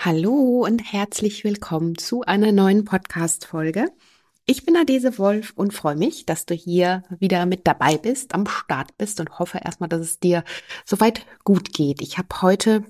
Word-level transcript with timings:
Hallo 0.00 0.64
und 0.64 0.92
herzlich 0.92 1.42
willkommen 1.42 1.98
zu 1.98 2.22
einer 2.22 2.52
neuen 2.52 2.84
Podcast-Folge. 2.84 3.90
Ich 4.46 4.64
bin 4.64 4.76
Adese 4.76 5.18
Wolf 5.18 5.52
und 5.56 5.74
freue 5.74 5.96
mich, 5.96 6.24
dass 6.24 6.46
du 6.46 6.54
hier 6.54 7.02
wieder 7.18 7.46
mit 7.46 7.66
dabei 7.66 7.98
bist, 7.98 8.32
am 8.32 8.46
Start 8.46 8.96
bist 8.96 9.18
und 9.18 9.40
hoffe 9.40 9.58
erstmal, 9.58 9.88
dass 9.88 10.00
es 10.00 10.20
dir 10.20 10.44
soweit 10.84 11.26
gut 11.42 11.74
geht. 11.74 12.00
Ich 12.00 12.16
habe 12.16 12.28
heute 12.42 12.84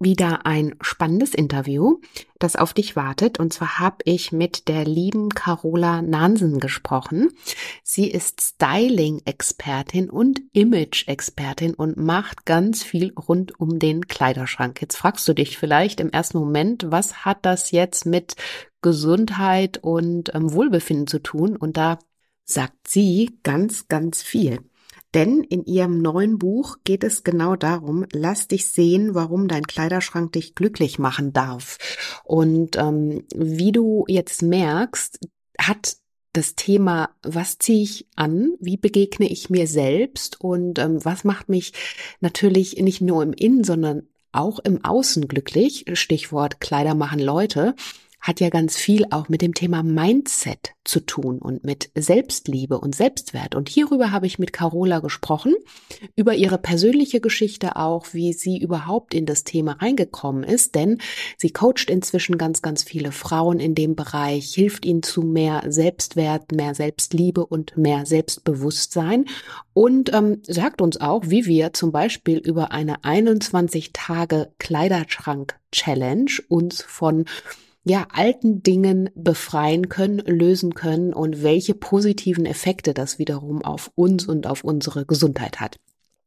wieder 0.00 0.46
ein 0.46 0.76
spannendes 0.80 1.34
Interview, 1.34 1.98
das 2.38 2.54
auf 2.54 2.72
dich 2.72 2.94
wartet. 2.94 3.40
Und 3.40 3.52
zwar 3.52 3.78
habe 3.80 3.96
ich 4.04 4.30
mit 4.30 4.68
der 4.68 4.84
lieben 4.84 5.30
Carola 5.30 6.02
Nansen 6.02 6.60
gesprochen. 6.60 7.30
Sie 7.82 8.08
ist 8.08 8.40
Styling-Expertin 8.40 10.08
und 10.08 10.40
Image-Expertin 10.52 11.74
und 11.74 11.96
macht 11.96 12.46
ganz 12.46 12.82
viel 12.84 13.12
rund 13.14 13.58
um 13.58 13.78
den 13.78 14.06
Kleiderschrank. 14.06 14.80
Jetzt 14.80 14.96
fragst 14.96 15.26
du 15.26 15.34
dich 15.34 15.58
vielleicht 15.58 15.98
im 16.00 16.10
ersten 16.10 16.38
Moment, 16.38 16.86
was 16.90 17.24
hat 17.24 17.44
das 17.44 17.72
jetzt 17.72 18.06
mit 18.06 18.36
Gesundheit 18.82 19.78
und 19.78 20.32
ähm, 20.34 20.52
Wohlbefinden 20.52 21.08
zu 21.08 21.18
tun? 21.20 21.56
Und 21.56 21.76
da 21.76 21.98
sagt 22.44 22.86
sie 22.86 23.38
ganz, 23.42 23.88
ganz 23.88 24.22
viel. 24.22 24.60
Denn 25.14 25.42
in 25.42 25.64
ihrem 25.64 26.02
neuen 26.02 26.38
Buch 26.38 26.76
geht 26.84 27.02
es 27.02 27.24
genau 27.24 27.56
darum, 27.56 28.04
lass 28.12 28.48
dich 28.48 28.66
sehen, 28.66 29.14
warum 29.14 29.48
dein 29.48 29.66
Kleiderschrank 29.66 30.32
dich 30.32 30.54
glücklich 30.54 30.98
machen 30.98 31.32
darf. 31.32 31.78
Und 32.24 32.76
ähm, 32.76 33.24
wie 33.34 33.72
du 33.72 34.04
jetzt 34.06 34.42
merkst, 34.42 35.18
hat 35.58 35.96
das 36.34 36.54
Thema, 36.54 37.10
was 37.22 37.58
ziehe 37.58 37.82
ich 37.82 38.06
an, 38.14 38.52
wie 38.60 38.76
begegne 38.76 39.28
ich 39.28 39.48
mir 39.48 39.66
selbst 39.66 40.40
und 40.40 40.78
ähm, 40.78 41.04
was 41.04 41.24
macht 41.24 41.48
mich 41.48 41.72
natürlich 42.20 42.76
nicht 42.76 43.00
nur 43.00 43.22
im 43.22 43.32
Innen, 43.32 43.64
sondern 43.64 44.08
auch 44.30 44.58
im 44.58 44.84
Außen 44.84 45.26
glücklich, 45.26 45.86
Stichwort 45.94 46.60
Kleider 46.60 46.94
machen 46.94 47.18
Leute, 47.18 47.74
hat 48.20 48.40
ja 48.40 48.48
ganz 48.48 48.76
viel 48.76 49.06
auch 49.10 49.28
mit 49.28 49.42
dem 49.42 49.54
Thema 49.54 49.82
Mindset 49.82 50.74
zu 50.84 51.00
tun 51.00 51.38
und 51.38 51.64
mit 51.64 51.90
Selbstliebe 51.94 52.78
und 52.78 52.94
Selbstwert. 52.94 53.54
Und 53.54 53.68
hierüber 53.68 54.10
habe 54.10 54.26
ich 54.26 54.38
mit 54.38 54.52
Carola 54.52 55.00
gesprochen, 55.00 55.54
über 56.16 56.34
ihre 56.34 56.58
persönliche 56.58 57.20
Geschichte 57.20 57.76
auch, 57.76 58.06
wie 58.12 58.32
sie 58.32 58.58
überhaupt 58.58 59.14
in 59.14 59.26
das 59.26 59.44
Thema 59.44 59.72
reingekommen 59.72 60.44
ist, 60.44 60.74
denn 60.74 60.98
sie 61.36 61.50
coacht 61.50 61.90
inzwischen 61.90 62.38
ganz, 62.38 62.62
ganz 62.62 62.82
viele 62.82 63.12
Frauen 63.12 63.60
in 63.60 63.74
dem 63.74 63.94
Bereich, 63.94 64.52
hilft 64.54 64.84
ihnen 64.84 65.02
zu 65.02 65.22
mehr 65.22 65.64
Selbstwert, 65.68 66.52
mehr 66.52 66.74
Selbstliebe 66.74 67.44
und 67.44 67.76
mehr 67.76 68.06
Selbstbewusstsein 68.06 69.26
und 69.74 70.12
ähm, 70.12 70.42
sagt 70.42 70.80
uns 70.80 71.00
auch, 71.00 71.24
wie 71.26 71.46
wir 71.46 71.72
zum 71.72 71.92
Beispiel 71.92 72.38
über 72.38 72.72
eine 72.72 73.04
21 73.04 73.92
Tage 73.92 74.52
Kleiderschrank 74.58 75.58
Challenge 75.70 76.30
uns 76.48 76.82
von 76.82 77.26
ja, 77.88 78.06
alten 78.12 78.62
Dingen 78.62 79.10
befreien 79.14 79.88
können, 79.88 80.18
lösen 80.18 80.74
können 80.74 81.14
und 81.14 81.42
welche 81.42 81.74
positiven 81.74 82.44
Effekte 82.44 82.92
das 82.92 83.18
wiederum 83.18 83.64
auf 83.64 83.90
uns 83.94 84.26
und 84.26 84.46
auf 84.46 84.62
unsere 84.62 85.06
Gesundheit 85.06 85.58
hat. 85.58 85.78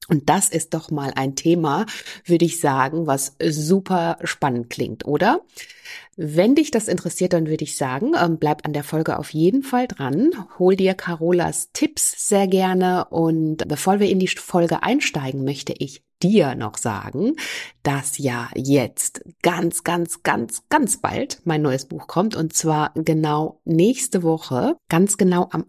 Und 0.07 0.29
das 0.29 0.49
ist 0.49 0.73
doch 0.73 0.91
mal 0.91 1.13
ein 1.15 1.35
Thema, 1.35 1.85
würde 2.25 2.45
ich 2.45 2.59
sagen, 2.59 3.07
was 3.07 3.35
super 3.41 4.17
spannend 4.23 4.69
klingt, 4.69 5.05
oder? 5.05 5.41
Wenn 6.17 6.55
dich 6.55 6.71
das 6.71 6.87
interessiert, 6.87 7.33
dann 7.33 7.47
würde 7.47 7.63
ich 7.63 7.77
sagen, 7.77 8.13
ähm, 8.21 8.37
bleib 8.37 8.65
an 8.65 8.73
der 8.73 8.83
Folge 8.83 9.17
auf 9.17 9.29
jeden 9.31 9.63
Fall 9.63 9.87
dran. 9.87 10.31
Hol 10.59 10.75
dir 10.75 10.93
Carolas 10.93 11.69
Tipps 11.71 12.27
sehr 12.29 12.47
gerne. 12.47 13.05
Und 13.09 13.67
bevor 13.67 13.99
wir 13.99 14.09
in 14.09 14.19
die 14.19 14.27
Folge 14.27 14.83
einsteigen, 14.83 15.43
möchte 15.45 15.73
ich 15.73 16.03
dir 16.21 16.55
noch 16.55 16.77
sagen, 16.77 17.35
dass 17.83 18.17
ja 18.17 18.49
jetzt 18.55 19.23
ganz, 19.41 19.83
ganz, 19.83 20.23
ganz, 20.23 20.63
ganz 20.69 20.97
bald 20.97 21.41
mein 21.45 21.61
neues 21.61 21.85
Buch 21.85 22.07
kommt 22.07 22.35
und 22.35 22.53
zwar 22.53 22.91
genau 22.93 23.59
nächste 23.65 24.21
Woche, 24.21 24.77
ganz 24.89 25.17
genau 25.17 25.47
am 25.51 25.65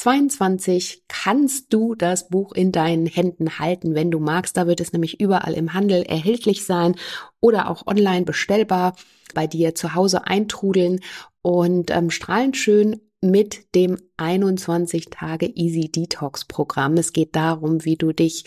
28.02.22 0.00 0.98
kannst 1.08 1.72
du 1.72 1.94
das 1.94 2.28
Buch 2.28 2.52
in 2.52 2.72
deinen 2.72 3.06
Händen 3.06 3.58
halten, 3.58 3.94
wenn 3.94 4.10
du 4.10 4.18
magst. 4.18 4.56
Da 4.56 4.66
wird 4.66 4.80
es 4.80 4.92
nämlich 4.92 5.20
überall 5.20 5.54
im 5.54 5.74
Handel 5.74 6.02
erhältlich 6.02 6.64
sein 6.64 6.96
oder 7.40 7.68
auch 7.70 7.86
online 7.86 8.24
bestellbar 8.24 8.96
bei 9.34 9.46
dir 9.46 9.74
zu 9.74 9.94
Hause 9.94 10.26
eintrudeln 10.26 11.00
und 11.42 11.90
ähm, 11.90 12.10
strahlend 12.10 12.56
schön 12.56 13.00
mit 13.20 13.74
dem 13.74 13.98
21 14.16 15.10
Tage 15.10 15.46
Easy 15.46 15.90
Detox 15.90 16.46
Programm. 16.46 16.94
Es 16.94 17.12
geht 17.12 17.36
darum, 17.36 17.84
wie 17.84 17.96
du 17.96 18.12
dich 18.12 18.44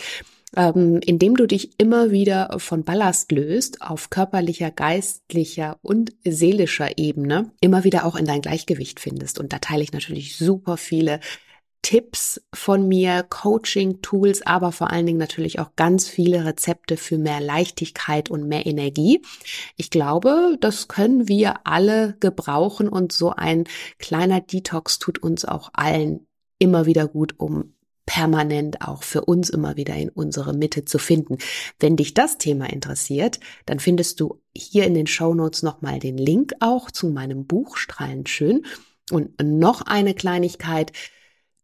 ähm, 0.55 0.99
indem 1.03 1.35
du 1.35 1.47
dich 1.47 1.79
immer 1.79 2.11
wieder 2.11 2.55
von 2.59 2.83
Ballast 2.83 3.31
löst, 3.31 3.81
auf 3.81 4.09
körperlicher, 4.09 4.71
geistlicher 4.71 5.77
und 5.81 6.13
seelischer 6.23 6.97
Ebene, 6.97 7.51
immer 7.61 7.83
wieder 7.83 8.05
auch 8.05 8.15
in 8.15 8.25
dein 8.25 8.41
Gleichgewicht 8.41 8.99
findest. 8.99 9.39
Und 9.39 9.53
da 9.53 9.59
teile 9.59 9.83
ich 9.83 9.93
natürlich 9.93 10.37
super 10.37 10.77
viele 10.77 11.19
Tipps 11.83 12.41
von 12.53 12.87
mir, 12.87 13.23
Coaching-Tools, 13.23 14.45
aber 14.47 14.71
vor 14.71 14.89
allen 14.89 15.05
Dingen 15.05 15.17
natürlich 15.17 15.59
auch 15.59 15.75
ganz 15.75 16.07
viele 16.07 16.45
Rezepte 16.45 16.95
für 16.95 17.17
mehr 17.17 17.41
Leichtigkeit 17.41 18.31
und 18.31 18.47
mehr 18.47 18.65
Energie. 18.65 19.21
Ich 19.75 19.89
glaube, 19.89 20.57
das 20.61 20.87
können 20.87 21.27
wir 21.27 21.67
alle 21.67 22.15
gebrauchen 22.21 22.87
und 22.87 23.11
so 23.11 23.31
ein 23.31 23.65
kleiner 23.99 24.39
Detox 24.39 24.97
tut 24.97 25.21
uns 25.21 25.43
auch 25.43 25.71
allen 25.73 26.25
immer 26.57 26.85
wieder 26.85 27.07
gut, 27.07 27.35
um 27.37 27.73
permanent 28.05 28.81
auch 28.81 29.03
für 29.03 29.25
uns 29.25 29.49
immer 29.49 29.77
wieder 29.77 29.95
in 29.95 30.09
unsere 30.09 30.53
Mitte 30.53 30.85
zu 30.85 30.97
finden. 30.97 31.37
Wenn 31.79 31.95
dich 31.95 32.13
das 32.13 32.37
Thema 32.37 32.69
interessiert, 32.71 33.39
dann 33.65 33.79
findest 33.79 34.19
du 34.19 34.41
hier 34.55 34.85
in 34.85 34.93
den 34.93 35.07
Show 35.07 35.33
Notes 35.33 35.63
nochmal 35.63 35.99
den 35.99 36.17
Link 36.17 36.53
auch 36.59 36.91
zu 36.91 37.07
meinem 37.07 37.45
Buch 37.45 37.77
Strahlend 37.77 38.29
schön. 38.29 38.65
Und 39.11 39.41
noch 39.41 39.81
eine 39.81 40.13
Kleinigkeit. 40.13 40.91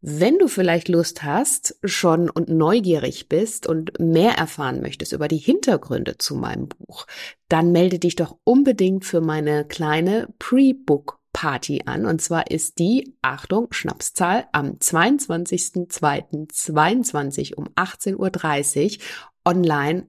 Wenn 0.02 0.38
du 0.38 0.48
vielleicht 0.48 0.88
Lust 0.88 1.22
hast, 1.24 1.78
schon 1.84 2.30
und 2.30 2.48
neugierig 2.48 3.28
bist 3.28 3.66
und 3.66 4.00
mehr 4.00 4.32
erfahren 4.32 4.80
möchtest 4.80 5.12
über 5.12 5.28
die 5.28 5.36
Hintergründe 5.36 6.16
zu 6.16 6.34
meinem 6.34 6.68
Buch, 6.68 7.06
dann 7.48 7.70
melde 7.70 7.98
dich 7.98 8.16
doch 8.16 8.38
unbedingt 8.44 9.04
für 9.04 9.20
meine 9.20 9.66
kleine 9.66 10.28
Pre-Book 10.38 11.19
Party 11.32 11.82
an. 11.86 12.06
Und 12.06 12.20
zwar 12.20 12.50
ist 12.50 12.78
die, 12.78 13.16
Achtung, 13.22 13.72
Schnapszahl, 13.72 14.46
am 14.52 14.72
22.02.22 14.72 17.54
um 17.54 17.68
18.30 17.76 18.98
Uhr 18.98 19.04
online 19.44 20.08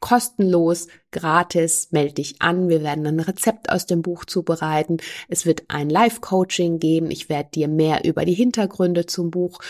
kostenlos, 0.00 0.88
gratis, 1.10 1.88
melde 1.90 2.14
dich 2.14 2.40
an. 2.40 2.68
Wir 2.68 2.82
werden 2.82 3.06
ein 3.06 3.20
Rezept 3.20 3.70
aus 3.70 3.86
dem 3.86 4.02
Buch 4.02 4.24
zubereiten. 4.24 4.98
Es 5.28 5.46
wird 5.46 5.64
ein 5.68 5.90
Live-Coaching 5.90 6.78
geben. 6.78 7.10
Ich 7.10 7.28
werde 7.28 7.50
dir 7.50 7.68
mehr 7.68 8.04
über 8.04 8.24
die 8.24 8.34
Hintergründe 8.34 9.06
zum 9.06 9.30
Buch 9.30 9.60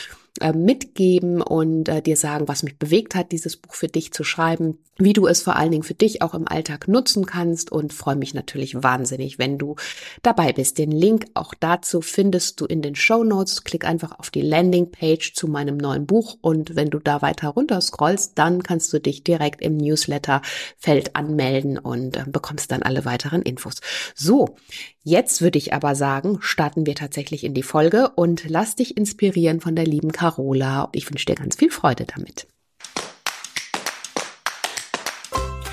äh, 0.40 0.52
mitgeben 0.52 1.40
und 1.42 1.88
äh, 1.88 2.02
dir 2.02 2.16
sagen, 2.16 2.48
was 2.48 2.62
mich 2.62 2.78
bewegt 2.78 3.14
hat, 3.14 3.32
dieses 3.32 3.56
Buch 3.56 3.74
für 3.74 3.88
dich 3.88 4.12
zu 4.12 4.24
schreiben, 4.24 4.78
wie 4.98 5.12
du 5.12 5.26
es 5.26 5.42
vor 5.42 5.56
allen 5.56 5.70
Dingen 5.70 5.84
für 5.84 5.94
dich 5.94 6.22
auch 6.22 6.34
im 6.34 6.48
Alltag 6.48 6.88
nutzen 6.88 7.24
kannst 7.24 7.70
und 7.70 7.92
freue 7.92 8.16
mich 8.16 8.34
natürlich 8.34 8.82
wahnsinnig, 8.82 9.38
wenn 9.38 9.56
du 9.56 9.76
dabei 10.22 10.52
bist. 10.52 10.78
Den 10.78 10.90
Link 10.90 11.26
auch 11.34 11.54
dazu 11.58 12.00
findest 12.00 12.60
du 12.60 12.66
in 12.66 12.82
den 12.82 12.96
Show 12.96 13.22
Notes. 13.22 13.62
Klick 13.62 13.84
einfach 13.84 14.18
auf 14.18 14.30
die 14.30 14.42
Landingpage 14.42 15.34
zu 15.34 15.46
meinem 15.46 15.76
neuen 15.76 16.06
Buch 16.06 16.36
und 16.40 16.74
wenn 16.74 16.90
du 16.90 16.98
da 16.98 17.22
weiter 17.22 17.48
runter 17.48 17.80
scrollst, 17.80 18.38
dann 18.38 18.62
kannst 18.62 18.92
du 18.92 19.00
dich 19.00 19.22
direkt 19.22 19.62
im 19.62 19.76
Newsletter-Feld 19.76 21.14
anmelden 21.14 21.78
und 21.78 22.16
äh, 22.16 22.24
bekommst 22.26 22.72
dann 22.72 22.82
alle 22.82 23.04
weiteren 23.04 23.42
Infos. 23.42 23.76
So, 24.16 24.56
jetzt 25.04 25.40
würde 25.42 25.58
ich 25.58 25.72
aber 25.72 25.94
sagen, 25.94 26.38
starten 26.40 26.86
wir 26.86 26.96
tatsächlich 26.96 27.44
in 27.44 27.54
die 27.54 27.62
Folge 27.62 28.10
und 28.16 28.48
lass 28.48 28.74
dich 28.74 28.96
inspirieren 28.96 29.60
von 29.60 29.76
der 29.76 29.86
lieben 29.86 30.10
Carola. 30.28 30.90
Ich 30.92 31.10
wünsche 31.10 31.24
dir 31.24 31.36
ganz 31.36 31.56
viel 31.56 31.70
Freude 31.70 32.04
damit. 32.04 32.46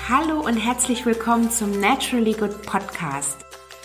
Hallo 0.08 0.40
und 0.40 0.56
herzlich 0.56 1.04
willkommen 1.04 1.50
zum 1.50 1.78
Naturally 1.78 2.32
Good 2.32 2.62
Podcast. 2.62 3.36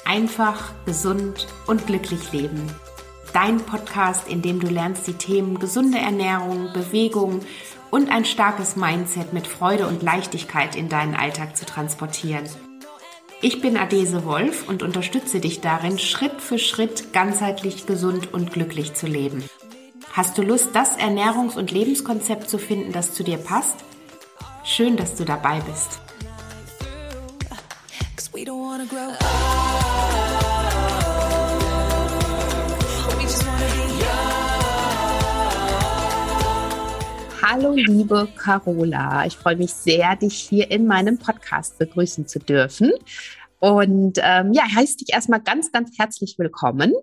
Einfach, 0.05 0.71
gesund 0.85 1.47
und 1.67 1.87
glücklich 1.87 2.31
leben. 2.31 2.71
Dein 3.33 3.57
Podcast, 3.57 4.29
in 4.29 4.41
dem 4.41 4.61
du 4.61 4.67
lernst, 4.67 5.07
die 5.07 5.13
Themen 5.13 5.59
gesunde 5.59 5.97
Ernährung, 5.97 6.71
Bewegung 6.73 7.41
und 7.89 8.09
ein 8.09 8.23
starkes 8.23 8.77
Mindset 8.77 9.33
mit 9.33 9.47
Freude 9.47 9.87
und 9.87 10.03
Leichtigkeit 10.03 10.77
in 10.77 10.87
deinen 10.87 11.15
Alltag 11.15 11.57
zu 11.57 11.65
transportieren. 11.65 12.45
Ich 13.41 13.59
bin 13.59 13.75
Adese 13.75 14.23
Wolf 14.23 14.69
und 14.69 14.83
unterstütze 14.83 15.41
dich 15.41 15.59
darin, 15.59 15.99
Schritt 15.99 16.39
für 16.39 16.59
Schritt 16.59 17.11
ganzheitlich 17.11 17.87
gesund 17.87 18.33
und 18.33 18.53
glücklich 18.53 18.93
zu 18.93 19.07
leben. 19.07 19.43
Hast 20.13 20.37
du 20.37 20.41
Lust, 20.41 20.71
das 20.73 20.97
Ernährungs- 20.97 21.55
und 21.55 21.71
Lebenskonzept 21.71 22.49
zu 22.49 22.57
finden, 22.57 22.91
das 22.91 23.13
zu 23.13 23.23
dir 23.23 23.37
passt? 23.37 23.77
Schön, 24.65 24.97
dass 24.97 25.15
du 25.15 25.23
dabei 25.23 25.61
bist. 25.61 26.01
Hallo, 37.41 37.71
liebe 37.73 38.27
Carola. 38.35 39.25
Ich 39.25 39.37
freue 39.37 39.55
mich 39.55 39.73
sehr, 39.73 40.17
dich 40.17 40.33
hier 40.33 40.69
in 40.71 40.87
meinem 40.87 41.19
Podcast 41.19 41.77
begrüßen 41.79 42.27
zu 42.27 42.39
dürfen. 42.39 42.91
Und 43.59 44.19
ähm, 44.21 44.51
ja, 44.51 44.63
heiße 44.75 44.97
dich 44.97 45.13
erstmal 45.13 45.39
ganz, 45.39 45.71
ganz 45.71 45.97
herzlich 45.97 46.35
willkommen. 46.37 46.93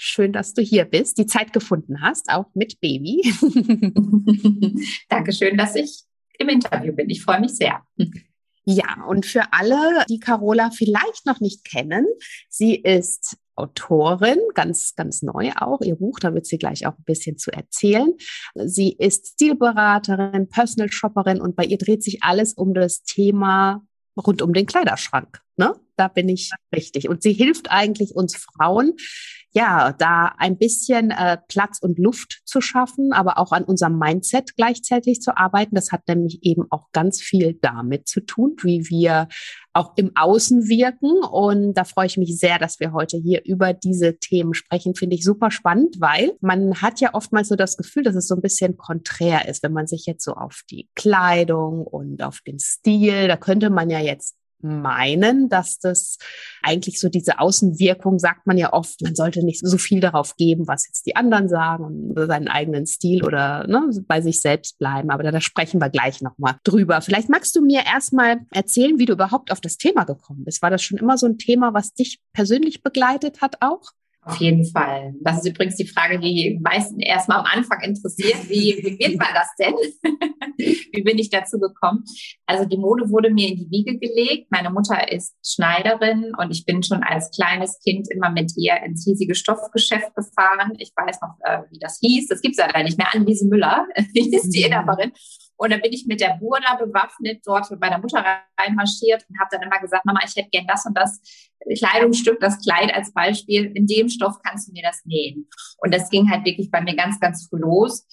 Schön, 0.00 0.32
dass 0.32 0.54
du 0.54 0.62
hier 0.62 0.84
bist, 0.84 1.18
die 1.18 1.26
Zeit 1.26 1.52
gefunden 1.52 2.00
hast, 2.00 2.30
auch 2.30 2.46
mit 2.54 2.78
Baby. 2.80 3.34
Dankeschön, 5.08 5.56
dass 5.56 5.74
ich 5.74 6.04
im 6.38 6.48
Interview 6.48 6.92
bin. 6.92 7.10
Ich 7.10 7.20
freue 7.20 7.40
mich 7.40 7.56
sehr. 7.56 7.82
Ja, 8.64 9.04
und 9.08 9.26
für 9.26 9.52
alle, 9.52 10.04
die 10.08 10.20
Carola 10.20 10.70
vielleicht 10.70 11.26
noch 11.26 11.40
nicht 11.40 11.64
kennen, 11.64 12.06
sie 12.48 12.76
ist 12.76 13.38
Autorin, 13.56 14.38
ganz, 14.54 14.94
ganz 14.94 15.22
neu 15.22 15.50
auch. 15.56 15.80
Ihr 15.80 15.96
Buch, 15.96 16.20
da 16.20 16.32
wird 16.32 16.46
sie 16.46 16.58
gleich 16.58 16.86
auch 16.86 16.96
ein 16.96 17.04
bisschen 17.04 17.36
zu 17.36 17.50
erzählen. 17.50 18.14
Sie 18.54 18.92
ist 18.92 19.32
Stilberaterin, 19.32 20.48
Personal 20.48 20.92
Shopperin 20.92 21.40
und 21.40 21.56
bei 21.56 21.64
ihr 21.64 21.78
dreht 21.78 22.04
sich 22.04 22.22
alles 22.22 22.54
um 22.54 22.72
das 22.72 23.02
Thema 23.02 23.82
rund 24.16 24.42
um 24.42 24.52
den 24.52 24.66
Kleiderschrank. 24.66 25.42
Ne? 25.58 25.74
Da 25.96 26.06
bin 26.06 26.28
ich 26.28 26.52
richtig. 26.74 27.08
Und 27.08 27.22
sie 27.22 27.32
hilft 27.32 27.70
eigentlich 27.70 28.14
uns 28.14 28.36
Frauen, 28.36 28.94
ja, 29.50 29.92
da 29.92 30.34
ein 30.38 30.56
bisschen 30.56 31.10
äh, 31.10 31.38
Platz 31.48 31.78
und 31.80 31.98
Luft 31.98 32.42
zu 32.44 32.60
schaffen, 32.60 33.12
aber 33.12 33.38
auch 33.38 33.50
an 33.50 33.64
unserem 33.64 33.98
Mindset 33.98 34.54
gleichzeitig 34.56 35.20
zu 35.20 35.36
arbeiten. 35.36 35.74
Das 35.74 35.90
hat 35.90 36.06
nämlich 36.06 36.40
eben 36.42 36.66
auch 36.70 36.92
ganz 36.92 37.20
viel 37.20 37.58
damit 37.60 38.06
zu 38.06 38.20
tun, 38.20 38.54
wie 38.62 38.88
wir 38.88 39.26
auch 39.72 39.94
im 39.96 40.12
Außen 40.14 40.68
wirken. 40.68 41.24
Und 41.24 41.74
da 41.74 41.82
freue 41.84 42.06
ich 42.06 42.18
mich 42.18 42.38
sehr, 42.38 42.58
dass 42.58 42.78
wir 42.78 42.92
heute 42.92 43.16
hier 43.16 43.42
über 43.44 43.72
diese 43.72 44.18
Themen 44.18 44.54
sprechen. 44.54 44.94
Finde 44.94 45.16
ich 45.16 45.24
super 45.24 45.50
spannend, 45.50 45.96
weil 45.98 46.32
man 46.40 46.80
hat 46.80 47.00
ja 47.00 47.14
oftmals 47.14 47.48
so 47.48 47.56
das 47.56 47.76
Gefühl, 47.76 48.04
dass 48.04 48.14
es 48.14 48.28
so 48.28 48.36
ein 48.36 48.42
bisschen 48.42 48.76
konträr 48.76 49.48
ist, 49.48 49.64
wenn 49.64 49.72
man 49.72 49.88
sich 49.88 50.04
jetzt 50.06 50.24
so 50.24 50.34
auf 50.34 50.60
die 50.70 50.88
Kleidung 50.94 51.84
und 51.84 52.22
auf 52.22 52.40
den 52.46 52.60
Stil, 52.60 53.26
da 53.26 53.36
könnte 53.36 53.70
man 53.70 53.90
ja 53.90 53.98
jetzt 53.98 54.36
meinen, 54.60 55.48
dass 55.48 55.78
das 55.78 56.18
eigentlich 56.62 57.00
so 57.00 57.08
diese 57.08 57.38
Außenwirkung 57.38 58.18
sagt 58.18 58.46
man 58.46 58.58
ja 58.58 58.72
oft, 58.72 59.00
man 59.02 59.14
sollte 59.14 59.44
nicht 59.44 59.66
so 59.66 59.78
viel 59.78 60.00
darauf 60.00 60.36
geben, 60.36 60.66
was 60.66 60.86
jetzt 60.86 61.06
die 61.06 61.16
anderen 61.16 61.48
sagen 61.48 61.84
und 61.84 62.26
seinen 62.26 62.48
eigenen 62.48 62.86
Stil 62.86 63.24
oder 63.24 63.66
ne, 63.66 63.90
bei 64.06 64.20
sich 64.20 64.40
selbst 64.40 64.78
bleiben. 64.78 65.10
Aber 65.10 65.22
da, 65.22 65.30
da 65.30 65.40
sprechen 65.40 65.80
wir 65.80 65.90
gleich 65.90 66.20
nochmal 66.20 66.56
drüber. 66.64 67.00
Vielleicht 67.00 67.28
magst 67.28 67.54
du 67.56 67.60
mir 67.60 67.82
erstmal 67.86 68.38
erzählen, 68.50 68.98
wie 68.98 69.06
du 69.06 69.12
überhaupt 69.12 69.52
auf 69.52 69.60
das 69.60 69.76
Thema 69.76 70.04
gekommen 70.04 70.44
bist. 70.44 70.62
War 70.62 70.70
das 70.70 70.82
schon 70.82 70.98
immer 70.98 71.18
so 71.18 71.26
ein 71.26 71.38
Thema, 71.38 71.74
was 71.74 71.94
dich 71.94 72.20
persönlich 72.32 72.82
begleitet 72.82 73.40
hat 73.40 73.56
auch? 73.60 73.92
Auf 74.28 74.36
jeden 74.36 74.64
Fall. 74.66 75.14
Das 75.22 75.38
ist 75.38 75.48
übrigens 75.48 75.76
die 75.76 75.86
Frage, 75.86 76.18
die 76.18 76.58
meisten 76.62 77.00
erstmal 77.00 77.38
am 77.38 77.46
Anfang 77.46 77.80
interessiert. 77.80 78.48
Wie, 78.48 78.76
wie 78.82 78.98
wird 78.98 79.18
man 79.18 79.28
das 79.32 79.48
denn? 79.58 79.74
wie 80.58 81.02
bin 81.02 81.18
ich 81.18 81.30
dazu 81.30 81.58
gekommen? 81.58 82.04
Also 82.44 82.66
die 82.66 82.76
Mode 82.76 83.08
wurde 83.08 83.30
mir 83.30 83.48
in 83.48 83.56
die 83.56 83.70
Wiege 83.70 83.98
gelegt. 83.98 84.48
Meine 84.50 84.68
Mutter 84.70 85.10
ist 85.10 85.34
Schneiderin 85.42 86.32
und 86.36 86.50
ich 86.50 86.66
bin 86.66 86.82
schon 86.82 87.02
als 87.02 87.30
kleines 87.30 87.78
Kind 87.80 88.08
immer 88.10 88.30
mit 88.30 88.52
ihr 88.56 88.76
ins 88.84 89.04
hiesige 89.04 89.34
Stoffgeschäft 89.34 90.14
gefahren. 90.14 90.74
Ich 90.78 90.92
weiß 90.94 91.20
noch, 91.22 91.36
äh, 91.44 91.62
wie 91.70 91.78
das 91.78 91.98
hieß. 92.02 92.28
Das 92.28 92.42
gibt 92.42 92.58
es 92.58 92.64
leider 92.64 92.82
nicht 92.82 92.98
mehr. 92.98 93.14
Anwiese 93.14 93.46
Müller 93.48 93.86
ist 93.96 94.50
die 94.50 94.60
mhm. 94.60 94.66
Inhaberin. 94.66 95.12
Und 95.58 95.72
dann 95.72 95.80
bin 95.80 95.92
ich 95.92 96.06
mit 96.06 96.20
der 96.20 96.38
Burda 96.40 96.76
bewaffnet 96.76 97.42
dort 97.44 97.68
mit 97.70 97.80
meiner 97.80 97.98
Mutter 97.98 98.24
reinmarschiert 98.58 99.26
und 99.28 99.40
habe 99.40 99.48
dann 99.50 99.62
immer 99.62 99.80
gesagt, 99.80 100.04
Mama, 100.06 100.20
ich 100.24 100.34
hätte 100.36 100.50
gern 100.50 100.66
das 100.68 100.86
und 100.86 100.96
das 100.96 101.20
Kleidungsstück, 101.76 102.38
das 102.40 102.58
Kleid 102.64 102.94
als 102.94 103.12
Beispiel. 103.12 103.72
In 103.74 103.86
dem 103.88 104.08
Stoff 104.08 104.36
kannst 104.42 104.68
du 104.68 104.72
mir 104.72 104.84
das 104.84 105.04
nähen. 105.04 105.48
Und 105.78 105.92
das 105.92 106.10
ging 106.10 106.30
halt 106.30 106.44
wirklich 106.46 106.70
bei 106.70 106.80
mir 106.80 106.94
ganz, 106.94 107.18
ganz 107.18 107.48
früh 107.48 107.58
los. 107.58 108.06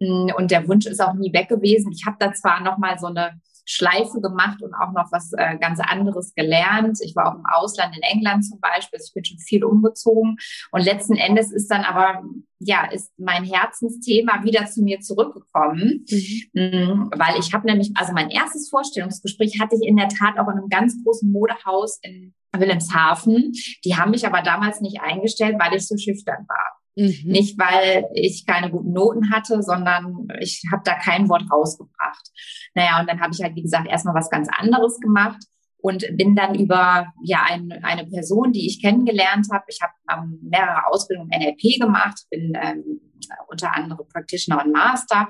Und 0.00 0.50
der 0.50 0.66
Wunsch 0.66 0.86
ist 0.86 1.00
auch 1.00 1.14
nie 1.14 1.32
weg 1.32 1.48
gewesen. 1.48 1.92
Ich 1.92 2.04
habe 2.04 2.16
da 2.18 2.32
zwar 2.32 2.60
noch 2.60 2.78
mal 2.78 2.98
so 2.98 3.06
eine 3.06 3.40
Schleife 3.70 4.22
gemacht 4.22 4.62
und 4.62 4.72
auch 4.72 4.92
noch 4.92 5.12
was 5.12 5.32
äh, 5.34 5.58
ganz 5.58 5.78
anderes 5.78 6.34
gelernt. 6.34 6.98
Ich 7.02 7.14
war 7.14 7.28
auch 7.28 7.34
im 7.34 7.44
Ausland, 7.44 7.94
in 7.94 8.02
England 8.02 8.46
zum 8.46 8.58
Beispiel. 8.60 8.96
Also 8.96 9.08
ich 9.08 9.14
bin 9.14 9.24
schon 9.26 9.38
viel 9.38 9.62
umgezogen. 9.62 10.38
Und 10.72 10.84
letzten 10.84 11.16
Endes 11.16 11.52
ist 11.52 11.70
dann 11.70 11.84
aber, 11.84 12.22
ja, 12.60 12.90
ist 12.90 13.12
mein 13.18 13.44
Herzensthema 13.44 14.42
wieder 14.42 14.64
zu 14.66 14.82
mir 14.82 15.00
zurückgekommen. 15.00 16.06
Mhm. 16.54 17.10
Weil 17.14 17.38
ich 17.38 17.52
habe 17.52 17.66
nämlich, 17.66 17.92
also 17.94 18.14
mein 18.14 18.30
erstes 18.30 18.70
Vorstellungsgespräch 18.70 19.60
hatte 19.60 19.76
ich 19.76 19.86
in 19.86 19.96
der 19.96 20.08
Tat 20.08 20.38
auch 20.38 20.48
in 20.48 20.58
einem 20.58 20.70
ganz 20.70 20.96
großen 21.04 21.30
Modehaus 21.30 21.98
in 22.02 22.34
Wilhelmshaven. 22.56 23.52
Die 23.84 23.96
haben 23.96 24.12
mich 24.12 24.26
aber 24.26 24.40
damals 24.40 24.80
nicht 24.80 25.02
eingestellt, 25.02 25.56
weil 25.58 25.76
ich 25.76 25.86
so 25.86 25.98
schüchtern 25.98 26.46
war. 26.48 26.77
Mhm. 26.98 27.30
Nicht, 27.30 27.56
weil 27.58 28.06
ich 28.12 28.44
keine 28.44 28.72
guten 28.72 28.92
Noten 28.92 29.30
hatte, 29.30 29.62
sondern 29.62 30.26
ich 30.40 30.64
habe 30.72 30.82
da 30.84 30.94
kein 30.94 31.28
Wort 31.28 31.44
rausgebracht. 31.50 32.30
Naja, 32.74 32.98
und 32.98 33.08
dann 33.08 33.20
habe 33.20 33.32
ich 33.32 33.40
halt, 33.40 33.54
wie 33.54 33.62
gesagt, 33.62 33.88
erstmal 33.88 34.16
was 34.16 34.30
ganz 34.30 34.48
anderes 34.50 34.98
gemacht 34.98 35.40
und 35.80 36.04
bin 36.16 36.34
dann 36.34 36.56
über 36.56 37.06
ja 37.22 37.44
ein, 37.48 37.70
eine 37.84 38.04
Person, 38.04 38.50
die 38.50 38.66
ich 38.66 38.82
kennengelernt 38.82 39.46
habe. 39.52 39.64
Ich 39.68 39.78
habe 39.80 39.92
ähm, 40.10 40.40
mehrere 40.42 40.88
Ausbildungen 40.88 41.30
NLP 41.30 41.80
gemacht, 41.80 42.18
bin 42.30 42.52
ähm, 42.60 43.00
unter 43.46 43.76
anderem 43.76 44.04
Practitioner 44.08 44.64
und 44.64 44.72
Master. 44.72 45.28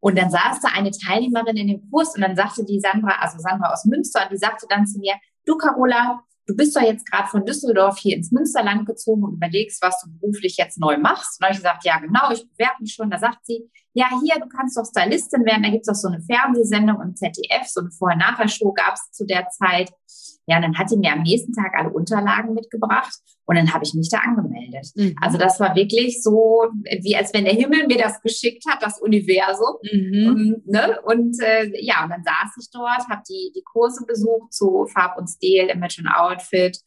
Und 0.00 0.18
dann 0.18 0.30
saß 0.30 0.60
da 0.60 0.68
eine 0.74 0.90
Teilnehmerin 0.90 1.56
in 1.56 1.68
dem 1.68 1.90
Kurs 1.90 2.14
und 2.14 2.20
dann 2.20 2.36
sagte 2.36 2.66
die 2.66 2.80
Sandra, 2.80 3.16
also 3.18 3.38
Sandra 3.38 3.72
aus 3.72 3.86
Münster, 3.86 4.24
und 4.24 4.32
die 4.32 4.36
sagte 4.36 4.66
dann 4.68 4.86
zu 4.86 4.98
mir, 4.98 5.14
du 5.46 5.56
Carola, 5.56 6.22
du 6.48 6.56
bist 6.56 6.74
doch 6.74 6.82
jetzt 6.82 7.08
gerade 7.08 7.28
von 7.28 7.44
Düsseldorf 7.44 7.98
hier 7.98 8.16
ins 8.16 8.32
Münsterland 8.32 8.86
gezogen 8.86 9.22
und 9.22 9.34
überlegst, 9.34 9.82
was 9.82 10.00
du 10.00 10.10
beruflich 10.10 10.56
jetzt 10.56 10.80
neu 10.80 10.96
machst. 10.96 11.38
Und 11.38 11.44
habe 11.44 11.52
ich 11.52 11.58
gesagt, 11.58 11.84
ja 11.84 11.98
genau, 11.98 12.32
ich 12.32 12.48
bewerbe 12.50 12.80
mich 12.80 12.94
schon. 12.94 13.10
Da 13.10 13.18
sagt 13.18 13.44
sie, 13.44 13.70
ja 13.92 14.06
hier, 14.22 14.40
du 14.40 14.48
kannst 14.48 14.76
doch 14.76 14.84
Stylistin 14.84 15.44
werden. 15.44 15.62
Da 15.62 15.70
gibt 15.70 15.82
es 15.82 15.88
doch 15.88 15.94
so 15.94 16.08
eine 16.08 16.22
Fernsehsendung 16.22 17.00
im 17.02 17.14
ZDF, 17.14 17.66
so 17.66 17.80
eine 17.80 17.90
Vorher-Nachher-Show 17.90 18.72
gab 18.72 18.94
es 18.94 19.12
zu 19.12 19.26
der 19.26 19.48
Zeit. 19.50 19.90
Ja, 20.46 20.56
und 20.56 20.62
dann 20.62 20.78
hat 20.78 20.90
die 20.90 20.96
mir 20.96 21.12
am 21.12 21.22
nächsten 21.22 21.52
Tag 21.52 21.74
alle 21.76 21.90
Unterlagen 21.90 22.54
mitgebracht 22.54 23.12
und 23.44 23.56
dann 23.56 23.72
habe 23.72 23.84
ich 23.84 23.92
mich 23.92 24.08
da 24.08 24.18
angemeldet. 24.18 24.90
Mhm. 24.94 25.14
Also 25.20 25.36
das 25.36 25.60
war 25.60 25.74
wirklich 25.74 26.22
so, 26.22 26.64
wie 27.02 27.16
als 27.16 27.34
wenn 27.34 27.44
der 27.44 27.54
Himmel 27.54 27.86
mir 27.86 27.98
das 27.98 28.22
geschickt 28.22 28.64
hat, 28.66 28.82
das 28.82 29.00
Universum. 29.00 29.76
Mhm. 29.82 30.26
Und, 30.26 30.66
ne? 30.66 30.98
und 31.04 31.36
äh, 31.42 31.70
ja, 31.84 32.02
und 32.02 32.10
dann 32.10 32.22
saß 32.22 32.56
ich 32.60 32.70
dort, 32.72 33.08
habe 33.10 33.22
die, 33.28 33.52
die 33.54 33.62
Kurse 33.62 34.06
besucht 34.06 34.54
zu 34.54 34.86
Farb 34.86 35.18
und 35.18 35.28
Stil, 35.28 35.68
Image 35.68 35.98
und 35.98 36.08
Outfit 36.08 36.78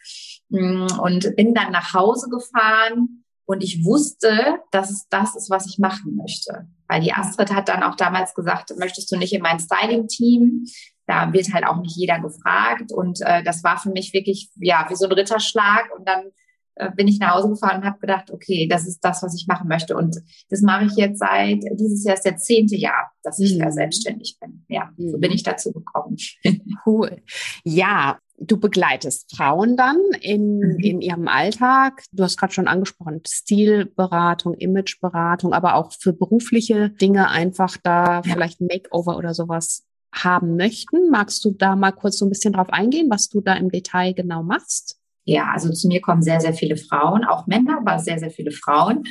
mm, 0.50 1.00
und 1.00 1.36
bin 1.36 1.54
dann 1.54 1.72
nach 1.72 1.94
Hause 1.94 2.30
gefahren 2.30 3.24
und 3.46 3.64
ich 3.64 3.84
wusste, 3.84 4.60
dass 4.72 4.90
es 4.90 5.08
das 5.10 5.36
ist, 5.36 5.50
was 5.50 5.68
ich 5.68 5.78
machen 5.78 6.16
möchte. 6.16 6.68
Weil 6.88 7.02
die 7.02 7.14
Astrid 7.14 7.54
hat 7.54 7.70
dann 7.70 7.84
auch 7.84 7.96
damals 7.96 8.34
gesagt, 8.34 8.74
möchtest 8.78 9.12
du 9.12 9.18
nicht 9.18 9.34
in 9.34 9.42
mein 9.42 9.60
Styling-Team? 9.60 10.66
Da 11.12 11.34
wird 11.34 11.54
halt 11.54 11.66
auch 11.66 11.82
nicht 11.82 11.98
jeder 11.98 12.20
gefragt. 12.20 12.92
Und 12.92 13.20
äh, 13.22 13.44
das 13.44 13.64
war 13.64 13.78
für 13.78 13.92
mich 13.92 14.14
wirklich, 14.14 14.50
ja, 14.60 14.86
wie 14.90 14.96
so 14.96 15.06
ein 15.06 15.12
Ritterschlag. 15.12 15.90
Und 15.98 16.08
dann 16.08 16.32
äh, 16.76 16.90
bin 16.96 17.10
ich 17.10 17.20
nach 17.20 17.36
Hause 17.36 17.50
gefahren 17.50 17.82
und 17.82 17.86
habe 17.86 18.00
gedacht, 18.00 18.32
okay, 18.32 18.66
das 18.70 18.88
ist 18.88 19.02
das, 19.02 19.22
was 19.22 19.36
ich 19.36 19.46
machen 19.46 19.68
möchte. 19.68 19.98
Und 19.98 20.16
das 20.50 20.62
mache 20.62 20.86
ich 20.86 20.96
jetzt 20.96 21.20
seit, 21.20 21.60
dieses 21.74 22.06
Jahr 22.06 22.16
ist 22.16 22.26
der 22.26 22.38
zehnte 22.38 22.78
Jahr, 22.78 23.12
dass 23.24 23.40
ich 23.40 23.56
mhm. 23.56 23.60
da 23.60 23.72
selbstständig 23.72 24.38
bin. 24.40 24.64
Ja, 24.70 24.92
mhm. 24.96 25.12
so 25.12 25.18
bin 25.18 25.32
ich 25.32 25.44
dazu 25.44 25.72
gekommen. 25.72 26.18
Cool. 26.84 27.22
Ja, 27.64 28.18
du 28.40 28.60
begleitest 28.60 29.36
Frauen 29.36 29.78
dann 29.78 30.00
in, 30.20 30.58
mhm. 30.58 30.80
in 30.80 31.02
ihrem 31.02 31.28
Alltag. 31.28 32.04
Du 32.12 32.24
hast 32.24 32.38
gerade 32.38 32.54
schon 32.54 32.68
angesprochen, 32.68 33.22
Stilberatung, 33.28 34.56
Imageberatung, 34.56 35.54
aber 35.54 35.76
auch 35.76 35.92
für 35.92 36.14
berufliche 36.14 36.90
Dinge 36.90 37.30
einfach 37.30 37.78
da 37.84 38.22
ja. 38.26 38.34
vielleicht 38.34 38.62
ein 38.62 38.68
Makeover 38.68 39.18
oder 39.18 39.36
sowas 39.36 39.86
haben 40.14 40.56
möchten. 40.56 41.10
Magst 41.10 41.44
du 41.46 41.52
da 41.52 41.76
mal 41.76 41.92
kurz 41.92 42.18
so 42.18 42.26
ein 42.26 42.30
bisschen 42.30 42.54
drauf 42.54 42.70
eingehen, 42.70 43.10
was 43.10 43.30
du 43.30 43.42
da 43.42 43.54
im 43.54 43.70
Detail 43.70 44.14
genau 44.14 44.44
machst? 44.44 44.98
Ja, 45.24 45.52
also 45.54 45.72
zu 45.72 45.88
mir 45.88 46.02
kommen 46.02 46.24
sehr, 46.24 46.42
sehr 46.42 46.54
viele 46.54 46.78
Frauen, 46.78 47.24
auch 47.24 47.48
Männer, 47.48 47.78
aber 47.80 48.00
sehr, 48.00 48.20
sehr 48.20 48.32
viele 48.32 48.52
Frauen. 48.52 49.04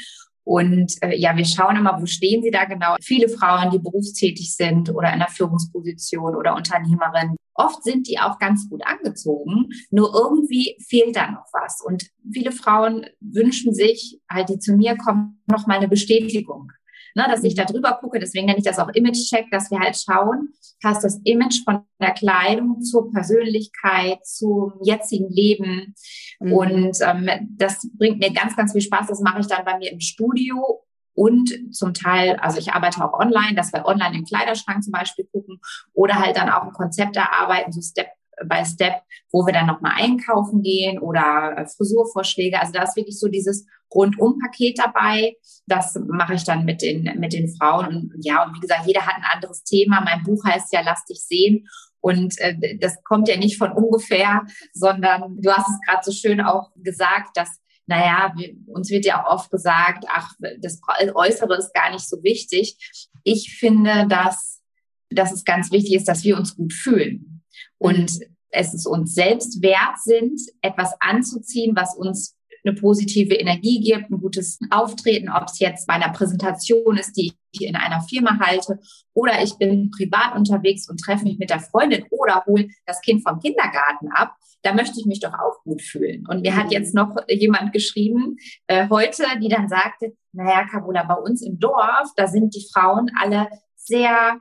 Und 0.42 0.94
äh, 1.02 1.16
ja, 1.16 1.36
wir 1.36 1.44
schauen 1.44 1.76
immer, 1.76 2.00
wo 2.00 2.06
stehen 2.06 2.42
sie 2.42 2.50
da 2.50 2.64
genau. 2.64 2.96
Viele 3.00 3.28
Frauen, 3.28 3.70
die 3.70 3.78
berufstätig 3.78 4.56
sind 4.56 4.90
oder 4.90 5.08
in 5.08 5.14
einer 5.14 5.28
Führungsposition 5.28 6.34
oder 6.34 6.56
Unternehmerin. 6.56 7.36
Oft 7.54 7.84
sind 7.84 8.08
die 8.08 8.18
auch 8.18 8.38
ganz 8.38 8.68
gut 8.68 8.82
angezogen, 8.86 9.68
nur 9.90 10.14
irgendwie 10.14 10.76
fehlt 10.88 11.14
da 11.14 11.30
noch 11.30 11.46
was. 11.52 11.80
Und 11.84 12.06
viele 12.32 12.52
Frauen 12.52 13.06
wünschen 13.20 13.74
sich, 13.74 14.18
halt, 14.28 14.48
die 14.48 14.58
zu 14.58 14.74
mir 14.74 14.96
kommen, 14.96 15.42
noch 15.46 15.66
mal 15.66 15.76
eine 15.76 15.88
Bestätigung 15.88 16.72
ne, 17.14 17.26
dass 17.28 17.44
ich 17.44 17.54
da 17.54 17.64
drüber 17.64 17.98
gucke. 18.00 18.18
Deswegen 18.18 18.46
nenne 18.46 18.58
ich 18.58 18.64
das 18.64 18.78
auch 18.78 18.88
Image-Check, 18.88 19.50
dass 19.50 19.70
wir 19.70 19.78
halt 19.80 19.96
schauen, 19.96 20.52
passt 20.82 21.04
das 21.04 21.20
Image 21.24 21.62
von 21.64 21.82
der 22.00 22.12
Kleidung 22.12 22.82
zur 22.82 23.10
Persönlichkeit, 23.10 24.24
zum 24.24 24.74
jetzigen 24.82 25.30
Leben. 25.30 25.94
Mhm. 26.40 26.52
Und 26.52 26.96
ähm, 27.02 27.28
das 27.56 27.88
bringt 27.94 28.18
mir 28.18 28.32
ganz, 28.32 28.56
ganz 28.56 28.72
viel 28.72 28.80
Spaß. 28.80 29.08
Das 29.08 29.20
mache 29.20 29.40
ich 29.40 29.46
dann 29.46 29.64
bei 29.64 29.78
mir 29.78 29.92
im 29.92 30.00
Studio 30.00 30.82
und 31.14 31.74
zum 31.74 31.92
Teil, 31.92 32.36
also 32.36 32.58
ich 32.58 32.72
arbeite 32.72 33.04
auch 33.04 33.18
online, 33.18 33.54
dass 33.54 33.72
wir 33.72 33.84
online 33.84 34.16
im 34.18 34.24
Kleiderschrank 34.24 34.82
zum 34.82 34.92
Beispiel 34.92 35.26
gucken 35.30 35.60
oder 35.92 36.14
halt 36.14 36.36
dann 36.36 36.48
auch 36.48 36.62
ein 36.62 36.72
Konzept 36.72 37.16
erarbeiten, 37.16 37.72
so 37.72 37.82
Step 37.82 38.08
by 38.46 38.64
Step, 38.64 39.02
wo 39.30 39.46
wir 39.46 39.52
dann 39.52 39.66
nochmal 39.66 39.94
einkaufen 39.96 40.62
gehen 40.62 40.98
oder 40.98 41.54
äh, 41.56 41.66
Frisurvorschläge. 41.66 42.60
Also 42.60 42.72
da 42.72 42.82
ist 42.82 42.96
wirklich 42.96 43.18
so 43.18 43.28
dieses 43.28 43.66
Rundum-Paket 43.94 44.78
dabei. 44.78 45.34
Das 45.66 45.98
mache 46.08 46.34
ich 46.34 46.44
dann 46.44 46.64
mit 46.64 46.82
den, 46.82 47.18
mit 47.18 47.32
den 47.32 47.54
Frauen. 47.56 47.86
Und 47.86 48.12
ja, 48.20 48.44
und 48.44 48.56
wie 48.56 48.60
gesagt, 48.60 48.86
jeder 48.86 49.06
hat 49.06 49.16
ein 49.16 49.34
anderes 49.34 49.64
Thema. 49.64 50.00
Mein 50.00 50.22
Buch 50.22 50.44
heißt 50.44 50.72
ja 50.72 50.80
Lass 50.82 51.04
dich 51.04 51.22
sehen. 51.22 51.66
Und 52.00 52.38
äh, 52.38 52.78
das 52.78 53.02
kommt 53.04 53.28
ja 53.28 53.36
nicht 53.36 53.58
von 53.58 53.72
ungefähr, 53.72 54.42
sondern 54.72 55.36
du 55.40 55.50
hast 55.50 55.68
es 55.68 55.80
gerade 55.86 56.02
so 56.02 56.12
schön 56.12 56.40
auch 56.40 56.70
gesagt, 56.76 57.36
dass 57.36 57.60
naja, 57.86 58.32
wir, 58.36 58.54
uns 58.66 58.88
wird 58.90 59.04
ja 59.04 59.24
auch 59.24 59.32
oft 59.32 59.50
gesagt, 59.50 60.04
ach, 60.08 60.32
das 60.60 60.80
Äußere 61.12 61.56
ist 61.56 61.74
gar 61.74 61.90
nicht 61.90 62.08
so 62.08 62.22
wichtig. 62.22 62.76
Ich 63.24 63.56
finde, 63.58 64.06
dass, 64.08 64.62
dass 65.10 65.32
es 65.32 65.44
ganz 65.44 65.72
wichtig 65.72 65.94
ist, 65.94 66.06
dass 66.06 66.22
wir 66.22 66.36
uns 66.36 66.54
gut 66.54 66.72
fühlen. 66.72 67.39
Und 67.78 68.18
mhm. 68.18 68.36
es 68.50 68.74
ist 68.74 68.86
uns 68.86 69.14
selbst 69.14 69.62
wert 69.62 69.98
sind, 70.02 70.40
etwas 70.62 70.94
anzuziehen, 71.00 71.74
was 71.76 71.96
uns 71.96 72.36
eine 72.64 72.74
positive 72.74 73.34
Energie 73.34 73.80
gibt, 73.80 74.10
ein 74.10 74.20
gutes 74.20 74.58
Auftreten, 74.70 75.30
ob 75.30 75.44
es 75.44 75.58
jetzt 75.58 75.86
bei 75.86 75.94
einer 75.94 76.12
Präsentation 76.12 76.96
ist, 76.96 77.16
die 77.16 77.32
ich 77.52 77.62
in 77.62 77.76
einer 77.76 78.02
Firma 78.02 78.38
halte, 78.38 78.78
oder 79.14 79.42
ich 79.42 79.54
bin 79.56 79.90
privat 79.90 80.36
unterwegs 80.36 80.88
und 80.88 81.00
treffe 81.00 81.24
mich 81.24 81.38
mit 81.38 81.50
der 81.50 81.60
Freundin 81.60 82.04
oder 82.10 82.44
hole 82.46 82.68
das 82.86 83.00
Kind 83.00 83.22
vom 83.26 83.40
Kindergarten 83.40 84.08
ab, 84.12 84.34
da 84.62 84.74
möchte 84.74 85.00
ich 85.00 85.06
mich 85.06 85.20
doch 85.20 85.32
auch 85.32 85.62
gut 85.64 85.82
fühlen. 85.82 86.26
Und 86.28 86.42
mir 86.42 86.54
hat 86.54 86.66
mhm. 86.66 86.72
jetzt 86.72 86.94
noch 86.94 87.16
jemand 87.28 87.72
geschrieben 87.72 88.36
äh, 88.66 88.88
heute, 88.88 89.24
die 89.42 89.48
dann 89.48 89.68
sagte, 89.68 90.12
naja, 90.32 90.66
Carola, 90.70 91.04
bei 91.04 91.14
uns 91.14 91.42
im 91.42 91.58
Dorf, 91.58 92.10
da 92.16 92.26
sind 92.26 92.54
die 92.54 92.66
Frauen 92.72 93.10
alle 93.18 93.48
sehr 93.74 94.38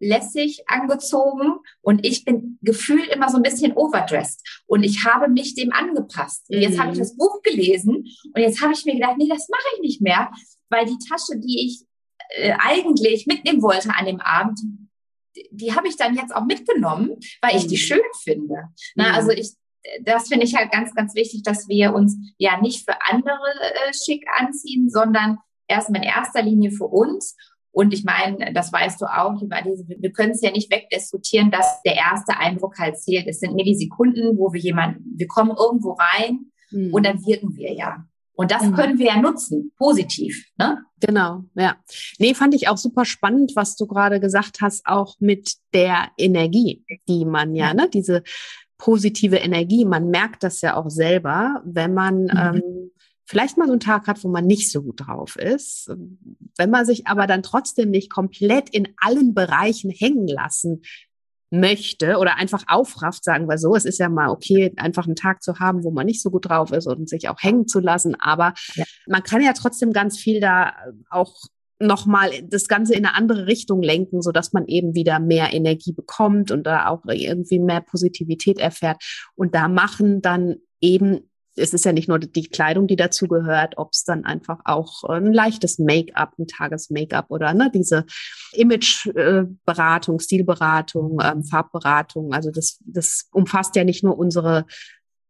lässig 0.00 0.64
angezogen 0.66 1.58
und 1.82 2.04
ich 2.04 2.24
bin 2.24 2.58
gefühlt 2.62 3.08
immer 3.08 3.28
so 3.28 3.36
ein 3.36 3.42
bisschen 3.42 3.72
overdressed 3.74 4.40
und 4.66 4.82
ich 4.82 5.04
habe 5.04 5.28
mich 5.28 5.54
dem 5.54 5.72
angepasst. 5.72 6.46
Und 6.48 6.60
jetzt 6.60 6.76
mhm. 6.76 6.80
habe 6.80 6.92
ich 6.92 6.96
mhm. 6.96 7.02
das 7.02 7.16
Buch 7.16 7.42
gelesen 7.42 8.06
und 8.34 8.40
jetzt 8.40 8.60
habe 8.62 8.72
ich 8.72 8.84
mir 8.84 8.94
gedacht, 8.94 9.16
nee, 9.18 9.28
das 9.28 9.48
mache 9.48 9.62
ich 9.76 9.80
nicht 9.82 10.00
mehr, 10.00 10.32
weil 10.70 10.86
die 10.86 10.98
Tasche, 11.08 11.38
die 11.38 11.66
ich 11.66 11.84
äh, 12.30 12.54
eigentlich 12.58 13.26
mitnehmen 13.26 13.62
wollte 13.62 13.90
an 13.94 14.06
dem 14.06 14.20
Abend, 14.20 14.58
die, 15.36 15.48
die 15.52 15.74
habe 15.74 15.86
ich 15.86 15.96
dann 15.96 16.16
jetzt 16.16 16.34
auch 16.34 16.44
mitgenommen, 16.44 17.16
weil 17.42 17.56
ich 17.56 17.66
die 17.66 17.76
mhm. 17.76 17.80
schön 17.80 18.00
finde. 18.22 18.64
Na, 18.96 19.10
mhm. 19.10 19.14
also 19.14 19.30
ich 19.30 19.52
das 20.02 20.28
finde 20.28 20.44
ich 20.44 20.54
halt 20.54 20.70
ganz, 20.70 20.94
ganz 20.94 21.14
wichtig, 21.14 21.42
dass 21.42 21.68
wir 21.68 21.94
uns 21.94 22.14
ja 22.36 22.60
nicht 22.60 22.84
für 22.84 22.96
andere 23.08 23.30
äh, 23.32 23.94
schick 23.94 24.26
anziehen, 24.36 24.90
sondern 24.90 25.38
erstmal 25.68 26.02
in 26.02 26.08
erster 26.08 26.42
Linie 26.42 26.70
für 26.70 26.86
uns 26.86 27.36
und 27.72 27.94
ich 27.94 28.04
meine, 28.04 28.52
das 28.52 28.72
weißt 28.72 29.00
du 29.00 29.06
auch, 29.06 29.40
wir 29.40 30.12
können 30.12 30.32
es 30.32 30.42
ja 30.42 30.50
nicht 30.50 30.72
wegdiskutieren, 30.72 31.50
dass 31.50 31.82
der 31.82 31.94
erste 31.94 32.36
Eindruck 32.36 32.78
halt 32.78 32.98
zählt. 32.98 33.26
Es 33.28 33.40
sind 33.40 33.54
Millisekunden, 33.54 34.36
wo 34.38 34.52
wir 34.52 34.60
jemanden, 34.60 35.04
wir 35.16 35.28
kommen 35.28 35.54
irgendwo 35.56 35.92
rein 35.92 36.50
mhm. 36.70 36.92
und 36.92 37.06
dann 37.06 37.24
wirken 37.24 37.54
wir 37.56 37.72
ja. 37.72 38.04
Und 38.34 38.50
das 38.50 38.62
mhm. 38.62 38.74
können 38.74 38.98
wir 38.98 39.06
ja 39.06 39.20
nutzen, 39.20 39.70
positiv. 39.76 40.46
Ne? 40.58 40.78
Genau, 41.00 41.44
ja. 41.54 41.76
Nee, 42.18 42.34
fand 42.34 42.54
ich 42.54 42.68
auch 42.68 42.78
super 42.78 43.04
spannend, 43.04 43.52
was 43.54 43.76
du 43.76 43.86
gerade 43.86 44.18
gesagt 44.18 44.62
hast, 44.62 44.86
auch 44.86 45.16
mit 45.20 45.56
der 45.74 46.08
Energie, 46.16 46.84
die 47.06 47.26
man 47.26 47.54
ja, 47.54 47.68
ja. 47.68 47.74
ne, 47.74 47.90
diese 47.92 48.22
positive 48.78 49.36
Energie, 49.36 49.84
man 49.84 50.08
merkt 50.08 50.42
das 50.42 50.62
ja 50.62 50.74
auch 50.76 50.88
selber, 50.88 51.62
wenn 51.66 51.92
man 51.92 52.22
mhm. 52.22 52.30
ähm, 52.34 52.62
vielleicht 53.30 53.56
mal 53.56 53.66
so 53.66 53.72
einen 53.72 53.80
Tag 53.80 54.08
hat, 54.08 54.24
wo 54.24 54.28
man 54.28 54.44
nicht 54.44 54.72
so 54.72 54.82
gut 54.82 55.06
drauf 55.06 55.36
ist. 55.36 55.88
Wenn 56.56 56.70
man 56.70 56.84
sich 56.84 57.06
aber 57.06 57.28
dann 57.28 57.44
trotzdem 57.44 57.90
nicht 57.90 58.10
komplett 58.10 58.68
in 58.70 58.88
allen 58.96 59.34
Bereichen 59.34 59.90
hängen 59.90 60.26
lassen 60.26 60.82
möchte 61.50 62.16
oder 62.18 62.36
einfach 62.36 62.64
aufrafft, 62.66 63.22
sagen 63.22 63.48
wir 63.48 63.56
so. 63.56 63.76
Es 63.76 63.84
ist 63.84 63.98
ja 63.98 64.08
mal 64.08 64.30
okay, 64.30 64.72
einfach 64.76 65.06
einen 65.06 65.14
Tag 65.14 65.44
zu 65.44 65.60
haben, 65.60 65.84
wo 65.84 65.92
man 65.92 66.06
nicht 66.06 66.22
so 66.22 66.30
gut 66.30 66.48
drauf 66.48 66.72
ist 66.72 66.88
und 66.88 67.08
sich 67.08 67.28
auch 67.28 67.40
hängen 67.40 67.68
zu 67.68 67.78
lassen. 67.78 68.16
Aber 68.20 68.54
ja. 68.74 68.84
man 69.06 69.22
kann 69.22 69.42
ja 69.42 69.52
trotzdem 69.52 69.92
ganz 69.92 70.18
viel 70.18 70.40
da 70.40 70.74
auch 71.08 71.36
nochmal 71.78 72.30
das 72.42 72.66
Ganze 72.66 72.94
in 72.94 73.06
eine 73.06 73.14
andere 73.14 73.46
Richtung 73.46 73.80
lenken, 73.80 74.22
so 74.22 74.32
dass 74.32 74.52
man 74.52 74.66
eben 74.66 74.94
wieder 74.96 75.20
mehr 75.20 75.54
Energie 75.54 75.92
bekommt 75.92 76.50
und 76.50 76.64
da 76.64 76.88
auch 76.88 77.04
irgendwie 77.06 77.60
mehr 77.60 77.80
Positivität 77.80 78.58
erfährt. 78.58 79.02
Und 79.36 79.54
da 79.54 79.68
machen 79.68 80.20
dann 80.20 80.56
eben 80.80 81.29
es 81.56 81.74
ist 81.74 81.84
ja 81.84 81.92
nicht 81.92 82.08
nur 82.08 82.18
die 82.18 82.48
Kleidung, 82.48 82.86
die 82.86 82.96
dazu 82.96 83.26
gehört, 83.26 83.76
ob 83.76 83.90
es 83.92 84.04
dann 84.04 84.24
einfach 84.24 84.60
auch 84.64 85.04
ein 85.04 85.32
leichtes 85.32 85.78
Make-up, 85.78 86.34
ein 86.38 86.46
Tages-Make-up 86.46 87.26
oder 87.28 87.54
ne, 87.54 87.70
diese 87.74 88.04
Image-Beratung, 88.52 90.20
Stilberatung, 90.20 91.18
ähm, 91.22 91.44
Farbberatung. 91.44 92.32
Also 92.32 92.50
das, 92.50 92.78
das 92.84 93.28
umfasst 93.32 93.76
ja 93.76 93.84
nicht 93.84 94.04
nur 94.04 94.18
unsere, 94.18 94.66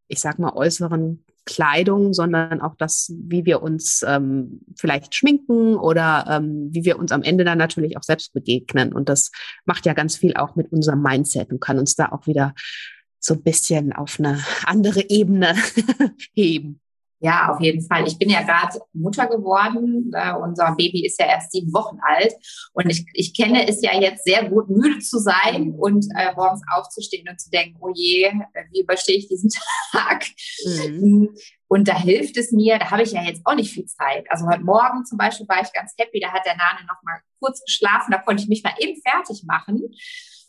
ich 0.09 0.21
sag 0.21 0.39
mal, 0.39 0.53
äußeren 0.53 1.25
Kleidung, 1.47 2.12
sondern 2.12 2.61
auch 2.61 2.77
das, 2.77 3.12
wie 3.17 3.45
wir 3.45 3.62
uns 3.62 4.05
ähm, 4.07 4.61
vielleicht 4.77 5.15
schminken 5.15 5.77
oder 5.77 6.27
ähm, 6.29 6.69
wie 6.71 6.85
wir 6.85 6.99
uns 6.99 7.12
am 7.12 7.23
Ende 7.23 7.45
dann 7.45 7.59
natürlich 7.59 7.97
auch 7.97 8.03
selbst 8.03 8.33
begegnen. 8.33 8.93
Und 8.93 9.09
das 9.09 9.31
macht 9.65 9.87
ja 9.87 9.95
ganz 9.95 10.17
viel 10.17 10.37
auch 10.37 10.55
mit 10.55 10.71
unserem 10.71 11.03
Mindset 11.03 11.50
und 11.50 11.61
kann 11.61 11.79
uns 11.79 11.97
da 11.97 12.12
auch 12.12 12.27
wieder 12.27 12.55
so 13.21 13.35
ein 13.35 13.43
bisschen 13.43 13.93
auf 13.93 14.19
eine 14.19 14.43
andere 14.65 15.09
Ebene 15.09 15.55
heben. 16.35 16.81
Ja, 17.23 17.53
auf 17.53 17.61
jeden 17.61 17.83
Fall. 17.83 18.07
Ich 18.09 18.19
bin 18.19 18.31
ja 18.31 18.43
gerade 18.43 18.81
Mutter 18.95 19.27
geworden. 19.27 20.11
Äh, 20.15 20.33
unser 20.33 20.75
Baby 20.75 21.05
ist 21.05 21.21
ja 21.21 21.27
erst 21.27 21.53
sieben 21.53 21.71
Wochen 21.75 21.99
alt. 22.00 22.33
Und 22.73 22.89
ich, 22.89 23.05
ich 23.12 23.35
kenne 23.35 23.69
es 23.69 23.83
ja 23.83 23.95
jetzt 24.00 24.25
sehr 24.25 24.49
gut, 24.49 24.71
müde 24.71 25.00
zu 25.00 25.19
sein 25.19 25.75
und 25.77 26.07
äh, 26.17 26.33
morgens 26.35 26.62
aufzustehen 26.75 27.29
und 27.29 27.39
zu 27.39 27.50
denken, 27.50 27.77
oh 27.81 27.93
je, 27.95 28.33
wie 28.73 28.81
überstehe 28.81 29.19
ich 29.19 29.29
diesen 29.29 29.50
Tag? 29.93 30.25
Mhm. 30.65 31.29
Und 31.69 31.89
da 31.89 31.97
hilft 31.97 32.39
es 32.39 32.53
mir, 32.53 32.79
da 32.79 32.91
habe 32.91 33.03
ich 33.03 33.12
ja 33.12 33.23
jetzt 33.23 33.43
auch 33.45 33.55
nicht 33.55 33.73
viel 33.73 33.85
Zeit. 33.85 34.25
Also 34.31 34.47
heute 34.47 34.65
Morgen 34.65 35.05
zum 35.05 35.19
Beispiel 35.19 35.47
war 35.47 35.62
ich 35.62 35.73
ganz 35.75 35.93
happy, 35.99 36.21
da 36.21 36.33
hat 36.33 36.47
der 36.47 36.57
Nane 36.57 36.87
noch 36.89 37.03
mal 37.03 37.21
kurz 37.39 37.62
geschlafen, 37.65 38.11
da 38.11 38.19
konnte 38.19 38.43
ich 38.43 38.49
mich 38.49 38.65
mal 38.65 38.75
eben 38.79 39.00
fertig 39.03 39.45
machen. 39.45 39.83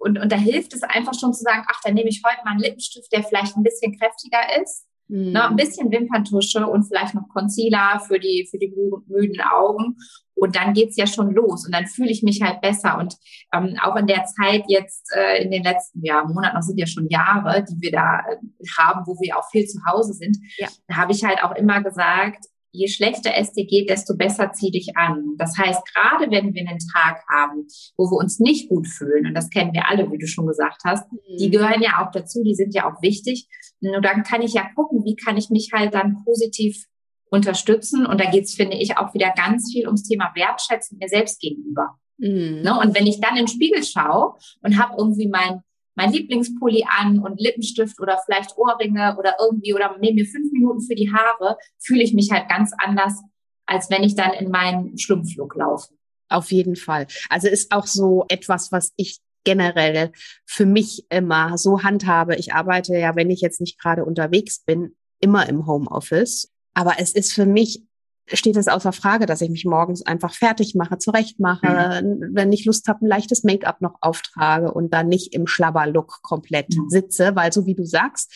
Und, 0.02 0.18
und 0.18 0.32
da 0.32 0.36
hilft 0.36 0.74
es 0.74 0.82
einfach 0.82 1.14
schon 1.14 1.32
zu 1.32 1.44
sagen, 1.44 1.64
ach, 1.68 1.80
dann 1.84 1.94
nehme 1.94 2.10
ich 2.10 2.24
heute 2.26 2.44
mal 2.44 2.52
einen 2.52 2.60
Lippenstift, 2.60 3.12
der 3.12 3.24
vielleicht 3.24 3.56
ein 3.56 3.62
bisschen 3.62 3.98
kräftiger 3.98 4.62
ist. 4.62 4.88
Mhm. 5.08 5.32
Ne, 5.34 5.48
ein 5.48 5.56
bisschen 5.56 5.92
Wimperntusche 5.92 6.66
und 6.66 6.86
vielleicht 6.86 7.14
noch 7.14 7.28
Concealer 7.30 8.00
für 8.00 8.18
die, 8.18 8.48
für 8.50 8.58
die 8.58 8.74
müden 9.08 9.42
Augen. 9.42 9.98
Und 10.34 10.56
dann 10.56 10.74
geht's 10.74 10.98
ja 10.98 11.06
schon 11.06 11.36
los. 11.36 11.66
Und 11.66 11.76
dann 11.76 11.86
fühle 11.86 12.10
ich 12.10 12.24
mich 12.24 12.42
halt 12.42 12.62
besser. 12.62 12.98
Und 12.98 13.16
ähm, 13.54 13.78
auch 13.84 13.96
in 13.96 14.08
der 14.08 14.24
Zeit 14.24 14.64
jetzt, 14.68 15.06
äh, 15.16 15.44
in 15.44 15.52
den 15.52 15.64
letzten 15.64 16.04
ja, 16.04 16.24
Monaten, 16.24 16.56
das 16.56 16.66
sind 16.66 16.80
ja 16.80 16.88
schon 16.88 17.08
Jahre, 17.10 17.64
die 17.64 17.80
wir 17.80 17.92
da 17.92 18.22
äh, 18.22 18.38
haben, 18.80 19.06
wo 19.06 19.20
wir 19.20 19.38
auch 19.38 19.48
viel 19.52 19.68
zu 19.68 19.80
Hause 19.86 20.14
sind, 20.14 20.36
ja. 20.58 20.68
da 20.88 20.96
habe 20.96 21.12
ich 21.12 21.24
halt 21.24 21.44
auch 21.44 21.56
immer 21.56 21.84
gesagt, 21.84 22.46
je 22.72 22.88
schlechter 22.88 23.32
es 23.36 23.52
dir 23.54 23.66
geht, 23.66 23.90
desto 23.90 24.16
besser 24.16 24.52
zieh 24.54 24.72
dich 24.72 24.96
an. 24.96 25.36
Das 25.38 25.58
heißt, 25.58 25.82
gerade 25.94 26.32
wenn 26.32 26.54
wir 26.54 26.68
einen 26.68 26.80
Tag 26.80 27.24
haben, 27.30 27.68
wo 27.98 28.06
wir 28.06 28.18
uns 28.18 28.40
nicht 28.40 28.70
gut 28.70 28.88
fühlen, 28.88 29.28
und 29.28 29.34
das 29.34 29.50
kennen 29.50 29.74
wir 29.74 29.90
alle, 29.90 30.12
wie 30.12 30.18
du 30.18 30.28
schon 30.28 30.48
gesagt 30.48 30.82
hast, 30.86 31.12
mhm. 31.12 31.38
die 31.38 31.50
gehören 31.50 31.82
ja 31.82 32.04
auch 32.06 32.12
dazu, 32.12 32.44
die 32.44 32.56
sind 32.56 32.74
ja 32.74 32.90
auch 32.90 33.02
wichtig. 33.02 33.48
Nur 33.82 34.02
dann 34.02 34.24
kann 34.24 34.42
ich 34.42 34.54
ja 34.54 34.70
gucken, 34.76 35.04
wie 35.04 35.16
kann 35.16 35.38
ich 35.38 35.50
mich 35.50 35.72
halt 35.74 35.94
dann 35.94 36.24
positiv 36.24 36.86
unterstützen. 37.30 38.06
Und 38.06 38.22
da 38.22 38.30
geht's, 38.30 38.54
finde 38.54 38.78
ich, 38.78 38.98
auch 38.98 39.14
wieder 39.14 39.34
ganz 39.36 39.72
viel 39.72 39.88
ums 39.88 40.04
Thema 40.04 40.32
Wertschätzen 40.36 40.98
mir 40.98 41.10
selbst 41.10 41.40
gegenüber. 41.40 41.98
Mhm. 42.18 42.62
Ne? 42.64 42.80
Und 42.80 42.96
wenn 42.96 43.08
ich 43.08 43.20
dann 43.20 43.38
in 43.38 43.46
den 43.46 43.48
Spiegel 43.48 43.84
schaue 43.84 44.36
und 44.62 44.78
habe 44.78 44.96
irgendwie 44.98 45.28
mein 45.28 45.62
mein 45.96 46.12
Lieblingspulli 46.12 46.86
an 46.88 47.20
und 47.20 47.40
Lippenstift 47.40 48.00
oder 48.00 48.20
vielleicht 48.26 48.58
Ohrringe 48.58 49.16
oder 49.18 49.36
irgendwie 49.40 49.74
oder 49.74 49.98
nehme 50.00 50.16
mir 50.16 50.26
fünf 50.26 50.52
Minuten 50.52 50.82
für 50.82 50.96
die 50.96 51.12
Haare, 51.12 51.58
fühle 51.80 52.04
ich 52.04 52.14
mich 52.14 52.32
halt 52.32 52.50
ganz 52.50 52.72
anders, 52.78 53.22
als 53.66 53.90
wenn 53.90 54.04
ich 54.04 54.16
dann 54.16 54.34
in 54.34 54.50
meinen 54.50 54.98
Schlumpflook 54.98 55.56
laufe. 55.56 55.94
Auf 56.30 56.52
jeden 56.52 56.76
Fall. 56.76 57.08
Also 57.30 57.48
ist 57.48 57.72
auch 57.74 57.86
so 57.86 58.26
etwas, 58.30 58.72
was 58.72 58.94
ich 58.96 59.20
generell 59.44 60.12
für 60.46 60.66
mich 60.66 61.06
immer 61.10 61.58
so 61.58 61.84
handhabe. 61.84 62.36
Ich 62.36 62.54
arbeite 62.54 62.98
ja, 62.98 63.16
wenn 63.16 63.30
ich 63.30 63.42
jetzt 63.42 63.60
nicht 63.60 63.80
gerade 63.80 64.06
unterwegs 64.06 64.64
bin, 64.64 64.96
immer 65.20 65.50
im 65.50 65.66
Homeoffice. 65.68 66.52
Aber 66.74 66.96
es 67.00 67.12
ist 67.12 67.34
für 67.34 67.46
mich 67.46 67.84
steht 68.28 68.56
es 68.56 68.68
außer 68.68 68.94
Frage, 68.94 69.26
dass 69.26 69.42
ich 69.42 69.50
mich 69.50 69.66
morgens 69.66 70.06
einfach 70.06 70.34
fertig 70.34 70.76
mache, 70.76 70.98
zurecht 70.98 71.40
mache, 71.40 72.02
mhm. 72.04 72.30
wenn 72.34 72.52
ich 72.52 72.66
Lust 72.66 72.88
habe, 72.88 73.06
ein 73.06 73.08
leichtes 73.08 73.44
Make-up 73.44 73.82
noch 73.82 73.96
auftrage 74.02 74.72
und 74.72 74.94
dann 74.94 75.08
nicht 75.08 75.34
im 75.34 75.48
Schlabberlook 75.48 76.22
komplett 76.22 76.70
mhm. 76.76 76.90
sitze, 76.90 77.36
weil 77.36 77.52
so 77.52 77.66
wie 77.66 77.76
du 77.76 77.86
sagst, 77.86 78.32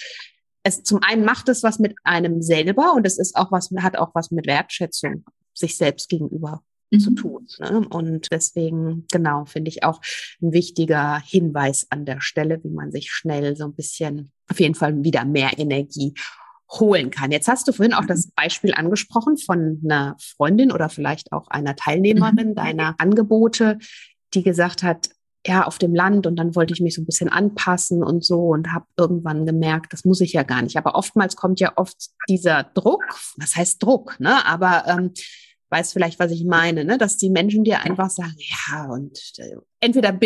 es 0.64 0.84
zum 0.84 1.00
einen 1.04 1.24
macht 1.24 1.48
es 1.48 1.64
was 1.64 1.80
mit 1.80 1.96
einem 2.04 2.42
selber 2.42 2.94
und 2.94 3.06
es 3.06 3.20
ist 3.20 3.36
auch 3.36 3.52
was, 3.52 3.70
hat 3.78 3.98
auch 3.98 4.16
was 4.16 4.32
mit 4.32 4.48
Wertschätzung 4.48 5.24
sich 5.54 5.78
selbst 5.78 6.10
gegenüber 6.10 6.64
mhm. 6.92 7.00
zu 7.00 7.12
tun. 7.12 7.48
Ne? 7.60 7.88
Und 7.88 8.32
deswegen, 8.32 9.06
genau, 9.12 9.46
finde 9.46 9.70
ich 9.70 9.84
auch 9.84 10.02
ein 10.42 10.52
wichtiger 10.52 11.22
Hinweis 11.24 11.88
an 11.90 12.06
der 12.06 12.20
Stelle, 12.20 12.64
wie 12.64 12.72
man 12.72 12.92
sich 12.92 13.12
schnell 13.12 13.56
so 13.56 13.66
ein 13.66 13.76
bisschen 13.76 14.32
auf 14.50 14.60
jeden 14.60 14.76
Fall 14.76 15.04
wieder 15.04 15.26
mehr 15.26 15.58
Energie 15.58 16.14
holen 16.72 17.12
kann. 17.12 17.32
Jetzt 17.32 17.48
hast 17.48 17.68
du 17.68 17.72
vorhin 17.72 17.94
auch 17.94 18.06
das 18.06 18.28
mhm. 18.28 18.32
Beispiel 18.36 18.74
angesprochen 18.74 19.38
von 19.38 19.82
einer 19.84 20.16
Freundin 20.20 20.72
oder 20.72 20.90
vielleicht 20.90 21.32
auch 21.32 21.48
einer 21.48 21.76
Teilnehmerin 21.76 22.50
mhm. 22.50 22.56
deiner 22.56 22.96
Angebote, 22.98 23.78
die 24.34 24.44
gesagt 24.44 24.84
hat, 24.84 25.10
ja 25.48 25.64
auf 25.64 25.78
dem 25.78 25.94
Land 25.94 26.26
und 26.28 26.38
dann 26.38 26.56
wollte 26.56 26.74
ich 26.74 26.82
mich 26.82 26.96
so 26.96 27.02
ein 27.02 27.06
bisschen 27.06 27.30
anpassen 27.30 28.04
und 28.04 28.26
so 28.26 28.48
und 28.48 28.74
habe 28.74 28.86
irgendwann 28.98 29.46
gemerkt, 29.46 29.94
das 29.94 30.06
muss 30.06 30.22
ich 30.22 30.34
ja 30.34 30.44
gar 30.44 30.62
nicht. 30.62 30.78
Aber 30.78 30.96
oftmals 30.96 31.36
kommt 31.36 31.60
ja 31.60 31.74
oft 31.76 31.96
dieser 32.28 32.64
Druck, 32.64 33.04
was 33.38 33.56
heißt 33.56 33.82
Druck, 33.82 34.20
ne? 34.20 34.46
Aber 34.46 34.86
ähm, 34.88 35.12
weiß 35.76 35.92
vielleicht, 35.92 36.20
was 36.20 36.32
ich 36.32 36.46
meine, 36.46 36.86
ne? 36.86 36.98
dass 36.98 37.18
die 37.18 37.30
Menschen 37.30 37.64
dir 37.64 37.82
einfach 37.82 38.10
sagen, 38.10 38.36
ja, 38.38 38.86
und 38.86 39.20
äh, 39.38 39.58
entweder 39.82 40.18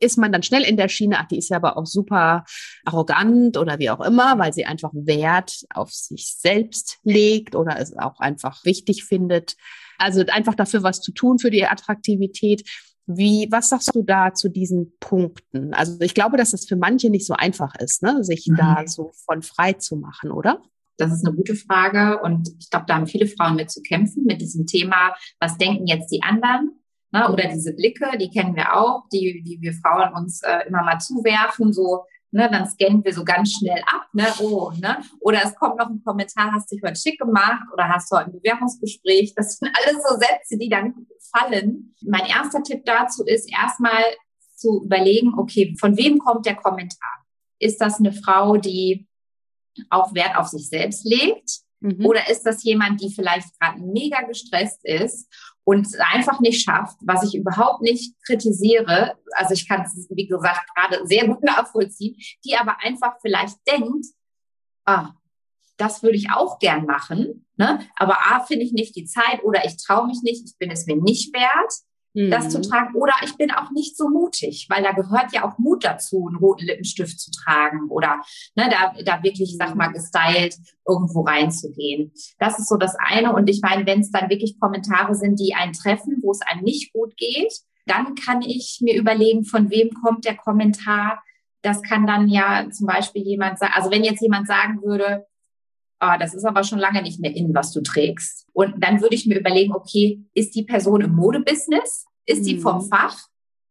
ist 0.00 0.18
man 0.18 0.32
dann 0.32 0.42
schnell 0.42 0.62
in 0.62 0.76
der 0.76 0.88
Schiene, 0.88 1.18
ach, 1.18 1.28
die 1.28 1.38
ist 1.38 1.48
ja 1.48 1.58
aber 1.58 1.76
auch 1.76 1.86
super 1.86 2.44
arrogant 2.84 3.56
oder 3.56 3.78
wie 3.78 3.90
auch 3.90 4.00
immer, 4.00 4.38
weil 4.38 4.52
sie 4.52 4.64
einfach 4.64 4.90
Wert 4.92 5.64
auf 5.70 5.92
sich 5.92 6.34
selbst 6.36 6.98
legt 7.04 7.54
oder 7.54 7.78
es 7.78 7.96
auch 7.96 8.18
einfach 8.18 8.64
wichtig 8.64 9.04
findet. 9.04 9.56
Also 9.98 10.24
einfach 10.26 10.54
dafür 10.54 10.82
was 10.82 11.00
zu 11.00 11.12
tun 11.12 11.38
für 11.38 11.50
die 11.50 11.64
Attraktivität. 11.66 12.68
Wie, 13.06 13.46
was 13.52 13.68
sagst 13.68 13.94
du 13.94 14.02
da 14.02 14.34
zu 14.34 14.48
diesen 14.48 14.92
Punkten? 14.98 15.72
Also 15.72 16.00
ich 16.00 16.14
glaube, 16.14 16.36
dass 16.36 16.52
es 16.52 16.66
für 16.66 16.76
manche 16.76 17.10
nicht 17.10 17.26
so 17.26 17.34
einfach 17.34 17.76
ist, 17.76 18.02
ne? 18.02 18.24
sich 18.24 18.48
mhm. 18.48 18.56
da 18.56 18.82
so 18.86 19.12
von 19.24 19.42
frei 19.42 19.74
zu 19.74 19.96
machen, 19.96 20.32
oder? 20.32 20.60
Das 20.96 21.12
ist 21.12 21.26
eine 21.26 21.36
gute 21.36 21.54
Frage 21.54 22.20
und 22.22 22.48
ich 22.58 22.70
glaube, 22.70 22.86
da 22.88 22.94
haben 22.94 23.06
viele 23.06 23.26
Frauen 23.26 23.56
mit 23.56 23.70
zu 23.70 23.82
kämpfen, 23.82 24.24
mit 24.24 24.40
diesem 24.40 24.66
Thema, 24.66 25.14
was 25.40 25.58
denken 25.58 25.86
jetzt 25.86 26.10
die 26.10 26.22
anderen? 26.22 26.80
Ne? 27.12 27.30
Oder 27.30 27.48
diese 27.48 27.74
Blicke, 27.74 28.16
die 28.18 28.30
kennen 28.30 28.56
wir 28.56 28.74
auch, 28.74 29.04
die, 29.12 29.42
die 29.42 29.60
wir 29.60 29.72
Frauen 29.74 30.14
uns 30.14 30.42
äh, 30.42 30.66
immer 30.66 30.82
mal 30.82 30.98
zuwerfen, 30.98 31.72
so, 31.72 32.04
ne, 32.30 32.48
dann 32.50 32.66
scannen 32.66 33.04
wir 33.04 33.12
so 33.12 33.24
ganz 33.24 33.52
schnell 33.52 33.80
ab, 33.86 34.06
ne, 34.12 34.26
oh, 34.40 34.72
ne? 34.80 34.98
Oder 35.20 35.40
es 35.44 35.54
kommt 35.54 35.78
noch 35.78 35.88
ein 35.88 36.02
Kommentar, 36.04 36.52
hast 36.52 36.70
dich 36.70 36.82
heute 36.84 37.00
schick 37.00 37.18
gemacht 37.18 37.64
oder 37.72 37.88
hast 37.88 38.10
du 38.10 38.16
ein 38.16 38.32
Bewerbungsgespräch. 38.32 39.34
Das 39.34 39.58
sind 39.58 39.70
alles 39.74 40.02
so 40.06 40.16
Sätze, 40.16 40.58
die 40.58 40.68
dann 40.68 41.06
fallen. 41.32 41.94
Mein 42.02 42.26
erster 42.26 42.62
Tipp 42.62 42.84
dazu 42.84 43.24
ist 43.24 43.50
erstmal 43.50 44.02
zu 44.54 44.82
überlegen, 44.84 45.34
okay, 45.36 45.74
von 45.78 45.96
wem 45.96 46.18
kommt 46.18 46.46
der 46.46 46.56
Kommentar? 46.56 47.24
Ist 47.58 47.80
das 47.80 47.98
eine 47.98 48.12
Frau, 48.12 48.56
die 48.56 49.06
auch 49.90 50.14
Wert 50.14 50.36
auf 50.36 50.48
sich 50.48 50.68
selbst 50.68 51.04
legt? 51.04 51.60
Mhm. 51.80 52.06
Oder 52.06 52.30
ist 52.30 52.42
das 52.42 52.62
jemand, 52.64 53.00
die 53.00 53.12
vielleicht 53.14 53.58
gerade 53.58 53.80
mega 53.80 54.22
gestresst 54.22 54.84
ist 54.84 55.28
und 55.64 55.86
einfach 56.12 56.40
nicht 56.40 56.62
schafft, 56.62 56.96
was 57.02 57.22
ich 57.24 57.34
überhaupt 57.34 57.82
nicht 57.82 58.14
kritisiere? 58.24 59.16
Also 59.32 59.54
ich 59.54 59.68
kann 59.68 59.82
es, 59.82 60.08
wie 60.10 60.26
gesagt, 60.26 60.68
gerade 60.74 61.06
sehr 61.06 61.26
gut 61.26 61.42
nachvollziehen, 61.42 62.16
die 62.44 62.56
aber 62.56 62.76
einfach 62.82 63.14
vielleicht 63.20 63.56
denkt, 63.68 64.06
ah, 64.84 65.12
das 65.76 66.02
würde 66.02 66.16
ich 66.16 66.30
auch 66.30 66.58
gern 66.58 66.86
machen, 66.86 67.46
ne? 67.56 67.80
aber 67.96 68.16
A, 68.32 68.40
finde 68.40 68.64
ich 68.64 68.72
nicht 68.72 68.96
die 68.96 69.04
Zeit 69.04 69.44
oder 69.44 69.66
ich 69.66 69.76
traue 69.76 70.06
mich 70.06 70.22
nicht, 70.22 70.42
ich 70.46 70.56
bin 70.56 70.70
es 70.70 70.86
mir 70.86 70.96
nicht 70.96 71.34
wert 71.34 71.72
mhm. 72.16 72.30
das 72.30 72.48
zu 72.48 72.58
mhm. 72.58 72.62
tragen. 72.62 72.94
Oder 72.94 73.12
ich 73.24 73.36
bin 73.36 73.50
auch 73.52 73.70
nicht 73.70 73.96
so 73.96 74.08
mutig, 74.08 74.66
weil 74.70 74.82
da 74.82 74.92
gehört 74.92 75.32
ja 75.32 75.44
auch 75.44 75.58
Mut 75.58 75.84
dazu, 75.84 76.26
einen 76.26 76.38
roten 76.38 76.64
Lippenstift 76.64 77.20
zu 77.20 77.30
tragen 77.30 77.88
oder 77.88 78.20
ne, 78.54 78.68
da, 78.70 78.92
da 79.04 79.22
wirklich, 79.22 79.56
sag 79.58 79.74
mal, 79.74 79.92
gestylt 79.92 80.56
irgendwo 80.86 81.22
reinzugehen. 81.22 82.12
Das 82.38 82.58
ist 82.58 82.68
so 82.68 82.76
das 82.76 82.96
eine. 82.98 83.34
Und 83.34 83.48
ich 83.48 83.60
meine, 83.62 83.86
wenn 83.86 84.00
es 84.00 84.10
dann 84.10 84.30
wirklich 84.30 84.58
Kommentare 84.58 85.14
sind, 85.14 85.38
die 85.38 85.54
einen 85.54 85.72
treffen, 85.72 86.18
wo 86.22 86.32
es 86.32 86.40
einem 86.42 86.64
nicht 86.64 86.92
gut 86.92 87.16
geht, 87.16 87.52
dann 87.86 88.14
kann 88.16 88.42
ich 88.42 88.78
mir 88.82 88.96
überlegen, 88.96 89.44
von 89.44 89.70
wem 89.70 89.90
kommt 89.90 90.24
der 90.24 90.36
Kommentar. 90.36 91.22
Das 91.62 91.82
kann 91.82 92.06
dann 92.06 92.28
ja 92.28 92.68
zum 92.70 92.86
Beispiel 92.86 93.22
jemand 93.22 93.58
sagen, 93.58 93.72
also 93.74 93.90
wenn 93.90 94.04
jetzt 94.04 94.22
jemand 94.22 94.48
sagen 94.48 94.82
würde, 94.82 95.26
ah, 95.98 96.18
das 96.18 96.34
ist 96.34 96.44
aber 96.44 96.64
schon 96.64 96.78
lange 96.78 97.02
nicht 97.02 97.20
mehr 97.20 97.34
in, 97.34 97.54
was 97.54 97.72
du 97.72 97.80
trägst. 97.80 98.46
Und 98.52 98.74
dann 98.78 99.00
würde 99.00 99.14
ich 99.14 99.26
mir 99.26 99.38
überlegen, 99.38 99.72
okay, 99.74 100.24
ist 100.34 100.54
die 100.54 100.64
Person 100.64 101.00
im 101.00 101.14
Modebusiness? 101.14 102.06
Ist 102.26 102.46
die 102.46 102.58
vom 102.58 102.84
mhm. 102.84 102.88
Fach? 102.88 103.18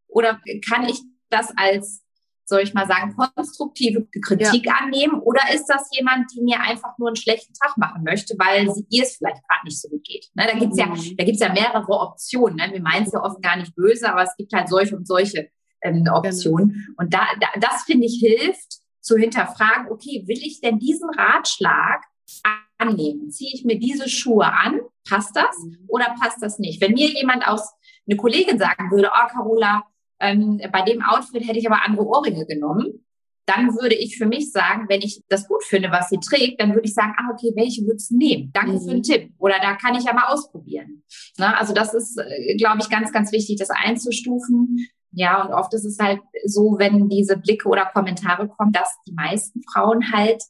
Oder 0.07 0.39
kann 0.67 0.87
ich 0.87 1.01
das 1.29 1.51
als, 1.57 2.03
soll 2.45 2.61
ich 2.61 2.73
mal 2.73 2.87
sagen, 2.87 3.15
konstruktive 3.15 4.07
Kritik 4.21 4.65
ja. 4.65 4.75
annehmen? 4.81 5.19
Oder 5.19 5.41
ist 5.53 5.65
das 5.65 5.89
jemand, 5.91 6.31
die 6.33 6.41
mir 6.41 6.61
einfach 6.61 6.97
nur 6.97 7.09
einen 7.09 7.15
schlechten 7.15 7.53
Tag 7.53 7.77
machen 7.77 8.03
möchte, 8.03 8.35
weil 8.37 8.71
sie, 8.71 8.85
ihr 8.89 9.03
es 9.03 9.17
vielleicht 9.17 9.45
gerade 9.47 9.65
nicht 9.65 9.81
so 9.81 9.89
gut 9.89 10.03
geht? 10.03 10.29
Ne, 10.35 10.47
da 10.51 10.57
gibt's 10.57 10.77
mhm. 10.77 10.81
ja, 10.81 11.13
da 11.17 11.25
gibt's 11.25 11.41
ja 11.41 11.51
mehrere 11.51 11.91
Optionen. 11.91 12.55
Ne? 12.55 12.69
Wir 12.71 12.81
meinen 12.81 13.05
es 13.05 13.11
ja 13.11 13.21
oft 13.21 13.41
gar 13.41 13.57
nicht 13.57 13.75
böse, 13.75 14.09
aber 14.09 14.23
es 14.23 14.35
gibt 14.37 14.53
halt 14.53 14.69
solche 14.69 14.95
und 14.95 15.05
solche 15.05 15.49
ähm, 15.81 16.07
Optionen. 16.11 16.69
Genau. 16.69 16.93
Und 16.97 17.13
da, 17.13 17.27
da 17.39 17.47
das 17.59 17.83
finde 17.83 18.05
ich 18.05 18.19
hilft, 18.19 18.79
zu 19.01 19.17
hinterfragen, 19.17 19.91
okay, 19.91 20.23
will 20.25 20.39
ich 20.41 20.61
denn 20.61 20.79
diesen 20.79 21.09
Ratschlag 21.11 22.03
annehmen? 22.77 23.29
Ziehe 23.31 23.51
ich 23.53 23.65
mir 23.65 23.79
diese 23.79 24.09
Schuhe 24.09 24.45
an? 24.45 24.79
Passt 25.07 25.35
das 25.35 25.57
mhm. 25.63 25.85
oder 25.87 26.15
passt 26.19 26.41
das 26.41 26.59
nicht? 26.59 26.81
Wenn 26.81 26.93
mir 26.93 27.09
jemand 27.09 27.47
aus, 27.47 27.73
eine 28.07 28.17
Kollegin 28.17 28.59
sagen 28.59 28.91
würde, 28.91 29.09
oh 29.13 29.27
Carola, 29.27 29.83
ähm, 30.19 30.61
bei 30.71 30.81
dem 30.83 31.01
Outfit 31.03 31.47
hätte 31.47 31.59
ich 31.59 31.67
aber 31.67 31.83
andere 31.83 32.05
Ohrringe 32.05 32.45
genommen, 32.45 33.05
dann 33.45 33.75
würde 33.75 33.95
ich 33.95 34.17
für 34.17 34.25
mich 34.25 34.51
sagen, 34.51 34.85
wenn 34.89 35.01
ich 35.01 35.21
das 35.29 35.47
gut 35.47 35.63
finde, 35.63 35.91
was 35.91 36.09
sie 36.09 36.17
trägt, 36.17 36.59
dann 36.59 36.73
würde 36.73 36.87
ich 36.87 36.93
sagen, 36.93 37.13
ah, 37.17 37.31
okay, 37.31 37.51
welche 37.55 37.85
würdest 37.85 38.11
du 38.11 38.17
nehmen? 38.17 38.51
Danke 38.53 38.73
mhm. 38.73 38.81
für 38.81 38.91
den 38.91 39.03
Tipp. 39.03 39.33
Oder 39.37 39.59
da 39.61 39.75
kann 39.75 39.95
ich 39.95 40.03
ja 40.03 40.13
mal 40.13 40.27
ausprobieren. 40.27 41.03
Na, 41.37 41.55
also 41.57 41.73
das 41.73 41.93
ist, 41.93 42.17
äh, 42.17 42.55
glaube 42.55 42.79
ich, 42.81 42.89
ganz, 42.89 43.11
ganz 43.11 43.31
wichtig, 43.31 43.57
das 43.57 43.69
einzustufen. 43.69 44.87
Ja, 45.11 45.43
und 45.43 45.53
oft 45.53 45.73
ist 45.73 45.85
es 45.85 45.99
halt 45.99 46.19
so, 46.45 46.75
wenn 46.77 47.07
diese 47.07 47.37
Blicke 47.37 47.69
oder 47.69 47.85
Kommentare 47.85 48.47
kommen, 48.47 48.71
dass 48.71 48.95
die 49.07 49.13
meisten 49.13 49.61
Frauen 49.71 50.11
halt 50.11 50.43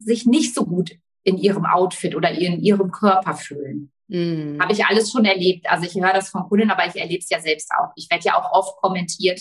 sich 0.00 0.26
nicht 0.26 0.54
so 0.54 0.64
gut 0.64 0.92
in 1.22 1.36
ihrem 1.36 1.66
Outfit 1.66 2.16
oder 2.16 2.30
in 2.30 2.60
ihrem 2.60 2.90
Körper 2.90 3.34
fühlen. 3.34 3.92
Mm. 4.08 4.60
Habe 4.60 4.72
ich 4.72 4.84
alles 4.84 5.12
schon 5.12 5.24
erlebt. 5.24 5.70
Also 5.70 5.86
ich 5.86 5.94
höre 5.94 6.12
das 6.12 6.30
von 6.30 6.48
Kunden, 6.48 6.70
aber 6.70 6.86
ich 6.86 6.96
erlebe 6.96 7.20
es 7.20 7.30
ja 7.30 7.40
selbst 7.40 7.70
auch. 7.78 7.92
Ich 7.96 8.10
werde 8.10 8.24
ja 8.24 8.38
auch 8.38 8.52
oft 8.52 8.76
kommentiert. 8.80 9.40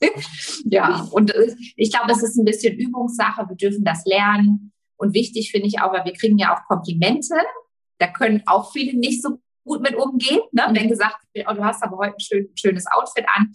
ja, 0.64 1.06
und 1.12 1.32
äh, 1.34 1.54
ich 1.76 1.92
glaube, 1.92 2.10
es 2.10 2.22
ist 2.22 2.36
ein 2.36 2.44
bisschen 2.44 2.76
Übungssache. 2.76 3.48
Wir 3.48 3.56
dürfen 3.56 3.84
das 3.84 4.04
lernen. 4.04 4.72
Und 4.96 5.14
wichtig 5.14 5.50
finde 5.50 5.68
ich 5.68 5.80
auch, 5.80 5.92
weil 5.92 6.04
wir 6.04 6.12
kriegen 6.12 6.38
ja 6.38 6.54
auch 6.54 6.66
Komplimente. 6.66 7.34
Da 7.98 8.08
können 8.08 8.42
auch 8.46 8.72
viele 8.72 8.98
nicht 8.98 9.22
so 9.22 9.38
gut 9.64 9.82
mit 9.82 9.94
umgehen. 9.94 10.40
Ne? 10.52 10.68
Wenn 10.72 10.88
gesagt 10.88 11.18
wird, 11.34 11.46
oh, 11.48 11.54
du 11.54 11.64
hast 11.64 11.82
aber 11.82 11.98
heute 11.98 12.14
ein 12.14 12.20
schön, 12.20 12.48
schönes 12.56 12.86
Outfit 12.90 13.26
an, 13.34 13.52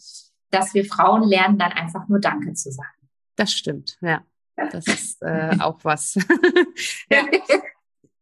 dass 0.51 0.73
wir 0.73 0.85
Frauen 0.85 1.23
lernen, 1.23 1.57
dann 1.57 1.71
einfach 1.71 2.07
nur 2.07 2.19
Danke 2.19 2.53
zu 2.53 2.71
sagen. 2.71 3.09
Das 3.35 3.51
stimmt, 3.51 3.97
ja. 4.01 4.23
Das 4.71 4.87
ist 4.87 5.21
äh, 5.21 5.55
auch 5.59 5.79
was. 5.83 6.15
ja. 7.11 7.25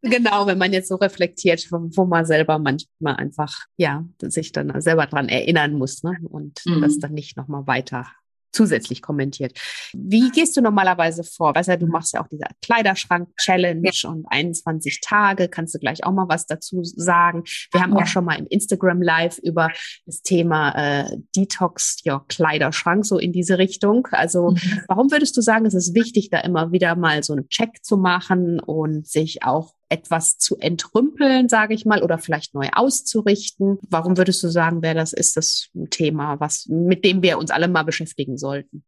Genau, 0.02 0.46
wenn 0.46 0.60
man 0.60 0.72
jetzt 0.72 0.90
so 0.90 0.96
reflektiert, 0.96 1.68
wo 1.72 2.06
man 2.06 2.26
selber 2.26 2.60
manchmal 2.60 3.16
einfach, 3.16 3.66
ja, 3.76 4.06
sich 4.22 4.52
dann 4.52 4.80
selber 4.80 5.08
dran 5.08 5.30
erinnern 5.30 5.74
muss 5.74 6.04
ne? 6.04 6.18
und 6.30 6.62
mhm. 6.66 6.82
das 6.82 7.00
dann 7.00 7.14
nicht 7.14 7.38
nochmal 7.38 7.66
weiter 7.66 8.06
zusätzlich 8.52 9.02
kommentiert. 9.02 9.58
Wie 9.94 10.30
gehst 10.32 10.56
du 10.58 10.62
normalerweise 10.62 11.24
vor? 11.24 11.54
Weißt 11.54 11.70
du, 11.70 11.78
du 11.78 11.88
machst 11.88 12.14
ja 12.14 12.24
auch 12.24 12.28
diese 12.28 12.46
Kleiderschrank-Challenge 12.62 13.90
ja. 13.92 14.10
und 14.10 14.26
21 14.28 15.02
Tage. 15.02 15.50
Kannst 15.50 15.76
du 15.76 15.80
gleich 15.80 16.04
auch 16.04 16.12
mal 16.12 16.28
was 16.30 16.48
dazu 16.48 16.82
sagen? 16.84 17.44
Wir 17.72 17.82
haben 17.82 17.96
ja. 17.96 18.04
auch 18.04 18.08
schon 18.08 18.26
mal 18.26 18.38
im 18.38 18.48
Instagram 18.48 19.02
Live 19.02 19.38
über 19.40 19.70
das 20.06 20.22
Thema 20.22 20.72
äh, 20.76 21.18
Detox, 21.36 21.98
ja, 22.04 22.24
Kleiderschrank, 22.28 23.06
so 23.06 23.18
in 23.18 23.32
diese 23.32 23.58
Richtung. 23.58 24.08
Also, 24.12 24.52
mhm. 24.52 24.82
warum 24.88 25.12
würdest 25.12 25.36
du 25.38 25.42
sagen, 25.42 25.66
es 25.66 25.74
ist 25.74 25.94
wichtig, 25.94 26.30
da 26.30 26.40
immer 26.40 26.72
wieder 26.72 26.96
mal 26.96 27.24
so 27.24 27.34
einen 27.34 27.50
Check 27.50 27.84
zu 27.84 27.98
machen 27.98 28.60
und 28.60 29.08
sich 29.08 29.44
auch 29.44 29.74
etwas 29.90 30.38
zu 30.38 30.58
entrümpeln, 30.58 31.50
sage 31.50 31.74
ich 31.74 31.86
mal, 31.86 32.04
oder 32.04 32.18
vielleicht 32.18 32.54
neu 32.54 32.70
auszurichten. 32.74 33.78
Warum 33.90 34.18
würdest 34.18 34.44
du 34.44 34.50
sagen, 34.50 34.82
wer 34.82 34.94
das 34.94 35.14
ist, 35.14 35.38
das 35.38 35.70
ein 35.76 35.90
Thema, 35.90 36.40
was, 36.40 36.68
mit 36.68 37.06
dem 37.06 37.22
wir 37.22 37.38
uns 37.38 37.52
alle 37.52 37.68
mal 37.68 37.84
beschäftigen 37.84 38.38
sollten? 38.38 38.84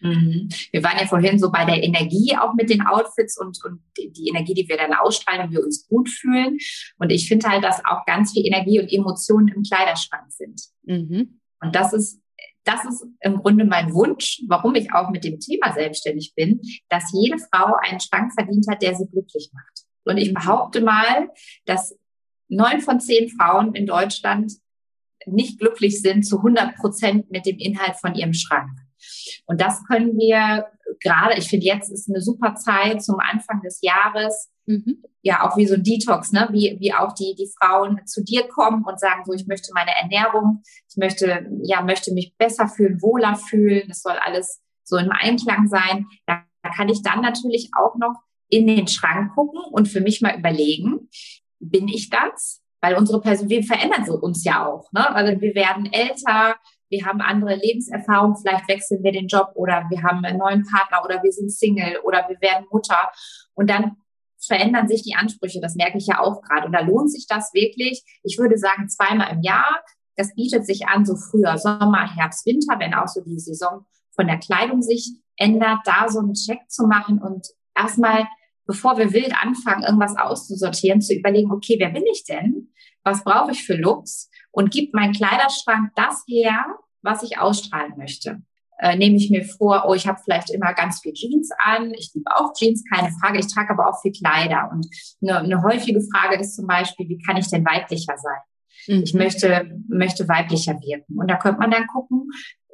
Mhm. 0.00 0.48
Wir 0.72 0.82
waren 0.82 0.98
ja 0.98 1.06
vorhin 1.06 1.38
so 1.38 1.50
bei 1.52 1.64
der 1.64 1.82
Energie 1.82 2.36
auch 2.36 2.54
mit 2.54 2.70
den 2.70 2.82
Outfits 2.82 3.38
und, 3.38 3.58
und 3.64 3.80
die 3.96 4.28
Energie, 4.28 4.54
die 4.54 4.68
wir 4.68 4.76
dann 4.76 4.94
ausstrahlen, 4.94 5.44
wenn 5.44 5.52
wir 5.52 5.64
uns 5.64 5.86
gut 5.88 6.08
fühlen. 6.08 6.58
Und 6.98 7.10
ich 7.10 7.28
finde 7.28 7.48
halt, 7.48 7.62
dass 7.62 7.84
auch 7.84 8.04
ganz 8.04 8.32
viel 8.32 8.44
Energie 8.44 8.80
und 8.80 8.92
Emotionen 8.92 9.48
im 9.48 9.62
Kleiderschrank 9.62 10.30
sind. 10.30 10.60
Mhm. 10.82 11.38
Und 11.60 11.74
das 11.74 11.92
ist 11.92 12.20
das 12.64 12.84
ist 12.84 13.04
im 13.20 13.38
Grunde 13.38 13.64
mein 13.64 13.92
Wunsch, 13.92 14.40
warum 14.46 14.76
ich 14.76 14.92
auch 14.92 15.10
mit 15.10 15.24
dem 15.24 15.40
Thema 15.40 15.72
selbstständig 15.72 16.34
bin, 16.36 16.60
dass 16.88 17.12
jede 17.12 17.38
Frau 17.38 17.74
einen 17.82 17.98
Schrank 17.98 18.32
verdient 18.32 18.66
hat, 18.70 18.82
der 18.82 18.94
sie 18.94 19.08
glücklich 19.08 19.50
macht. 19.52 19.84
Und 20.04 20.18
ich 20.18 20.34
behaupte 20.34 20.80
mal, 20.80 21.30
dass 21.64 21.96
neun 22.48 22.80
von 22.80 23.00
zehn 23.00 23.28
Frauen 23.28 23.74
in 23.74 23.86
Deutschland 23.86 24.52
nicht 25.26 25.58
glücklich 25.58 26.00
sind 26.00 26.24
zu 26.24 26.38
100 26.38 26.76
Prozent 26.76 27.30
mit 27.30 27.46
dem 27.46 27.58
Inhalt 27.58 27.96
von 27.96 28.14
ihrem 28.14 28.34
Schrank. 28.34 28.70
Und 29.46 29.60
das 29.60 29.84
können 29.84 30.16
wir 30.16 30.66
gerade, 31.00 31.38
ich 31.38 31.48
finde, 31.48 31.66
jetzt 31.66 31.90
ist 31.90 32.08
eine 32.08 32.20
super 32.20 32.54
Zeit 32.54 33.02
zum 33.02 33.18
Anfang 33.18 33.60
des 33.62 33.80
Jahres, 33.82 34.50
mhm. 34.66 35.02
ja, 35.22 35.42
auch 35.42 35.56
wie 35.56 35.66
so 35.66 35.74
ein 35.74 35.82
Detox, 35.82 36.32
ne? 36.32 36.48
wie, 36.52 36.76
wie 36.80 36.94
auch 36.94 37.12
die, 37.12 37.34
die 37.36 37.50
Frauen 37.58 38.00
zu 38.06 38.22
dir 38.22 38.46
kommen 38.48 38.84
und 38.84 39.00
sagen, 39.00 39.22
so, 39.24 39.32
ich 39.32 39.46
möchte 39.46 39.72
meine 39.74 39.92
Ernährung, 39.96 40.62
ich 40.88 40.96
möchte, 40.96 41.46
ja, 41.62 41.82
möchte 41.82 42.12
mich 42.12 42.36
besser 42.36 42.68
fühlen, 42.68 43.00
wohler 43.02 43.36
fühlen, 43.36 43.90
es 43.90 44.02
soll 44.02 44.16
alles 44.22 44.60
so 44.84 44.96
im 44.96 45.10
Einklang 45.10 45.68
sein. 45.68 46.06
Da 46.26 46.44
kann 46.76 46.88
ich 46.88 47.02
dann 47.02 47.20
natürlich 47.20 47.70
auch 47.76 47.96
noch 47.96 48.14
in 48.52 48.66
den 48.66 48.86
Schrank 48.86 49.34
gucken 49.34 49.60
und 49.70 49.88
für 49.88 50.02
mich 50.02 50.20
mal 50.20 50.38
überlegen, 50.38 51.08
bin 51.58 51.88
ich 51.88 52.10
das? 52.10 52.60
Weil 52.82 52.96
unsere 52.96 53.20
Person, 53.20 53.48
wir 53.48 53.62
verändern 53.64 54.08
uns 54.10 54.44
ja 54.44 54.66
auch. 54.66 54.92
Ne? 54.92 55.08
Also 55.14 55.40
wir 55.40 55.54
werden 55.54 55.90
älter, 55.90 56.56
wir 56.90 57.06
haben 57.06 57.22
andere 57.22 57.54
Lebenserfahrung, 57.54 58.36
vielleicht 58.36 58.68
wechseln 58.68 59.02
wir 59.02 59.12
den 59.12 59.26
Job 59.26 59.52
oder 59.54 59.86
wir 59.88 60.02
haben 60.02 60.22
einen 60.24 60.38
neuen 60.38 60.66
Partner 60.66 61.02
oder 61.02 61.22
wir 61.22 61.32
sind 61.32 61.50
Single 61.50 61.98
oder 62.04 62.26
wir 62.28 62.38
werden 62.42 62.66
Mutter. 62.70 63.10
Und 63.54 63.70
dann 63.70 63.96
verändern 64.38 64.86
sich 64.86 65.02
die 65.02 65.14
Ansprüche, 65.14 65.60
das 65.60 65.74
merke 65.74 65.96
ich 65.96 66.06
ja 66.06 66.20
auch 66.20 66.42
gerade. 66.42 66.66
Und 66.66 66.72
da 66.72 66.80
lohnt 66.80 67.10
sich 67.10 67.26
das 67.26 67.54
wirklich, 67.54 68.04
ich 68.22 68.36
würde 68.38 68.58
sagen, 68.58 68.90
zweimal 68.90 69.32
im 69.32 69.40
Jahr. 69.40 69.82
Das 70.16 70.34
bietet 70.34 70.66
sich 70.66 70.86
an, 70.88 71.06
so 71.06 71.16
früher 71.16 71.56
Sommer, 71.56 72.14
Herbst, 72.14 72.44
Winter, 72.44 72.78
wenn 72.78 72.92
auch 72.92 73.08
so 73.08 73.22
die 73.22 73.38
Saison 73.38 73.86
von 74.14 74.26
der 74.26 74.38
Kleidung 74.38 74.82
sich 74.82 75.16
ändert, 75.36 75.78
da 75.86 76.10
so 76.10 76.18
einen 76.18 76.34
Check 76.34 76.68
zu 76.68 76.86
machen 76.86 77.18
und 77.18 77.46
erstmal, 77.74 78.26
bevor 78.72 78.96
wir 78.96 79.12
wild 79.12 79.34
anfangen, 79.38 79.82
irgendwas 79.82 80.16
auszusortieren, 80.16 81.02
zu 81.02 81.14
überlegen, 81.14 81.52
okay, 81.52 81.76
wer 81.78 81.90
bin 81.90 82.04
ich 82.10 82.24
denn? 82.24 82.72
Was 83.04 83.22
brauche 83.22 83.52
ich 83.52 83.64
für 83.64 83.74
Looks? 83.74 84.30
Und 84.50 84.70
gibt 84.70 84.94
mein 84.94 85.12
Kleiderschrank 85.12 85.90
das 85.94 86.24
her, 86.26 86.64
was 87.02 87.22
ich 87.22 87.38
ausstrahlen 87.38 87.92
möchte? 87.98 88.40
Äh, 88.78 88.96
nehme 88.96 89.16
ich 89.16 89.30
mir 89.30 89.44
vor, 89.44 89.84
oh, 89.86 89.94
ich 89.94 90.06
habe 90.06 90.20
vielleicht 90.24 90.50
immer 90.50 90.72
ganz 90.72 91.00
viel 91.00 91.12
Jeans 91.12 91.50
an. 91.58 91.92
Ich 91.92 92.12
liebe 92.14 92.34
auch 92.34 92.54
Jeans, 92.54 92.82
keine 92.90 93.12
Frage. 93.20 93.38
Ich 93.40 93.52
trage 93.52 93.70
aber 93.70 93.88
auch 93.90 94.00
viel 94.00 94.12
Kleider. 94.12 94.70
Und 94.72 94.86
eine, 95.20 95.38
eine 95.38 95.62
häufige 95.62 96.00
Frage 96.00 96.40
ist 96.40 96.56
zum 96.56 96.66
Beispiel, 96.66 97.08
wie 97.08 97.18
kann 97.18 97.36
ich 97.36 97.48
denn 97.48 97.66
weiblicher 97.66 98.16
sein? 98.16 98.40
Mhm. 98.88 99.02
Ich 99.04 99.12
möchte, 99.12 99.78
möchte 99.88 100.28
weiblicher 100.28 100.80
wirken. 100.80 101.18
Und 101.18 101.30
da 101.30 101.36
könnte 101.36 101.60
man 101.60 101.70
dann 101.70 101.86
gucken, 101.86 102.30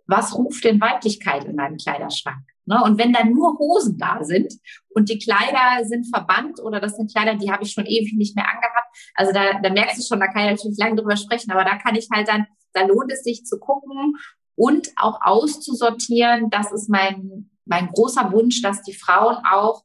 was 0.09 0.37
ruft 0.37 0.65
denn 0.65 0.81
Weiblichkeit 0.81 1.45
in 1.45 1.55
meinem 1.55 1.77
Kleiderschrank? 1.77 2.43
Ne? 2.65 2.83
Und 2.83 2.99
wenn 2.99 3.13
dann 3.13 3.33
nur 3.33 3.59
Hosen 3.59 3.99
da 3.99 4.25
sind 4.25 4.53
und 4.89 5.09
die 5.11 5.19
Kleider 5.19 5.85
sind 5.85 6.07
verbannt 6.07 6.61
oder 6.61 6.81
das 6.81 6.97
sind 6.97 7.13
Kleider, 7.13 7.37
die 7.37 7.53
habe 7.53 7.63
ich 7.63 7.73
schon 7.73 7.87
ewig 7.87 8.15
nicht 8.15 8.35
mehr 8.35 8.49
angehabt, 8.49 8.89
also 9.15 9.33
da, 9.33 9.61
da 9.61 9.71
merkst 9.71 9.99
du 9.99 10.03
schon, 10.03 10.21
da 10.21 10.27
kann 10.27 10.45
ich 10.45 10.51
natürlich 10.51 10.79
lange 10.79 10.97
drüber 10.97 11.17
sprechen, 11.17 11.51
aber 11.51 11.65
da 11.65 11.77
kann 11.77 11.95
ich 11.95 12.09
halt 12.13 12.27
dann, 12.27 12.47
da 12.73 12.87
lohnt 12.87 13.13
es 13.13 13.23
sich 13.23 13.45
zu 13.45 13.59
gucken 13.59 14.17
und 14.55 14.89
auch 14.97 15.21
auszusortieren. 15.21 16.49
Das 16.51 16.73
ist 16.73 16.89
mein, 16.89 17.51
mein 17.67 17.89
großer 17.89 18.33
Wunsch, 18.33 18.63
dass 18.63 18.83
die 18.83 18.95
Frauen 18.95 19.37
auch 19.51 19.85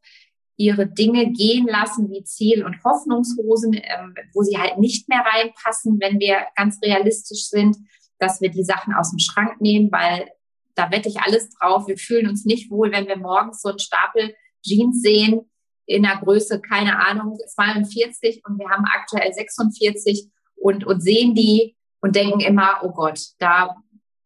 ihre 0.55 0.88
Dinge 0.88 1.31
gehen 1.31 1.67
lassen 1.67 2.09
wie 2.12 2.23
Ziel- 2.23 2.65
und 2.65 2.81
Hoffnungshosen, 2.83 3.73
ähm, 3.73 4.15
wo 4.33 4.43
sie 4.43 4.57
halt 4.57 4.77
nicht 4.77 5.09
mehr 5.09 5.23
reinpassen, 5.25 5.99
wenn 5.99 6.19
wir 6.19 6.45
ganz 6.55 6.81
realistisch 6.81 7.49
sind 7.49 7.75
dass 8.19 8.41
wir 8.41 8.49
die 8.49 8.63
Sachen 8.63 8.93
aus 8.93 9.12
dem 9.12 9.19
Schrank 9.19 9.60
nehmen, 9.62 9.91
weil 9.91 10.30
da 10.76 10.91
wette 10.91 11.10
ich 11.10 11.21
alles 11.21 11.49
drauf. 11.52 11.88
Wir 11.88 11.97
fühlen 11.97 12.28
uns 12.28 12.45
nicht 12.45 12.71
wohl, 12.71 12.91
wenn 12.91 13.08
wir 13.08 13.17
morgens 13.17 13.62
so 13.62 13.69
einen 13.69 13.80
Stapel 13.80 14.36
Jeans 14.63 15.02
sehen 15.02 15.49
in 15.86 16.04
der 16.04 16.17
Größe, 16.17 16.62
keine 16.62 17.06
Ahnung, 17.06 17.38
42 17.47 18.43
und 18.47 18.58
wir 18.58 18.69
haben 18.69 18.86
aktuell 18.86 19.32
46 19.34 20.30
und, 20.56 20.86
und 20.86 21.02
sehen 21.02 21.36
die 21.36 21.76
und 21.99 22.15
denken 22.15 22.39
immer, 22.39 22.80
oh 22.84 22.91
Gott, 22.91 23.19
da 23.39 23.76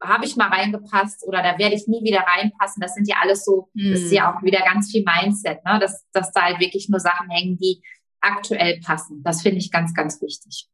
habe 0.02 0.26
ich 0.26 0.36
mal 0.36 0.50
reingepasst 0.50 1.26
oder 1.26 1.42
da 1.42 1.58
werde 1.58 1.76
ich 1.76 1.88
nie 1.88 2.04
wieder 2.04 2.20
reinpassen. 2.20 2.82
Das 2.82 2.94
sind 2.94 3.08
ja 3.08 3.16
alles 3.22 3.44
so, 3.44 3.70
mm. 3.74 3.92
das 3.92 4.02
ist 4.02 4.12
ja 4.12 4.32
auch 4.32 4.44
wieder 4.44 4.60
ganz 4.60 4.92
viel 4.92 5.04
Mindset, 5.04 5.66
ne? 5.66 5.80
dass, 5.80 6.06
dass 6.12 6.32
da 6.32 6.44
halt 6.44 6.60
wirklich 6.60 6.88
nur 6.90 7.00
Sachen 7.00 7.30
hängen, 7.32 7.58
die 7.58 7.82
aktuell 8.22 8.80
passen. 8.82 9.24
Das 9.24 9.42
finde 9.42 9.58
ich 9.58 9.72
ganz, 9.72 9.96
ganz 9.96 10.22
wichtig 10.22 10.70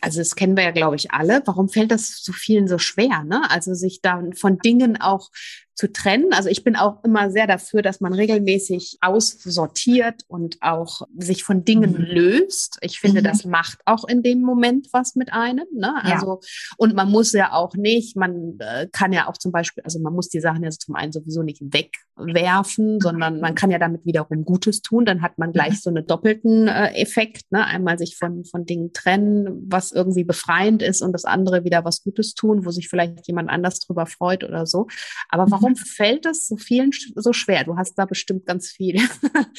also 0.00 0.20
das 0.20 0.36
kennen 0.36 0.56
wir 0.56 0.64
ja, 0.64 0.70
glaube 0.70 0.96
ich, 0.96 1.12
alle. 1.12 1.42
Warum 1.46 1.68
fällt 1.68 1.90
das 1.90 2.22
so 2.22 2.32
vielen 2.32 2.68
so 2.68 2.78
schwer? 2.78 3.24
Ne? 3.24 3.42
Also 3.50 3.74
sich 3.74 4.00
dann 4.02 4.34
von 4.34 4.58
Dingen 4.58 5.00
auch 5.00 5.30
zu 5.74 5.90
trennen. 5.92 6.32
Also 6.32 6.48
ich 6.48 6.62
bin 6.62 6.76
auch 6.76 7.02
immer 7.02 7.30
sehr 7.30 7.46
dafür, 7.46 7.82
dass 7.82 8.00
man 8.00 8.12
regelmäßig 8.12 8.98
aussortiert 9.00 10.22
und 10.28 10.58
auch 10.60 11.02
sich 11.16 11.42
von 11.42 11.64
Dingen 11.64 11.92
mhm. 11.92 12.04
löst. 12.04 12.78
Ich 12.80 13.00
finde, 13.00 13.20
mhm. 13.20 13.24
das 13.24 13.44
macht 13.44 13.80
auch 13.84 14.04
in 14.04 14.22
dem 14.22 14.40
Moment 14.40 14.88
was 14.92 15.16
mit 15.16 15.32
einem. 15.32 15.66
Ne? 15.74 15.92
Also 16.02 16.40
ja. 16.40 16.48
und 16.76 16.94
man 16.94 17.10
muss 17.10 17.32
ja 17.32 17.52
auch 17.52 17.74
nicht, 17.74 18.16
man 18.16 18.56
äh, 18.60 18.86
kann 18.92 19.12
ja 19.12 19.28
auch 19.28 19.36
zum 19.36 19.50
Beispiel, 19.50 19.82
also 19.82 19.98
man 19.98 20.14
muss 20.14 20.28
die 20.28 20.40
Sachen 20.40 20.62
ja 20.62 20.70
zum 20.70 20.94
einen 20.94 21.12
sowieso 21.12 21.42
nicht 21.42 21.60
wegwerfen, 21.60 23.00
sondern 23.00 23.40
man 23.40 23.56
kann 23.56 23.70
ja 23.72 23.78
damit 23.78 24.06
wiederum 24.06 24.44
Gutes 24.44 24.80
tun. 24.80 25.04
Dann 25.04 25.22
hat 25.22 25.38
man 25.38 25.52
gleich 25.52 25.72
mhm. 25.72 25.80
so 25.82 25.90
einen 25.90 26.06
doppelten 26.06 26.68
äh, 26.68 26.94
Effekt. 26.94 27.50
Ne? 27.50 27.64
Einmal 27.64 27.98
sich 27.98 28.16
von 28.16 28.44
von 28.44 28.64
Dingen 28.64 28.92
trennen, 28.92 29.64
was 29.68 29.90
irgendwie 29.90 30.24
befreiend 30.24 30.82
ist, 30.82 31.02
und 31.02 31.12
das 31.12 31.24
andere 31.24 31.64
wieder 31.64 31.84
was 31.84 32.04
Gutes 32.04 32.34
tun, 32.34 32.64
wo 32.64 32.70
sich 32.70 32.88
vielleicht 32.88 33.26
jemand 33.26 33.50
anders 33.50 33.80
drüber 33.80 34.06
freut 34.06 34.44
oder 34.44 34.66
so. 34.66 34.86
Aber 35.28 35.50
warum 35.50 35.63
warum 35.64 35.76
fällt 35.76 36.24
das 36.24 36.46
so 36.46 36.56
vielen 36.56 36.90
so 37.14 37.32
schwer? 37.32 37.64
Du 37.64 37.76
hast 37.76 37.94
da 37.94 38.04
bestimmt 38.04 38.46
ganz 38.46 38.70
viel. 38.70 39.00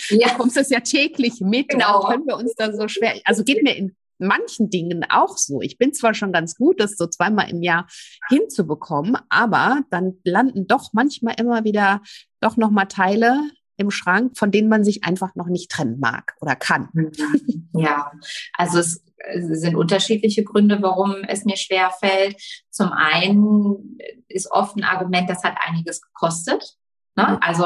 Ja. 0.09 0.29
Du 0.29 0.37
kommst 0.37 0.57
das 0.57 0.69
ja 0.69 0.79
täglich 0.79 1.41
mit. 1.41 1.69
Genau. 1.69 1.85
Warum 1.85 2.11
können 2.11 2.27
wir 2.27 2.37
uns 2.37 2.53
da 2.55 2.71
so 2.73 2.87
schwer? 2.87 3.15
Also 3.25 3.43
geht 3.43 3.63
mir 3.63 3.75
in 3.75 3.95
manchen 4.17 4.69
Dingen 4.69 5.05
auch 5.09 5.37
so. 5.37 5.61
Ich 5.61 5.77
bin 5.77 5.93
zwar 5.93 6.13
schon 6.13 6.31
ganz 6.31 6.55
gut, 6.55 6.79
das 6.79 6.95
so 6.95 7.07
zweimal 7.07 7.49
im 7.49 7.61
Jahr 7.61 7.87
hinzubekommen, 8.29 9.17
aber 9.29 9.81
dann 9.89 10.19
landen 10.23 10.67
doch 10.67 10.91
manchmal 10.93 11.35
immer 11.39 11.63
wieder 11.63 12.01
doch 12.39 12.57
noch 12.57 12.71
mal 12.71 12.85
Teile 12.85 13.41
im 13.77 13.91
Schrank, 13.91 14.37
von 14.37 14.51
denen 14.51 14.69
man 14.69 14.83
sich 14.83 15.03
einfach 15.03 15.35
noch 15.35 15.47
nicht 15.47 15.71
trennen 15.71 15.99
mag 15.99 16.35
oder 16.41 16.55
kann. 16.55 16.89
Ja, 17.77 18.13
also 18.53 18.79
es 18.79 19.01
sind 19.27 19.75
unterschiedliche 19.75 20.45
Gründe, 20.45 20.81
warum 20.81 21.15
es 21.27 21.43
mir 21.43 21.57
schwer 21.57 21.91
fällt. 21.91 22.41
Zum 22.69 22.93
einen 22.93 23.97
ist 24.29 24.49
oft 24.49 24.77
ein 24.77 24.85
Argument, 24.85 25.29
das 25.29 25.43
hat 25.43 25.57
einiges 25.65 26.01
gekostet. 26.01 26.77
Ne? 27.17 27.27
Mhm. 27.31 27.37
Also 27.41 27.65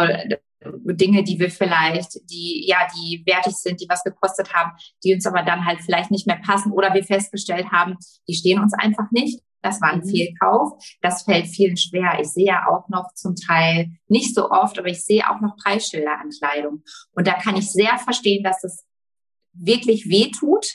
Dinge, 0.62 1.24
die 1.24 1.40
wir 1.40 1.50
vielleicht, 1.50 2.20
die 2.30 2.66
ja, 2.68 2.80
die 2.96 3.24
wertig 3.26 3.54
sind, 3.54 3.80
die 3.80 3.88
was 3.88 4.04
gekostet 4.04 4.54
haben, 4.54 4.72
die 5.04 5.14
uns 5.14 5.26
aber 5.26 5.44
dann 5.44 5.66
halt 5.66 5.82
vielleicht 5.82 6.12
nicht 6.12 6.28
mehr 6.28 6.42
passen 6.44 6.72
oder 6.72 6.94
wir 6.94 7.04
festgestellt 7.04 7.72
haben, 7.72 7.98
die 8.28 8.34
stehen 8.34 8.60
uns 8.60 8.74
einfach 8.74 9.10
nicht. 9.12 9.40
Das 9.62 9.82
war 9.82 9.90
ein 9.92 10.00
mhm. 10.00 10.10
Fehlkauf. 10.10 10.74
Das 11.02 11.24
fällt 11.24 11.48
vielen 11.48 11.78
schwer. 11.78 12.20
Ich 12.20 12.30
sehe 12.30 12.48
ja 12.48 12.68
auch 12.68 12.88
noch 12.90 13.14
zum 13.14 13.36
Teil 13.36 13.92
nicht 14.08 14.34
so 14.34 14.50
oft, 14.50 14.80
aber 14.80 14.88
ich 14.88 15.04
sehe 15.04 15.30
auch 15.30 15.42
noch 15.42 15.58
Preisschilder 15.58 16.20
an 16.20 16.30
Kleidung. 16.30 16.84
Und 17.12 17.28
da 17.28 17.34
kann 17.34 17.58
ich 17.58 17.72
sehr 17.72 17.98
verstehen, 17.98 18.44
dass 18.44 18.62
das 18.62 18.86
wirklich 19.54 20.10
weh 20.10 20.32
tut, 20.32 20.66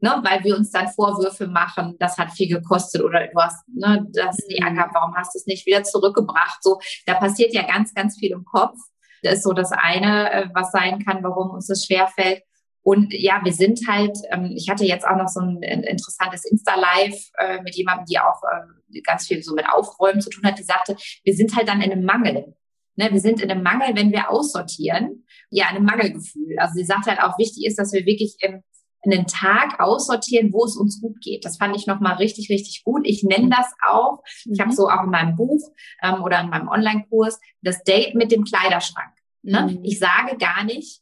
ne, 0.00 0.20
weil 0.22 0.44
wir 0.44 0.56
uns 0.56 0.70
dann 0.70 0.88
Vorwürfe 0.88 1.46
machen, 1.46 1.96
das 1.98 2.18
hat 2.18 2.32
viel 2.32 2.48
gekostet 2.48 3.02
oder 3.02 3.26
du 3.26 3.40
hast 3.40 3.66
ne, 3.68 4.06
das 4.12 4.38
nie 4.48 4.62
angehabt, 4.62 4.94
warum 4.94 5.14
hast 5.14 5.34
du 5.34 5.38
es 5.38 5.46
nicht 5.46 5.66
wieder 5.66 5.82
zurückgebracht? 5.82 6.62
So, 6.62 6.80
da 7.06 7.14
passiert 7.14 7.54
ja 7.54 7.62
ganz, 7.62 7.94
ganz 7.94 8.18
viel 8.18 8.32
im 8.32 8.44
Kopf. 8.44 8.76
Das 9.22 9.34
ist 9.34 9.42
so 9.42 9.52
das 9.52 9.72
eine, 9.72 10.32
äh, 10.32 10.48
was 10.54 10.72
sein 10.72 11.04
kann, 11.04 11.22
warum 11.22 11.50
uns 11.50 11.66
das 11.66 11.84
schwerfällt. 11.84 12.42
Und 12.82 13.12
ja, 13.12 13.40
wir 13.44 13.52
sind 13.52 13.80
halt, 13.86 14.16
ähm, 14.30 14.52
ich 14.56 14.68
hatte 14.70 14.84
jetzt 14.84 15.06
auch 15.06 15.16
noch 15.16 15.28
so 15.28 15.40
ein 15.40 15.62
interessantes 15.62 16.44
Insta-Live 16.44 17.30
äh, 17.38 17.62
mit 17.62 17.76
jemandem, 17.76 18.06
die 18.06 18.18
auch 18.18 18.40
äh, 18.42 19.00
ganz 19.02 19.26
viel 19.26 19.42
so 19.42 19.54
mit 19.54 19.66
Aufräumen 19.68 20.20
zu 20.20 20.30
tun 20.30 20.44
hat, 20.44 20.58
die 20.58 20.62
sagte, 20.62 20.96
wir 21.24 21.34
sind 21.34 21.54
halt 21.56 21.68
dann 21.68 21.82
in 21.82 21.92
einem 21.92 22.04
Mangel. 22.04 22.54
Ne, 22.96 23.08
wir 23.12 23.20
sind 23.20 23.40
in 23.40 23.50
einem 23.50 23.62
Mangel, 23.62 23.94
wenn 23.94 24.12
wir 24.12 24.30
aussortieren, 24.30 25.24
ja, 25.50 25.70
in 25.70 25.76
einem 25.76 25.84
Mangelgefühl. 25.84 26.58
Also 26.58 26.74
sie 26.74 26.84
sagt 26.84 27.06
halt 27.06 27.20
auch, 27.22 27.38
wichtig 27.38 27.64
ist, 27.66 27.78
dass 27.78 27.92
wir 27.92 28.04
wirklich 28.04 28.36
im, 28.40 28.62
einen 29.02 29.26
Tag 29.26 29.80
aussortieren, 29.80 30.52
wo 30.52 30.64
es 30.64 30.76
uns 30.76 31.00
gut 31.00 31.20
geht. 31.20 31.44
Das 31.44 31.56
fand 31.56 31.76
ich 31.76 31.86
nochmal 31.86 32.16
richtig, 32.16 32.50
richtig 32.50 32.82
gut. 32.84 33.06
Ich 33.06 33.22
nenne 33.22 33.48
das 33.48 33.72
auch, 33.86 34.22
mhm. 34.44 34.52
ich 34.52 34.60
habe 34.60 34.72
so 34.72 34.88
auch 34.88 35.04
in 35.04 35.10
meinem 35.10 35.36
Buch 35.36 35.72
ähm, 36.02 36.22
oder 36.22 36.40
in 36.40 36.50
meinem 36.50 36.68
Online-Kurs, 36.68 37.40
das 37.62 37.82
Date 37.84 38.14
mit 38.14 38.32
dem 38.32 38.44
Kleiderschrank. 38.44 39.12
Ne? 39.42 39.78
Mhm. 39.78 39.84
Ich 39.84 39.98
sage 39.98 40.36
gar 40.36 40.64
nicht, 40.64 41.00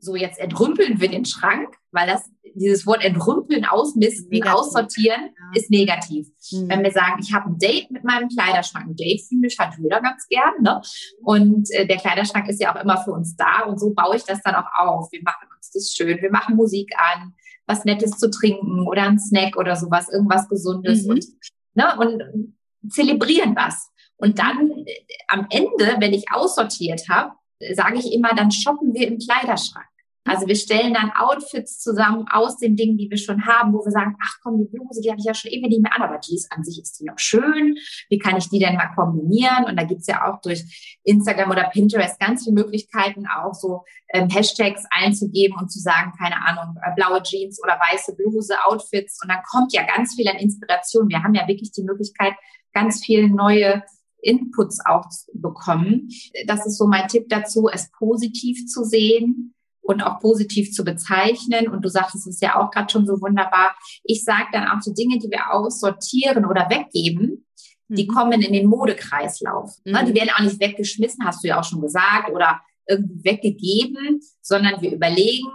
so 0.00 0.16
jetzt 0.16 0.38
entrümpeln 0.38 1.00
wir 1.00 1.08
den 1.08 1.24
Schrank, 1.24 1.74
weil 1.92 2.06
das 2.06 2.30
dieses 2.54 2.86
Wort 2.86 3.04
entrümpeln, 3.04 3.64
ausmisten, 3.64 4.28
negativ. 4.30 4.54
aussortieren 4.54 5.20
ja. 5.26 5.50
ist 5.54 5.70
negativ. 5.70 6.28
Mhm. 6.50 6.68
Wenn 6.68 6.82
wir 6.82 6.92
sagen, 6.92 7.20
ich 7.20 7.32
habe 7.32 7.50
ein 7.50 7.58
Date 7.58 7.90
mit 7.90 8.04
meinem 8.04 8.28
Kleiderschrank, 8.28 8.86
ein 8.86 8.96
Date 8.96 9.22
finde 9.28 9.48
ich 9.48 9.58
halt 9.58 9.74
jeder 9.78 10.00
ganz 10.00 10.26
gern, 10.28 10.54
ne? 10.60 10.80
Und 11.22 11.70
äh, 11.72 11.86
der 11.86 11.98
Kleiderschrank 11.98 12.48
ist 12.48 12.60
ja 12.60 12.74
auch 12.74 12.82
immer 12.82 12.98
für 12.98 13.12
uns 13.12 13.36
da 13.36 13.64
und 13.66 13.78
so 13.78 13.92
baue 13.92 14.16
ich 14.16 14.24
das 14.24 14.40
dann 14.42 14.54
auch 14.54 14.66
auf. 14.76 15.12
Wir 15.12 15.22
machen 15.22 15.48
uns 15.56 15.70
das 15.72 15.92
schön, 15.92 16.20
wir 16.20 16.30
machen 16.30 16.56
Musik 16.56 16.92
an, 16.96 17.34
was 17.66 17.84
Nettes 17.84 18.12
zu 18.12 18.30
trinken 18.30 18.86
oder 18.86 19.02
ein 19.02 19.18
Snack 19.18 19.56
oder 19.56 19.76
sowas, 19.76 20.08
irgendwas 20.08 20.48
Gesundes 20.48 21.04
mhm. 21.04 21.10
und 21.10 21.26
ne 21.74 21.96
und 21.98 22.54
zelebrieren 22.90 23.54
was. 23.56 23.90
Und 24.16 24.38
dann 24.38 24.70
äh, 24.84 24.94
am 25.28 25.46
Ende, 25.50 25.96
wenn 26.00 26.12
ich 26.12 26.24
aussortiert 26.32 27.08
habe, 27.08 27.32
sage 27.74 27.98
ich 27.98 28.12
immer, 28.12 28.34
dann 28.34 28.50
shoppen 28.50 28.94
wir 28.94 29.08
im 29.08 29.18
Kleiderschrank. 29.18 29.86
Also 30.28 30.46
wir 30.46 30.56
stellen 30.56 30.92
dann 30.92 31.10
Outfits 31.12 31.80
zusammen 31.80 32.26
aus 32.30 32.58
den 32.58 32.76
Dingen, 32.76 32.98
die 32.98 33.08
wir 33.10 33.16
schon 33.16 33.46
haben, 33.46 33.72
wo 33.72 33.78
wir 33.78 33.90
sagen, 33.90 34.14
ach 34.22 34.36
komm, 34.42 34.58
die 34.58 34.68
Bluse, 34.68 35.00
die 35.00 35.10
habe 35.10 35.18
ich 35.18 35.24
ja 35.24 35.32
schon 35.32 35.50
ewig 35.50 35.68
nicht 35.70 35.82
mehr 35.82 35.96
an, 35.96 36.02
aber 36.02 36.18
die 36.18 36.34
ist 36.34 36.52
an 36.52 36.62
sich 36.64 36.78
ist 36.80 37.00
die 37.00 37.04
noch 37.04 37.18
schön. 37.18 37.76
Wie 38.10 38.18
kann 38.18 38.36
ich 38.36 38.48
die 38.50 38.58
denn 38.58 38.76
mal 38.76 38.92
kombinieren? 38.94 39.64
Und 39.64 39.78
da 39.80 39.84
gibt's 39.84 40.06
ja 40.06 40.30
auch 40.30 40.40
durch 40.42 40.98
Instagram 41.04 41.50
oder 41.50 41.70
Pinterest 41.70 42.20
ganz 42.20 42.44
viele 42.44 42.56
Möglichkeiten, 42.56 43.26
auch 43.26 43.54
so 43.54 43.84
ähm, 44.12 44.28
Hashtags 44.28 44.84
einzugeben 44.90 45.56
und 45.58 45.72
zu 45.72 45.80
sagen, 45.80 46.12
keine 46.18 46.36
Ahnung, 46.46 46.76
äh, 46.82 46.94
blaue 46.94 47.22
Jeans 47.22 47.62
oder 47.62 47.80
weiße 47.80 48.14
Bluse, 48.14 48.54
Outfits. 48.66 49.20
Und 49.22 49.30
dann 49.30 49.42
kommt 49.50 49.72
ja 49.72 49.86
ganz 49.86 50.14
viel 50.14 50.28
an 50.28 50.36
Inspiration. 50.36 51.08
Wir 51.08 51.22
haben 51.22 51.34
ja 51.34 51.48
wirklich 51.48 51.72
die 51.72 51.84
Möglichkeit, 51.84 52.34
ganz 52.74 53.02
viele 53.02 53.30
neue 53.30 53.82
Inputs 54.22 54.78
auch 54.84 55.04
bekommen. 55.34 56.08
Das 56.46 56.66
ist 56.66 56.78
so 56.78 56.86
mein 56.86 57.08
Tipp 57.08 57.28
dazu, 57.28 57.68
es 57.72 57.90
positiv 57.92 58.66
zu 58.66 58.84
sehen 58.84 59.54
und 59.80 60.02
auch 60.02 60.20
positiv 60.20 60.72
zu 60.72 60.84
bezeichnen. 60.84 61.68
Und 61.68 61.84
du 61.84 61.88
sagtest 61.88 62.26
es 62.26 62.40
ja 62.40 62.60
auch 62.60 62.70
gerade 62.70 62.90
schon 62.90 63.06
so 63.06 63.20
wunderbar. 63.20 63.74
Ich 64.04 64.24
sage 64.24 64.48
dann 64.52 64.68
auch 64.68 64.80
so 64.80 64.92
Dinge, 64.92 65.18
die 65.18 65.30
wir 65.30 65.52
aussortieren 65.52 66.44
oder 66.44 66.68
weggeben, 66.68 67.46
die 67.88 68.04
mhm. 68.04 68.14
kommen 68.14 68.42
in 68.42 68.52
den 68.52 68.68
Modekreislauf. 68.68 69.76
Ne? 69.84 70.02
Mhm. 70.02 70.06
Die 70.06 70.14
werden 70.14 70.30
auch 70.36 70.42
nicht 70.42 70.60
weggeschmissen, 70.60 71.24
hast 71.24 71.42
du 71.42 71.48
ja 71.48 71.58
auch 71.58 71.64
schon 71.64 71.80
gesagt, 71.80 72.30
oder 72.30 72.60
irgendwie 72.86 73.24
weggegeben, 73.24 74.20
sondern 74.40 74.80
wir 74.80 74.92
überlegen 74.92 75.48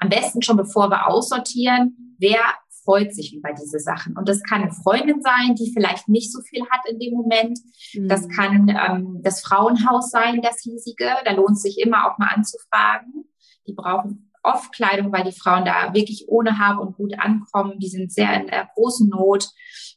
am 0.00 0.08
besten 0.08 0.42
schon, 0.42 0.56
bevor 0.56 0.90
wir 0.90 1.08
aussortieren, 1.08 2.16
wer 2.18 2.40
freut 2.84 3.14
sich 3.14 3.34
über 3.34 3.52
diese 3.52 3.78
Sachen. 3.78 4.16
Und 4.16 4.28
das 4.28 4.42
kann 4.42 4.62
eine 4.62 4.72
Freundin 4.72 5.22
sein, 5.22 5.54
die 5.54 5.72
vielleicht 5.72 6.08
nicht 6.08 6.32
so 6.32 6.40
viel 6.42 6.64
hat 6.70 6.88
in 6.88 6.98
dem 6.98 7.14
Moment. 7.14 7.58
Mhm. 7.94 8.08
Das 8.08 8.28
kann 8.28 8.68
ähm, 8.68 9.20
das 9.22 9.40
Frauenhaus 9.42 10.10
sein, 10.10 10.42
das 10.42 10.60
hiesige. 10.60 11.10
Da 11.24 11.32
lohnt 11.32 11.56
es 11.56 11.62
sich 11.62 11.78
immer 11.80 12.10
auch 12.10 12.18
mal 12.18 12.28
anzufragen. 12.28 13.24
Die 13.66 13.72
brauchen 13.72 14.30
oft 14.44 14.72
Kleidung, 14.72 15.10
weil 15.12 15.24
die 15.24 15.32
Frauen 15.32 15.64
da 15.64 15.94
wirklich 15.94 16.26
ohne 16.28 16.58
Hab 16.58 16.78
und 16.78 16.96
Gut 16.96 17.18
ankommen. 17.18 17.78
Die 17.78 17.88
sind 17.88 18.12
sehr 18.12 18.40
in 18.40 18.46
der 18.46 18.68
großen 18.74 19.08
Not. 19.08 19.48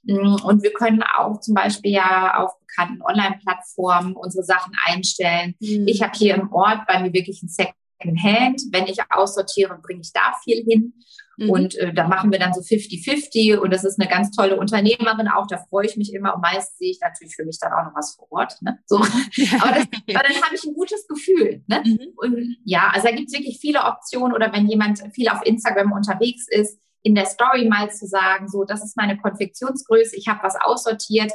Mm, 0.03 0.35
und 0.43 0.63
wir 0.63 0.73
können 0.73 1.03
auch 1.03 1.39
zum 1.41 1.53
Beispiel 1.53 1.91
ja 1.91 2.43
auf 2.43 2.51
bekannten 2.59 3.01
Online-Plattformen 3.01 4.15
unsere 4.15 4.43
Sachen 4.43 4.73
einstellen. 4.85 5.55
Mhm. 5.59 5.87
Ich 5.87 6.01
habe 6.01 6.17
hier 6.17 6.35
im 6.35 6.51
Ort 6.51 6.87
bei 6.87 7.01
mir 7.01 7.13
wirklich 7.13 7.43
ein 7.43 7.49
Second 7.49 8.23
Hand. 8.23 8.61
Wenn 8.71 8.87
ich 8.87 8.99
aussortiere, 9.09 9.77
bringe 9.81 10.01
ich 10.01 10.13
da 10.13 10.33
viel 10.43 10.63
hin. 10.63 10.93
Mhm. 11.37 11.49
Und 11.49 11.75
äh, 11.75 11.93
da 11.93 12.07
machen 12.07 12.31
wir 12.31 12.39
dann 12.39 12.53
so 12.53 12.61
50-50 12.61 13.57
und 13.57 13.71
das 13.71 13.83
ist 13.83 13.99
eine 13.99 14.09
ganz 14.09 14.31
tolle 14.31 14.57
Unternehmerin 14.57 15.27
auch, 15.27 15.47
da 15.47 15.57
freue 15.57 15.85
ich 15.85 15.95
mich 15.95 16.13
immer 16.13 16.35
und 16.35 16.41
meist 16.41 16.77
sehe 16.77 16.91
ich 16.91 16.99
natürlich 16.99 17.35
für 17.35 17.45
mich 17.45 17.59
dann 17.59 17.71
auch 17.73 17.85
noch 17.85 17.95
was 17.95 18.15
vor 18.15 18.31
Ort. 18.31 18.61
Ne? 18.61 18.79
So. 18.85 18.97
aber, 18.97 19.05
das, 19.05 19.87
aber 20.15 20.23
dann 20.27 20.41
habe 20.41 20.55
ich 20.55 20.63
ein 20.63 20.73
gutes 20.73 21.07
Gefühl. 21.07 21.63
Ne? 21.67 21.83
Mhm. 21.85 21.99
Und 22.15 22.57
ja, 22.65 22.89
also 22.93 23.07
da 23.07 23.15
gibt 23.15 23.29
es 23.29 23.37
wirklich 23.37 23.59
viele 23.59 23.83
Optionen 23.83 24.33
oder 24.33 24.51
wenn 24.51 24.67
jemand 24.67 24.99
viel 25.13 25.29
auf 25.29 25.45
Instagram 25.45 25.91
unterwegs 25.91 26.47
ist, 26.49 26.79
in 27.03 27.15
der 27.15 27.25
Story 27.25 27.65
mal 27.69 27.91
zu 27.91 28.07
sagen, 28.07 28.49
so, 28.49 28.63
das 28.63 28.83
ist 28.83 28.97
meine 28.97 29.17
Konfektionsgröße, 29.17 30.15
ich 30.15 30.27
habe 30.27 30.43
was 30.43 30.55
aussortiert, 30.59 31.31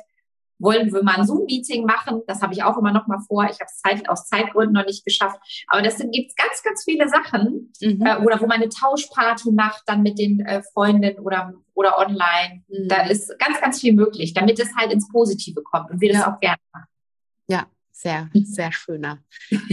wollen 0.58 0.92
wir 0.92 1.02
mal 1.02 1.16
ein 1.16 1.26
Zoom-Meeting 1.26 1.84
machen. 1.84 2.22
Das 2.26 2.40
habe 2.40 2.52
ich 2.52 2.62
auch 2.62 2.78
immer 2.78 2.92
noch 2.92 3.06
mal 3.06 3.18
vor. 3.26 3.44
Ich 3.44 3.60
habe 3.60 3.66
es 3.66 3.78
Zeit, 3.78 4.08
aus 4.08 4.28
Zeitgründen 4.28 4.74
noch 4.74 4.86
nicht 4.86 5.04
geschafft. 5.04 5.40
Aber 5.66 5.82
das 5.82 5.98
gibt 5.98 6.30
es 6.30 6.36
ganz, 6.36 6.62
ganz 6.62 6.84
viele 6.84 7.08
Sachen. 7.08 7.72
Mhm. 7.80 8.04
Äh, 8.04 8.18
oder 8.18 8.40
wo 8.40 8.46
man 8.46 8.60
eine 8.60 8.68
Tauschparty 8.68 9.52
macht, 9.52 9.82
dann 9.86 10.02
mit 10.02 10.18
den 10.18 10.40
äh, 10.40 10.62
Freundinnen 10.72 11.18
oder, 11.18 11.52
oder 11.74 11.98
online. 11.98 12.62
Mhm. 12.68 12.88
Da 12.88 13.06
ist 13.06 13.36
ganz, 13.38 13.60
ganz 13.60 13.80
viel 13.80 13.94
möglich, 13.94 14.34
damit 14.34 14.60
es 14.60 14.74
halt 14.76 14.92
ins 14.92 15.08
Positive 15.08 15.62
kommt 15.62 15.90
und 15.90 16.00
wir 16.00 16.12
ja. 16.12 16.18
das 16.18 16.28
auch 16.28 16.40
gerne 16.40 16.60
machen. 16.72 16.86
Ja, 17.48 17.66
sehr, 18.02 18.28
mhm. 18.32 18.44
sehr 18.44 18.72
schöner 18.72 19.22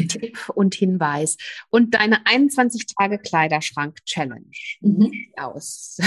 Tipp 0.08 0.50
und 0.54 0.76
Hinweis. 0.76 1.38
Und 1.70 1.96
deine 1.96 2.26
21 2.26 2.86
Tage 2.86 3.18
Kleiderschrank 3.18 3.98
Challenge 4.06 4.46
mhm. 4.82 5.12
aus 5.36 5.98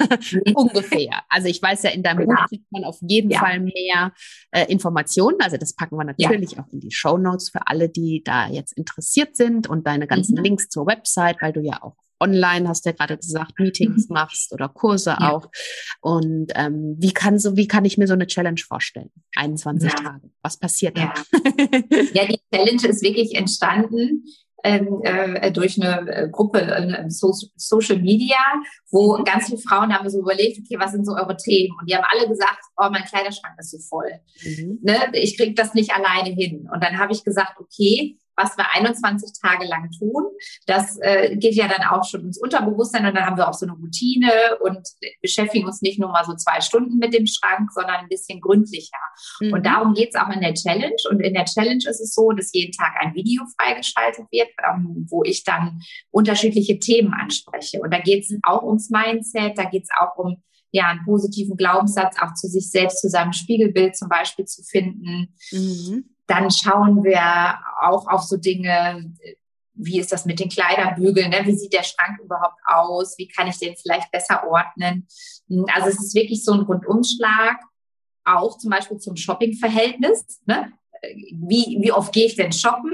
ungefähr. 0.54 1.22
Also 1.28 1.48
ich 1.48 1.60
weiß 1.60 1.82
ja, 1.82 1.90
in 1.90 2.02
deinem 2.02 2.26
Buch 2.26 2.46
kriegt 2.48 2.70
man 2.70 2.84
auf 2.84 2.98
jeden 3.00 3.30
ja. 3.30 3.40
Fall 3.40 3.60
mehr 3.60 4.12
äh, 4.52 4.70
Informationen. 4.70 5.40
Also 5.40 5.56
das 5.56 5.74
packen 5.74 5.96
wir 5.96 6.04
natürlich 6.04 6.52
ja. 6.52 6.62
auch 6.62 6.72
in 6.72 6.80
die 6.80 6.92
Show 6.92 7.18
Notes 7.18 7.50
für 7.50 7.66
alle, 7.66 7.88
die 7.88 8.22
da 8.24 8.48
jetzt 8.48 8.72
interessiert 8.72 9.36
sind 9.36 9.68
und 9.68 9.86
deine 9.86 10.06
ganzen 10.06 10.36
mhm. 10.36 10.44
Links 10.44 10.68
zur 10.68 10.86
Website, 10.86 11.36
weil 11.40 11.52
du 11.52 11.60
ja 11.60 11.82
auch 11.82 11.96
online, 12.22 12.68
hast 12.68 12.84
du 12.84 12.90
ja 12.90 12.96
gerade 12.96 13.16
gesagt, 13.16 13.58
Meetings 13.58 14.08
mhm. 14.08 14.14
machst 14.14 14.52
oder 14.52 14.68
Kurse 14.68 15.10
ja. 15.10 15.32
auch. 15.32 15.50
Und 16.00 16.52
ähm, 16.54 16.96
wie 16.98 17.12
kann 17.12 17.38
so, 17.38 17.56
wie 17.56 17.66
kann 17.66 17.84
ich 17.84 17.98
mir 17.98 18.06
so 18.06 18.14
eine 18.14 18.26
Challenge 18.26 18.60
vorstellen? 18.66 19.10
21 19.36 19.90
ja. 19.90 19.96
Tage. 19.96 20.30
Was 20.42 20.58
passiert 20.58 20.96
ja. 20.96 21.12
da? 21.14 21.38
ja, 22.14 22.26
die 22.26 22.40
Challenge 22.54 22.88
ist 22.88 23.02
wirklich 23.02 23.34
entstanden. 23.34 24.24
Ähm, 24.64 25.00
äh, 25.02 25.50
durch 25.50 25.82
eine 25.82 26.08
äh, 26.08 26.28
Gruppe 26.30 26.60
äh, 26.60 27.10
so 27.10 27.34
Social 27.56 27.98
Media, 27.98 28.38
wo 28.92 29.18
mhm. 29.18 29.24
ganz 29.24 29.46
viele 29.46 29.58
Frauen 29.58 29.92
haben 29.92 30.08
so 30.08 30.20
überlegt, 30.20 30.56
okay, 30.60 30.78
was 30.78 30.92
sind 30.92 31.04
so 31.04 31.16
eure 31.16 31.36
Themen? 31.36 31.74
Und 31.80 31.90
die 31.90 31.96
haben 31.96 32.04
alle 32.08 32.28
gesagt, 32.28 32.60
oh, 32.76 32.86
mein 32.92 33.02
Kleiderschrank 33.02 33.56
ist 33.58 33.72
so 33.72 33.78
voll. 33.80 34.12
Mhm. 34.44 34.78
Ne? 34.82 34.98
Ich 35.14 35.36
kriege 35.36 35.54
das 35.54 35.74
nicht 35.74 35.92
alleine 35.92 36.32
hin. 36.32 36.68
Und 36.72 36.80
dann 36.80 36.98
habe 36.98 37.12
ich 37.12 37.24
gesagt, 37.24 37.58
okay, 37.58 38.20
was 38.36 38.56
wir 38.56 38.66
21 38.74 39.30
Tage 39.40 39.66
lang 39.66 39.90
tun. 39.98 40.24
Das 40.66 40.98
äh, 41.00 41.36
geht 41.36 41.54
ja 41.54 41.68
dann 41.68 41.86
auch 41.88 42.04
schon 42.04 42.22
ins 42.22 42.38
Unterbewusstsein 42.38 43.06
und 43.06 43.14
dann 43.14 43.26
haben 43.26 43.36
wir 43.36 43.48
auch 43.48 43.54
so 43.54 43.66
eine 43.66 43.74
Routine 43.74 44.30
und 44.60 44.86
beschäftigen 45.20 45.66
uns 45.66 45.82
nicht 45.82 45.98
nur 45.98 46.10
mal 46.10 46.24
so 46.24 46.34
zwei 46.34 46.60
Stunden 46.60 46.98
mit 46.98 47.14
dem 47.14 47.26
Schrank, 47.26 47.70
sondern 47.72 47.96
ein 47.96 48.08
bisschen 48.08 48.40
gründlicher. 48.40 48.98
Mhm. 49.40 49.52
Und 49.52 49.66
darum 49.66 49.94
geht 49.94 50.14
es 50.14 50.20
auch 50.20 50.30
in 50.30 50.40
der 50.40 50.54
Challenge. 50.54 50.96
Und 51.10 51.20
in 51.20 51.34
der 51.34 51.44
Challenge 51.44 51.84
ist 51.88 52.00
es 52.00 52.14
so, 52.14 52.32
dass 52.32 52.52
jeden 52.52 52.72
Tag 52.72 52.94
ein 53.00 53.14
Video 53.14 53.44
freigeschaltet 53.58 54.26
wird, 54.30 54.48
ähm, 54.68 55.06
wo 55.10 55.22
ich 55.24 55.44
dann 55.44 55.80
unterschiedliche 56.10 56.78
Themen 56.78 57.12
anspreche. 57.14 57.80
Und 57.80 57.92
da 57.92 57.98
geht 57.98 58.24
es 58.24 58.38
auch 58.42 58.62
ums 58.62 58.90
Mindset, 58.90 59.58
da 59.58 59.64
geht 59.64 59.84
es 59.84 59.90
auch 59.98 60.16
um 60.16 60.42
ja, 60.72 60.88
einen 60.88 61.04
positiven 61.04 61.56
Glaubenssatz 61.56 62.16
auch 62.20 62.34
zu 62.34 62.48
sich 62.48 62.70
selbst, 62.70 63.00
zu 63.00 63.08
seinem 63.08 63.34
Spiegelbild 63.34 63.96
zum 63.96 64.08
Beispiel 64.08 64.46
zu 64.46 64.62
finden. 64.62 65.34
Mhm. 65.52 66.04
Dann 66.26 66.50
schauen 66.50 67.02
wir 67.04 67.58
auch 67.80 68.06
auf 68.06 68.22
so 68.22 68.36
Dinge, 68.36 69.12
wie 69.74 69.98
ist 69.98 70.12
das 70.12 70.26
mit 70.26 70.40
den 70.40 70.48
Kleiderbügeln, 70.48 71.30
ne? 71.30 71.40
wie 71.44 71.56
sieht 71.56 71.72
der 71.72 71.82
Schrank 71.82 72.20
überhaupt 72.22 72.58
aus, 72.66 73.16
wie 73.18 73.28
kann 73.28 73.48
ich 73.48 73.58
den 73.58 73.76
vielleicht 73.76 74.10
besser 74.10 74.46
ordnen. 74.46 75.06
Also 75.74 75.88
es 75.88 76.00
ist 76.00 76.14
wirklich 76.14 76.44
so 76.44 76.52
ein 76.52 76.60
Rundumschlag, 76.60 77.56
auch 78.24 78.58
zum 78.58 78.70
Beispiel 78.70 78.98
zum 78.98 79.16
Shoppingverhältnis. 79.16 80.40
Ne? 80.46 80.72
Wie, 81.32 81.78
wie 81.80 81.92
oft 81.92 82.12
gehe 82.12 82.26
ich 82.26 82.36
denn 82.36 82.52
shoppen? 82.52 82.92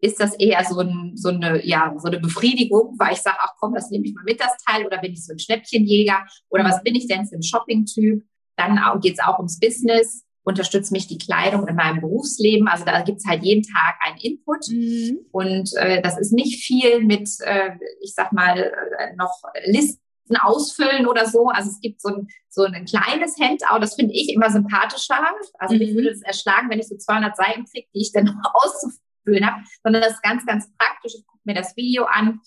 Ist 0.00 0.20
das 0.20 0.34
eher 0.34 0.64
so, 0.64 0.80
ein, 0.80 1.12
so, 1.14 1.28
eine, 1.28 1.64
ja, 1.64 1.94
so 1.96 2.08
eine 2.08 2.18
Befriedigung, 2.18 2.96
weil 2.98 3.12
ich 3.12 3.20
sage, 3.20 3.38
ach 3.40 3.54
komm, 3.58 3.74
das 3.74 3.90
nehme 3.90 4.04
ich 4.04 4.14
mal 4.14 4.24
mit, 4.24 4.40
das 4.40 4.56
Teil, 4.66 4.84
oder 4.84 4.98
bin 4.98 5.12
ich 5.12 5.24
so 5.24 5.32
ein 5.32 5.38
Schnäppchenjäger, 5.38 6.26
oder 6.48 6.64
was 6.64 6.82
bin 6.82 6.96
ich 6.96 7.06
denn 7.06 7.26
für 7.26 7.36
ein 7.36 7.42
Shopping-Typ? 7.42 8.24
Dann 8.56 8.80
geht 9.00 9.14
es 9.14 9.20
auch 9.20 9.38
ums 9.38 9.58
Business 9.60 10.24
unterstützt 10.44 10.92
mich 10.92 11.06
die 11.06 11.18
Kleidung 11.18 11.68
in 11.68 11.76
meinem 11.76 12.00
Berufsleben. 12.00 12.68
Also 12.68 12.84
da 12.84 13.00
gibt's 13.02 13.26
halt 13.26 13.42
jeden 13.42 13.62
Tag 13.62 13.96
einen 14.00 14.18
Input. 14.18 14.68
Mhm. 14.68 15.18
Und 15.30 15.72
äh, 15.76 16.02
das 16.02 16.18
ist 16.18 16.32
nicht 16.32 16.64
viel 16.64 17.04
mit, 17.04 17.28
äh, 17.40 17.70
ich 18.00 18.14
sag 18.14 18.32
mal, 18.32 18.58
äh, 18.58 19.14
noch 19.16 19.42
Listen 19.64 20.00
ausfüllen 20.40 21.06
oder 21.06 21.26
so. 21.26 21.48
Also 21.48 21.70
es 21.70 21.80
gibt 21.80 22.00
so 22.00 22.08
ein, 22.08 22.28
so 22.48 22.64
ein 22.64 22.84
kleines 22.84 23.38
Handout, 23.38 23.80
das 23.80 23.94
finde 23.94 24.14
ich 24.14 24.32
immer 24.34 24.50
sympathischer. 24.50 25.16
Also 25.58 25.74
mhm. 25.74 25.80
mich 25.80 25.94
würde 25.94 26.10
es 26.10 26.22
erschlagen, 26.22 26.70
wenn 26.70 26.80
ich 26.80 26.88
so 26.88 26.96
200 26.96 27.36
Seiten 27.36 27.64
kriege, 27.64 27.88
die 27.94 28.00
ich 28.00 28.12
dann 28.12 28.24
noch 28.24 28.34
auszufüllen 28.54 29.46
habe, 29.46 29.62
sondern 29.84 30.02
das 30.02 30.14
ist 30.14 30.22
ganz, 30.22 30.44
ganz 30.44 30.68
praktisch. 30.76 31.12
Ich 31.16 31.26
gucke 31.26 31.42
mir 31.44 31.54
das 31.54 31.76
Video 31.76 32.04
an. 32.04 32.40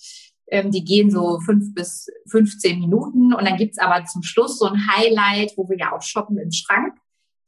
Ähm, 0.47 0.69
die 0.69 0.83
gehen 0.83 1.09
so 1.09 1.39
fünf 1.39 1.73
bis 1.73 2.07
15 2.29 2.79
Minuten 2.79 3.33
und 3.33 3.45
dann 3.45 3.57
gibt's 3.57 3.79
aber 3.79 4.05
zum 4.05 4.21
Schluss 4.21 4.59
so 4.59 4.65
ein 4.65 4.79
Highlight, 4.95 5.53
wo 5.55 5.67
wir 5.67 5.77
ja 5.77 5.91
auch 5.91 6.03
shoppen 6.03 6.37
im 6.37 6.51
Schrank 6.51 6.93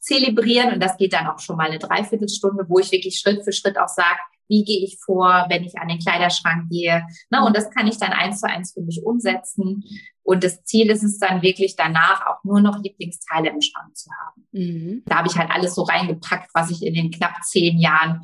zelebrieren. 0.08 0.74
Und 0.74 0.82
das 0.82 0.98
geht 0.98 1.13
dann 1.13 1.28
auch 1.28 1.39
schon 1.39 1.58
mal 1.58 1.67
eine 1.67 1.80
Dreiviertelstunde, 1.80 2.65
wo 2.67 2.80
ich 2.80 2.91
wirklich 2.91 3.20
Schritt 3.20 3.43
für 3.43 3.52
Schritt 3.52 3.78
auch 3.78 3.89
sage, 3.89 4.20
wie 4.50 4.63
gehe 4.63 4.84
ich 4.84 4.98
vor, 5.04 5.46
wenn 5.50 5.63
ich 5.63 5.78
an 5.78 5.89
den 5.89 6.00
Kleiderschrank 6.00 6.70
gehe. 6.70 7.06
Ne, 7.30 7.46
und 7.46 7.56
das 7.56 7.70
kann 7.70 7.88
ich 7.88 7.98
dann 7.98 8.13
eins 8.13 8.39
zu 8.39 8.48
eins 8.48 8.74
für 8.74 8.82
mich 8.82 9.04
umsetzen. 9.04 9.84
Und 10.24 10.43
das 10.43 10.63
Ziel 10.63 10.89
ist 10.89 11.04
es 11.04 11.20
dann 11.20 11.41
wirklich 11.41 11.76
danach 11.76 12.26
auch 12.26 12.43
nur 12.43 12.62
noch 12.62 12.82
Lieblingsteile 12.82 13.50
im 13.50 13.62
Schrank 13.62 13.96
zu 13.96 14.10
haben. 14.12 14.48
Mhm. 14.52 15.04
Da 15.06 15.17
habe 15.17 15.28
ich 15.28 15.38
halt 15.38 15.52
alles 15.52 15.76
so 15.76 15.84
reingepackt, 15.84 16.50
was 16.54 16.72
ich 16.72 16.86
in 16.86 16.93
den 16.93 17.12
knapp 17.12 17.43
zehn 17.43 17.78
Jahren 17.78 18.22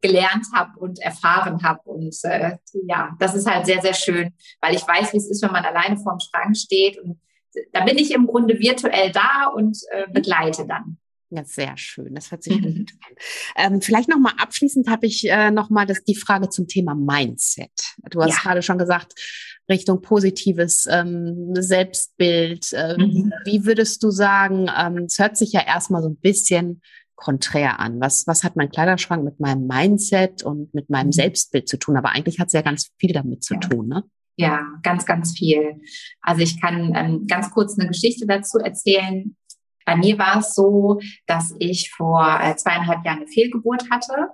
gelernt 0.00 0.46
habe 0.54 0.78
und 0.78 0.98
erfahren 1.00 1.62
habe. 1.62 1.80
Und 1.84 2.16
äh, 2.22 2.56
ja, 2.86 3.16
das 3.18 3.34
ist 3.34 3.50
halt 3.50 3.66
sehr, 3.66 3.82
sehr 3.82 3.94
schön, 3.94 4.32
weil 4.60 4.74
ich 4.74 4.86
weiß, 4.86 5.12
wie 5.12 5.18
es 5.18 5.28
ist, 5.28 5.42
wenn 5.42 5.52
man 5.52 5.64
alleine 5.64 5.98
vorm 5.98 6.20
Schrank 6.20 6.56
steht. 6.56 6.98
Und 6.98 7.20
da 7.72 7.84
bin 7.84 7.98
ich 7.98 8.12
im 8.12 8.26
Grunde 8.26 8.58
virtuell 8.58 9.12
da 9.12 9.48
und 9.54 9.76
äh, 9.90 10.06
begleite 10.10 10.66
dann. 10.66 10.98
Ja, 11.30 11.44
sehr 11.44 11.76
schön. 11.76 12.14
Das 12.14 12.30
hört 12.30 12.42
sich 12.42 12.58
mhm. 12.58 12.78
gut 12.78 12.92
an. 13.06 13.74
Ähm, 13.74 13.80
vielleicht 13.82 14.08
nochmal 14.08 14.32
abschließend 14.38 14.88
habe 14.88 15.06
ich 15.06 15.28
äh, 15.28 15.50
nochmal 15.50 15.86
die 15.86 16.14
Frage 16.14 16.48
zum 16.48 16.68
Thema 16.68 16.94
Mindset. 16.94 17.70
Du 18.10 18.22
hast 18.22 18.36
ja. 18.36 18.42
gerade 18.42 18.62
schon 18.62 18.78
gesagt, 18.78 19.14
Richtung 19.68 20.00
positives 20.00 20.86
ähm, 20.90 21.54
Selbstbild. 21.54 22.70
Ähm, 22.72 22.96
mhm. 22.96 23.32
Wie 23.44 23.66
würdest 23.66 24.02
du 24.02 24.10
sagen, 24.10 24.70
ähm, 24.74 25.04
es 25.04 25.18
hört 25.18 25.36
sich 25.36 25.52
ja 25.52 25.60
erstmal 25.66 26.02
so 26.02 26.08
ein 26.08 26.16
bisschen 26.16 26.80
konträr 27.14 27.78
an. 27.80 28.00
Was, 28.00 28.26
was 28.26 28.44
hat 28.44 28.56
mein 28.56 28.70
Kleiderschrank 28.70 29.24
mit 29.24 29.40
meinem 29.40 29.66
Mindset 29.66 30.42
und 30.42 30.72
mit 30.72 30.88
meinem 30.88 31.08
mhm. 31.08 31.12
Selbstbild 31.12 31.68
zu 31.68 31.76
tun? 31.76 31.98
Aber 31.98 32.10
eigentlich 32.10 32.38
hat 32.38 32.46
es 32.46 32.54
ja 32.54 32.62
ganz 32.62 32.90
viel 32.98 33.12
damit 33.12 33.44
zu 33.44 33.54
ja. 33.54 33.60
tun, 33.60 33.88
ne? 33.88 34.04
Ja, 34.40 34.62
ganz, 34.84 35.04
ganz 35.04 35.36
viel. 35.36 35.80
Also 36.22 36.42
ich 36.42 36.60
kann 36.60 36.94
ähm, 36.94 37.26
ganz 37.26 37.50
kurz 37.50 37.76
eine 37.76 37.88
Geschichte 37.88 38.24
dazu 38.24 38.58
erzählen. 38.58 39.36
Bei 39.88 39.96
mir 39.96 40.18
war 40.18 40.40
es 40.40 40.54
so, 40.54 41.00
dass 41.26 41.54
ich 41.58 41.90
vor 41.96 42.38
äh, 42.42 42.54
zweieinhalb 42.56 43.06
Jahren 43.06 43.20
eine 43.20 43.26
Fehlgeburt 43.26 43.90
hatte. 43.90 44.28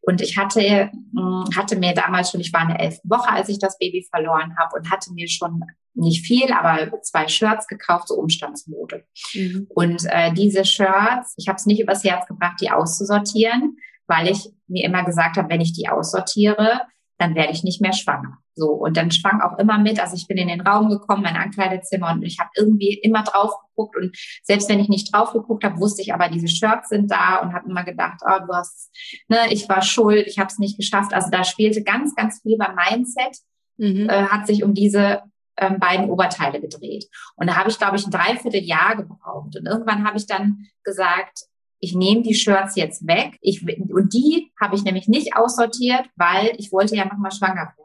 Und 0.00 0.20
ich 0.20 0.38
hatte, 0.38 0.92
mh, 1.10 1.46
hm, 1.46 1.56
hatte 1.56 1.76
mir 1.76 1.92
damals 1.92 2.30
schon, 2.30 2.40
ich 2.40 2.52
war 2.52 2.60
eine 2.60 2.78
elfte 2.78 3.10
Woche, 3.10 3.28
als 3.30 3.48
ich 3.48 3.58
das 3.58 3.78
Baby 3.78 4.06
verloren 4.08 4.56
habe 4.56 4.76
und 4.76 4.92
hatte 4.92 5.12
mir 5.12 5.26
schon 5.28 5.64
nicht 5.94 6.24
viel, 6.24 6.52
aber 6.52 7.02
zwei 7.02 7.26
Shirts 7.26 7.66
gekauft, 7.66 8.06
so 8.06 8.14
Umstandsmode. 8.14 9.04
Mhm. 9.34 9.66
Und 9.70 10.04
äh, 10.08 10.32
diese 10.34 10.64
Shirts, 10.64 11.34
ich 11.36 11.48
habe 11.48 11.56
es 11.56 11.66
nicht 11.66 11.80
übers 11.80 12.04
Herz 12.04 12.28
gebracht, 12.28 12.60
die 12.60 12.70
auszusortieren, 12.70 13.78
weil 14.06 14.28
ich 14.28 14.50
mir 14.68 14.84
immer 14.84 15.04
gesagt 15.04 15.36
habe, 15.36 15.48
wenn 15.48 15.60
ich 15.60 15.72
die 15.72 15.88
aussortiere, 15.88 16.82
dann 17.18 17.34
werde 17.34 17.52
ich 17.52 17.64
nicht 17.64 17.80
mehr 17.80 17.92
schwanger. 17.92 18.38
So, 18.54 18.70
und 18.72 18.96
dann 18.96 19.10
schwang 19.10 19.40
auch 19.40 19.58
immer 19.58 19.78
mit, 19.78 19.98
also 19.98 20.14
ich 20.14 20.26
bin 20.26 20.36
in 20.36 20.48
den 20.48 20.60
Raum 20.60 20.90
gekommen, 20.90 21.22
mein 21.22 21.36
Ankleidezimmer 21.36 22.12
und 22.12 22.22
ich 22.22 22.38
habe 22.38 22.50
irgendwie 22.56 22.94
immer 22.94 23.22
drauf 23.22 23.52
geguckt 23.68 23.96
und 23.96 24.16
selbst 24.42 24.68
wenn 24.68 24.78
ich 24.78 24.88
nicht 24.88 25.14
drauf 25.14 25.32
geguckt 25.32 25.64
habe, 25.64 25.78
wusste 25.78 26.02
ich 26.02 26.12
aber, 26.12 26.28
diese 26.28 26.48
Shirts 26.48 26.90
sind 26.90 27.10
da 27.10 27.38
und 27.38 27.54
habe 27.54 27.70
immer 27.70 27.84
gedacht, 27.84 28.20
oh, 28.24 28.44
du 28.46 28.52
hast, 28.52 28.90
ne, 29.28 29.38
ich 29.50 29.68
war 29.68 29.80
schuld, 29.80 30.26
ich 30.26 30.38
habe 30.38 30.48
es 30.48 30.58
nicht 30.58 30.76
geschafft. 30.76 31.14
Also 31.14 31.30
da 31.30 31.44
spielte 31.44 31.82
ganz, 31.82 32.14
ganz 32.14 32.42
viel 32.42 32.58
beim 32.58 32.74
Mindset, 32.74 33.38
mhm. 33.78 34.08
äh, 34.08 34.24
hat 34.24 34.46
sich 34.46 34.62
um 34.64 34.74
diese 34.74 35.22
ähm, 35.56 35.78
beiden 35.78 36.10
Oberteile 36.10 36.60
gedreht. 36.60 37.08
Und 37.36 37.46
da 37.46 37.56
habe 37.56 37.70
ich, 37.70 37.78
glaube 37.78 37.96
ich, 37.96 38.06
ein 38.06 38.10
Dreivierteljahr 38.10 38.96
gebraucht. 38.96 39.56
Und 39.56 39.66
irgendwann 39.66 40.06
habe 40.06 40.18
ich 40.18 40.26
dann 40.26 40.66
gesagt, 40.84 41.44
ich 41.78 41.94
nehme 41.94 42.22
die 42.22 42.34
Shirts 42.34 42.76
jetzt 42.76 43.06
weg. 43.06 43.38
Ich, 43.40 43.66
und 43.90 44.14
die 44.14 44.52
habe 44.60 44.76
ich 44.76 44.84
nämlich 44.84 45.08
nicht 45.08 45.36
aussortiert, 45.36 46.06
weil 46.16 46.52
ich 46.58 46.70
wollte 46.70 46.96
ja 46.96 47.04
nochmal 47.04 47.32
schwanger 47.32 47.72
werden. 47.76 47.81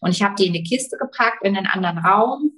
Und 0.00 0.10
ich 0.10 0.22
habe 0.22 0.34
die 0.36 0.46
in 0.46 0.54
eine 0.54 0.62
Kiste 0.62 0.96
gepackt, 0.96 1.44
in 1.44 1.56
einen 1.56 1.66
anderen 1.66 1.98
Raum 1.98 2.52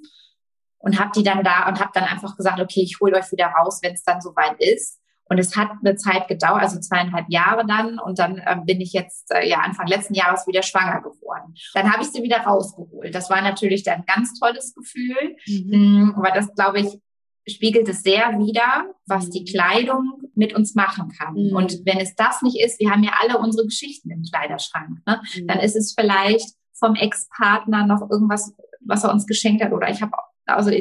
und 0.79 0.99
habe 0.99 1.11
die 1.15 1.23
dann 1.23 1.43
da 1.43 1.67
und 1.67 1.79
habe 1.79 1.91
dann 1.93 2.05
einfach 2.05 2.35
gesagt, 2.35 2.59
okay, 2.59 2.81
ich 2.81 2.99
hole 2.99 3.17
euch 3.17 3.31
wieder 3.31 3.47
raus, 3.47 3.79
wenn 3.81 3.93
es 3.93 4.03
dann 4.03 4.21
soweit 4.21 4.59
ist. 4.59 4.99
Und 5.31 5.37
es 5.37 5.55
hat 5.55 5.69
eine 5.83 5.95
Zeit 5.95 6.27
gedauert, 6.27 6.61
also 6.61 6.79
zweieinhalb 6.79 7.27
Jahre 7.29 7.63
dann. 7.65 7.99
Und 7.99 8.17
dann 8.17 8.39
äh, 8.39 8.57
bin 8.65 8.81
ich 8.81 8.93
jetzt 8.93 9.31
äh, 9.31 9.47
ja 9.47 9.59
Anfang 9.59 9.85
letzten 9.85 10.15
Jahres 10.15 10.47
wieder 10.47 10.63
schwanger 10.63 11.01
geworden. 11.01 11.53
Dann 11.75 11.91
habe 11.91 12.01
ich 12.01 12.09
sie 12.09 12.23
wieder 12.23 12.39
rausgeholt. 12.39 13.13
Das 13.13 13.29
war 13.29 13.41
natürlich 13.41 13.83
dann 13.83 13.99
ein 13.99 14.05
ganz 14.07 14.39
tolles 14.39 14.73
Gefühl, 14.73 15.35
mhm. 15.45 16.15
weil 16.17 16.31
mm, 16.31 16.35
das, 16.35 16.55
glaube 16.55 16.79
ich, 16.79 16.99
spiegelt 17.47 17.87
es 17.87 18.01
sehr 18.01 18.39
wider, 18.39 18.85
was 19.05 19.29
die 19.29 19.41
mhm. 19.41 19.45
Kleidung 19.45 20.31
mit 20.33 20.55
uns 20.55 20.73
machen 20.73 21.09
kann. 21.09 21.35
Mhm. 21.35 21.55
Und 21.55 21.85
wenn 21.85 21.99
es 21.99 22.15
das 22.15 22.41
nicht 22.41 22.59
ist, 22.59 22.79
wir 22.79 22.89
haben 22.89 23.03
ja 23.03 23.11
alle 23.21 23.37
unsere 23.37 23.65
Geschichten 23.67 24.09
im 24.09 24.23
Kleiderschrank, 24.23 24.99
ne? 25.05 25.21
Mhm. 25.35 25.47
dann 25.47 25.59
ist 25.59 25.75
es 25.75 25.93
vielleicht 25.93 26.55
vom 26.79 26.95
Ex-Partner 26.95 27.85
noch 27.85 28.09
irgendwas, 28.09 28.53
was 28.81 29.03
er 29.03 29.11
uns 29.11 29.27
geschenkt 29.27 29.63
hat. 29.63 29.71
Oder 29.71 29.89
ich 29.89 30.01
habe 30.01 30.13
also 30.45 30.71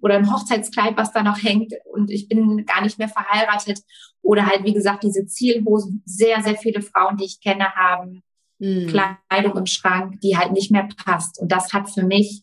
oder 0.00 0.16
ein 0.16 0.32
Hochzeitskleid, 0.32 0.96
was 0.96 1.12
da 1.12 1.22
noch 1.22 1.42
hängt 1.42 1.74
und 1.92 2.10
ich 2.10 2.28
bin 2.28 2.64
gar 2.64 2.82
nicht 2.82 2.98
mehr 2.98 3.08
verheiratet. 3.08 3.80
Oder 4.22 4.46
halt, 4.46 4.64
wie 4.64 4.72
gesagt, 4.72 5.02
diese 5.02 5.26
Zielhosen. 5.26 6.02
Sehr, 6.06 6.42
sehr 6.42 6.56
viele 6.56 6.82
Frauen, 6.82 7.16
die 7.16 7.24
ich 7.24 7.40
kenne, 7.40 7.74
haben 7.74 8.22
mhm. 8.58 8.88
Kleidung 8.88 9.56
im 9.56 9.66
Schrank, 9.66 10.20
die 10.20 10.36
halt 10.36 10.52
nicht 10.52 10.70
mehr 10.70 10.88
passt. 11.04 11.40
Und 11.40 11.52
das 11.52 11.72
hat 11.72 11.90
für 11.90 12.02
mich 12.02 12.42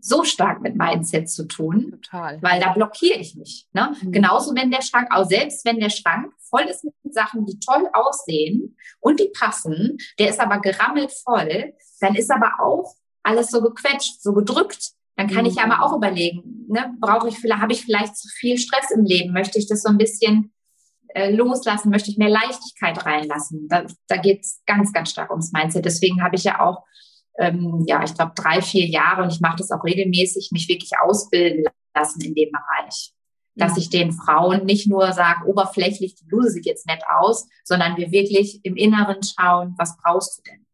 so 0.00 0.24
stark 0.24 0.60
mit 0.60 0.76
Mindset 0.76 1.30
zu 1.30 1.46
tun, 1.46 1.98
Total. 2.02 2.42
weil 2.42 2.60
da 2.60 2.72
blockiere 2.72 3.18
ich 3.18 3.34
mich. 3.34 3.66
Ne? 3.72 3.94
Mhm. 4.02 4.12
Genauso 4.12 4.54
wenn 4.54 4.70
der 4.70 4.82
Schrank, 4.82 5.08
auch 5.10 5.24
selbst 5.24 5.64
wenn 5.64 5.80
der 5.80 5.90
Schrank 5.90 6.32
voll 6.40 6.62
ist 6.62 6.84
mit 6.84 6.94
Sachen, 7.12 7.46
die 7.46 7.58
toll 7.58 7.88
aussehen 7.92 8.76
und 9.00 9.20
die 9.20 9.30
passen, 9.36 9.98
der 10.18 10.30
ist 10.30 10.40
aber 10.40 10.60
gerammelt 10.60 11.12
voll, 11.12 11.74
dann 12.00 12.14
ist 12.14 12.30
aber 12.30 12.52
auch 12.60 12.94
alles 13.22 13.50
so 13.50 13.60
gequetscht, 13.62 14.20
so 14.20 14.32
gedrückt. 14.32 14.92
Dann 15.16 15.28
kann 15.28 15.44
mhm. 15.44 15.50
ich 15.50 15.58
aber 15.58 15.82
auch 15.82 15.96
überlegen, 15.96 16.66
ne, 16.68 16.94
brauche 17.00 17.28
ich 17.28 17.38
vielleicht, 17.38 17.62
habe 17.62 17.72
ich 17.72 17.82
vielleicht 17.82 18.16
zu 18.16 18.28
viel 18.28 18.58
Stress 18.58 18.90
im 18.90 19.04
Leben? 19.04 19.32
Möchte 19.32 19.58
ich 19.58 19.66
das 19.66 19.82
so 19.82 19.88
ein 19.88 19.98
bisschen 19.98 20.52
äh, 21.08 21.30
loslassen? 21.30 21.90
Möchte 21.90 22.10
ich 22.10 22.18
mehr 22.18 22.28
Leichtigkeit 22.28 23.04
reinlassen? 23.04 23.66
Da, 23.68 23.86
da 24.08 24.16
geht 24.18 24.40
es 24.42 24.62
ganz, 24.66 24.92
ganz 24.92 25.10
stark 25.10 25.30
ums 25.30 25.52
Mindset. 25.52 25.86
Deswegen 25.86 26.22
habe 26.22 26.36
ich 26.36 26.44
ja 26.44 26.60
auch 26.60 26.84
ähm, 27.38 27.84
ja, 27.86 28.02
ich 28.02 28.14
glaube, 28.14 28.32
drei, 28.34 28.62
vier 28.62 28.86
Jahre 28.86 29.22
und 29.22 29.32
ich 29.32 29.40
mache 29.40 29.56
das 29.58 29.70
auch 29.70 29.84
regelmäßig, 29.84 30.50
mich 30.52 30.68
wirklich 30.68 30.92
ausbilden 31.00 31.64
lassen 31.94 32.20
in 32.22 32.34
dem 32.34 32.50
Bereich. 32.50 33.12
Dass 33.56 33.72
mhm. 33.72 33.78
ich 33.78 33.90
den 33.90 34.12
Frauen 34.12 34.64
nicht 34.64 34.86
nur 34.86 35.12
sage, 35.12 35.46
oberflächlich, 35.46 36.14
die 36.14 36.26
Bluse 36.26 36.50
sieht 36.50 36.66
jetzt 36.66 36.86
nett 36.86 37.02
aus, 37.08 37.48
sondern 37.64 37.96
wir 37.96 38.12
wirklich 38.12 38.60
im 38.64 38.76
Inneren 38.76 39.18
schauen, 39.22 39.74
was 39.78 39.96
brauchst 39.96 40.38
du 40.38 40.50
denn? 40.50 40.66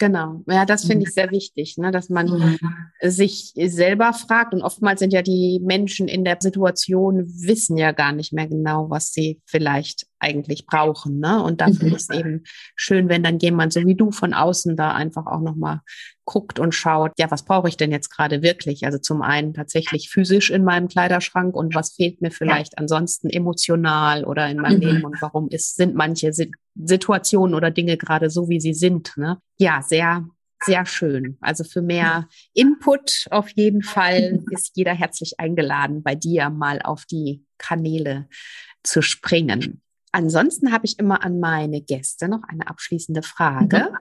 Genau, 0.00 0.42
ja, 0.48 0.66
das 0.66 0.82
finde 0.82 0.98
mhm. 0.98 1.02
ich 1.02 1.14
sehr 1.14 1.30
wichtig, 1.30 1.78
ne, 1.78 1.92
dass 1.92 2.08
man 2.08 2.26
mhm. 2.26 2.58
sich 3.00 3.52
selber 3.54 4.12
fragt. 4.12 4.52
Und 4.52 4.62
oftmals 4.62 4.98
sind 4.98 5.12
ja 5.12 5.22
die 5.22 5.60
Menschen 5.62 6.08
in 6.08 6.24
der 6.24 6.38
Situation, 6.40 7.26
wissen 7.26 7.76
ja 7.76 7.92
gar 7.92 8.12
nicht 8.12 8.32
mehr 8.32 8.48
genau, 8.48 8.90
was 8.90 9.12
sie 9.12 9.40
vielleicht 9.46 10.06
eigentlich 10.24 10.66
brauchen. 10.66 11.20
Ne? 11.20 11.42
Und 11.42 11.60
da 11.60 11.66
finde 11.66 11.88
ich 11.88 11.94
es 11.94 12.10
eben 12.10 12.42
schön, 12.74 13.08
wenn 13.08 13.22
dann 13.22 13.38
jemand 13.38 13.72
so 13.72 13.84
wie 13.84 13.94
du 13.94 14.10
von 14.10 14.32
außen 14.32 14.76
da 14.76 14.92
einfach 14.92 15.26
auch 15.26 15.40
nochmal 15.40 15.80
guckt 16.24 16.58
und 16.58 16.74
schaut, 16.74 17.12
ja, 17.18 17.30
was 17.30 17.44
brauche 17.44 17.68
ich 17.68 17.76
denn 17.76 17.92
jetzt 17.92 18.08
gerade 18.08 18.42
wirklich? 18.42 18.84
Also 18.86 18.98
zum 18.98 19.22
einen 19.22 19.52
tatsächlich 19.52 20.08
physisch 20.08 20.50
in 20.50 20.64
meinem 20.64 20.88
Kleiderschrank 20.88 21.54
und 21.54 21.74
was 21.74 21.92
fehlt 21.92 22.22
mir 22.22 22.30
vielleicht 22.30 22.78
ansonsten 22.78 23.28
emotional 23.28 24.24
oder 24.24 24.48
in 24.48 24.58
meinem 24.58 24.80
mhm. 24.80 24.86
Leben 24.86 25.04
und 25.04 25.20
warum 25.20 25.48
ist, 25.48 25.76
sind 25.76 25.94
manche 25.94 26.32
Situationen 26.74 27.54
oder 27.54 27.70
Dinge 27.70 27.96
gerade 27.96 28.30
so, 28.30 28.48
wie 28.48 28.60
sie 28.60 28.74
sind. 28.74 29.12
Ne? 29.16 29.38
Ja, 29.58 29.82
sehr, 29.82 30.26
sehr 30.64 30.86
schön. 30.86 31.36
Also 31.40 31.64
für 31.64 31.82
mehr 31.82 32.28
Input 32.54 33.26
auf 33.30 33.50
jeden 33.50 33.82
Fall 33.82 34.42
ist 34.50 34.72
jeder 34.74 34.94
herzlich 34.94 35.38
eingeladen, 35.38 36.02
bei 36.02 36.14
dir 36.14 36.48
mal 36.48 36.80
auf 36.82 37.04
die 37.04 37.44
Kanäle 37.58 38.28
zu 38.82 39.02
springen. 39.02 39.82
Ansonsten 40.14 40.70
habe 40.70 40.86
ich 40.86 41.00
immer 41.00 41.24
an 41.24 41.40
meine 41.40 41.80
Gäste 41.80 42.28
noch 42.28 42.44
eine 42.46 42.68
abschließende 42.68 43.24
Frage. 43.24 43.88
Mhm. 43.90 43.96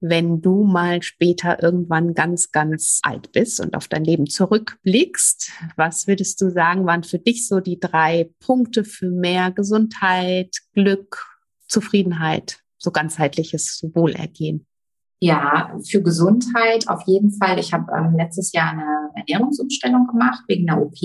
Wenn 0.00 0.40
du 0.40 0.64
mal 0.64 1.02
später 1.02 1.62
irgendwann 1.62 2.14
ganz, 2.14 2.50
ganz 2.50 3.00
alt 3.02 3.32
bist 3.32 3.60
und 3.60 3.76
auf 3.76 3.86
dein 3.86 4.02
Leben 4.02 4.26
zurückblickst, 4.26 5.52
was 5.76 6.06
würdest 6.06 6.40
du 6.40 6.48
sagen, 6.48 6.86
waren 6.86 7.04
für 7.04 7.18
dich 7.18 7.46
so 7.46 7.60
die 7.60 7.78
drei 7.78 8.30
Punkte 8.40 8.84
für 8.84 9.10
mehr 9.10 9.50
Gesundheit, 9.50 10.56
Glück, 10.72 11.26
Zufriedenheit, 11.68 12.60
so 12.78 12.90
ganzheitliches 12.90 13.86
Wohlergehen? 13.92 14.66
Ja, 15.18 15.78
für 15.86 16.02
Gesundheit 16.02 16.88
auf 16.88 17.02
jeden 17.06 17.32
Fall. 17.32 17.58
Ich 17.58 17.74
habe 17.74 17.92
ähm, 17.94 18.16
letztes 18.16 18.52
Jahr 18.52 18.70
eine 18.70 19.10
Ernährungsumstellung 19.14 20.06
gemacht 20.06 20.42
wegen 20.48 20.70
einer 20.70 20.80
OP. 20.80 20.96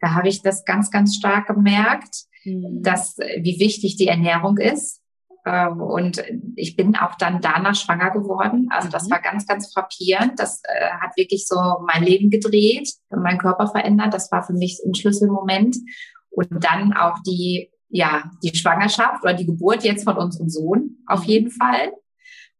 Da 0.00 0.14
habe 0.14 0.30
ich 0.30 0.40
das 0.40 0.64
ganz, 0.64 0.90
ganz 0.90 1.16
stark 1.16 1.48
gemerkt, 1.48 2.24
mhm. 2.46 2.82
dass 2.82 3.16
wie 3.18 3.60
wichtig 3.60 3.96
die 3.96 4.08
Ernährung 4.08 4.58
ist. 4.58 5.02
Ähm, 5.44 5.80
und 5.80 6.22
ich 6.56 6.76
bin 6.76 6.96
auch 6.96 7.14
dann 7.14 7.40
danach 7.40 7.74
schwanger 7.74 8.10
geworden. 8.10 8.68
Also 8.70 8.88
das 8.88 9.06
mhm. 9.06 9.12
war 9.12 9.20
ganz, 9.20 9.46
ganz 9.46 9.72
frappierend. 9.72 10.38
Das 10.38 10.62
äh, 10.64 10.90
hat 11.00 11.16
wirklich 11.16 11.46
so 11.46 11.56
mein 11.86 12.02
Leben 12.02 12.30
gedreht, 12.30 12.90
mein 13.10 13.38
Körper 13.38 13.68
verändert. 13.68 14.12
Das 14.12 14.30
war 14.32 14.42
für 14.42 14.54
mich 14.54 14.80
ein 14.84 14.94
Schlüsselmoment. 14.94 15.76
Und 16.30 16.48
dann 16.64 16.92
auch 16.92 17.18
die, 17.26 17.70
ja, 17.88 18.30
die 18.42 18.54
Schwangerschaft 18.54 19.22
oder 19.22 19.34
die 19.34 19.46
Geburt 19.46 19.84
jetzt 19.84 20.04
von 20.04 20.16
unserem 20.16 20.48
Sohn 20.48 20.98
auf 21.06 21.22
mhm. 21.22 21.26
jeden 21.26 21.50
Fall. 21.50 21.92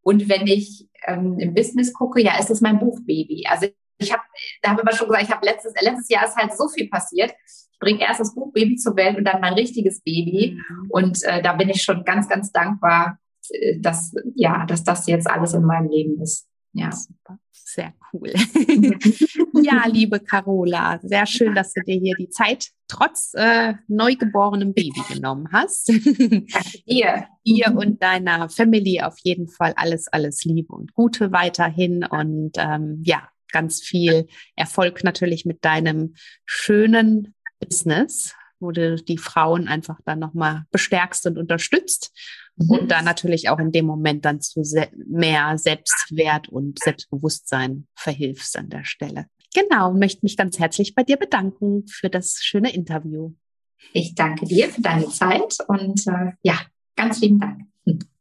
Und 0.03 0.29
wenn 0.29 0.47
ich 0.47 0.89
ähm, 1.07 1.39
im 1.41 1.55
Business 1.55 1.93
gucke, 1.93 2.23
ja, 2.23 2.39
ist 2.39 2.51
es 2.51 2.61
mein 2.61 2.79
Buchbaby. 2.79 3.47
Also 3.49 3.67
ich 3.99 4.13
habe, 4.13 4.23
da 4.63 4.71
habe 4.71 4.81
ich 4.81 4.87
immer 4.87 4.97
schon 4.97 5.09
gesagt, 5.09 5.25
ich 5.25 5.31
habe 5.31 5.47
letztes, 5.47 5.73
letztes 5.81 6.09
Jahr 6.09 6.25
ist 6.27 6.37
halt 6.37 6.57
so 6.57 6.69
viel 6.69 6.89
passiert. 6.89 7.35
Ich 7.73 7.79
bringe 7.79 8.01
erst 8.01 8.21
das 8.21 8.35
Buchbaby 8.35 8.77
zur 8.77 8.97
Welt 8.97 9.17
und 9.19 9.25
dann 9.25 9.41
mein 9.41 9.55
richtiges 9.55 10.01
Baby. 10.03 10.59
Mhm. 10.59 10.91
Und 10.91 11.23
äh, 11.25 11.43
da 11.43 11.53
bin 11.55 11.69
ich 11.69 11.83
schon 11.83 12.05
ganz, 12.05 12.29
ganz 12.29 12.53
dankbar, 12.53 13.19
äh, 13.51 13.79
dass, 13.81 14.15
ja, 14.35 14.65
dass 14.67 14.85
das 14.85 15.07
jetzt 15.07 15.29
alles 15.29 15.55
in 15.55 15.63
meinem 15.63 15.89
Leben 15.89 16.21
ist. 16.21 16.47
Ja. 16.73 16.93
Super. 16.93 17.39
Sehr 17.53 17.95
cool. 18.13 18.33
ja, 19.63 19.87
liebe 19.87 20.21
Carola, 20.21 21.01
sehr 21.03 21.27
schön, 21.27 21.55
dass 21.55 21.73
du 21.73 21.81
dir 21.83 21.99
hier 21.99 22.15
die 22.19 22.29
Zeit 22.29 22.69
trotz 22.87 23.33
äh, 23.35 23.75
neugeborenem 23.89 24.73
Baby 24.73 25.03
genommen 25.13 25.49
hast. 25.53 25.89
Dir. 26.87 27.27
Dir 27.45 27.75
und 27.77 28.03
deiner 28.03 28.49
Familie 28.51 29.07
auf 29.07 29.17
jeden 29.23 29.49
Fall 29.49 29.73
alles, 29.77 30.07
alles 30.09 30.45
Liebe 30.45 30.75
und 30.75 30.95
Gute 30.95 31.33
weiterhin 31.33 32.05
und 32.05 32.53
ähm, 32.57 33.03
ja, 33.05 33.29
ganz 33.53 33.81
viel 33.83 34.27
Erfolg 34.55 35.05
natürlich 35.05 35.45
mit 35.45 35.65
deinem 35.65 36.15
schönen 36.45 37.35
Business, 37.61 38.35
wo 38.61 38.71
du 38.71 38.97
die 38.97 39.19
Frauen 39.19 39.69
einfach 39.69 40.01
dann 40.05 40.19
nochmal 40.19 40.65
bestärkst 40.71 41.27
und 41.27 41.39
unterstützt 41.39 42.13
mhm. 42.57 42.71
und 42.71 42.91
da 42.91 43.03
natürlich 43.03 43.49
auch 43.49 43.59
in 43.59 43.73
dem 43.73 43.87
Moment 43.87 44.25
dann 44.25 44.41
zu 44.41 44.63
mehr 45.07 45.59
Selbstwert 45.59 46.49
und 46.49 46.79
Selbstbewusstsein 46.79 47.87
verhilfst 47.95 48.57
an 48.57 48.71
der 48.71 48.85
Stelle. 48.85 49.27
Genau, 49.55 49.91
und 49.91 49.99
möchte 49.99 50.21
mich 50.23 50.37
ganz 50.37 50.59
herzlich 50.59 50.95
bei 50.95 51.03
dir 51.03 51.17
bedanken 51.17 51.87
für 51.89 52.11
das 52.11 52.41
schöne 52.43 52.75
Interview. 52.75 53.33
Ich 53.93 54.15
danke 54.15 54.47
dir 54.47 54.69
für 54.69 54.83
deine 54.83 55.09
Zeit 55.09 55.59
und 55.69 56.07
äh, 56.07 56.33
ja, 56.43 56.59
ganz 56.97 57.21
lieben 57.21 57.41
Dank. 57.41 57.63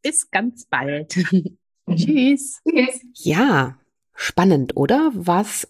Bis 0.01 0.29
ganz 0.29 0.65
bald. 0.65 1.11
Tschüss. 1.95 2.61
Tschüss. 2.63 3.01
Ja, 3.15 3.77
spannend, 4.15 4.75
oder? 4.75 5.11
Was 5.13 5.67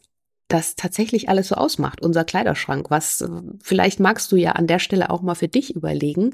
das 0.48 0.76
tatsächlich 0.76 1.30
alles 1.30 1.48
so 1.48 1.56
ausmacht, 1.56 2.02
unser 2.02 2.24
Kleiderschrank. 2.24 2.92
Was 2.92 3.24
vielleicht 3.62 4.00
magst 4.00 4.32
du 4.32 4.36
ja 4.36 4.52
an 4.52 4.68
der 4.68 4.80
Stelle 4.80 5.10
auch 5.10 5.22
mal 5.22 5.36
für 5.36 5.48
dich 5.48 5.76
überlegen, 5.76 6.34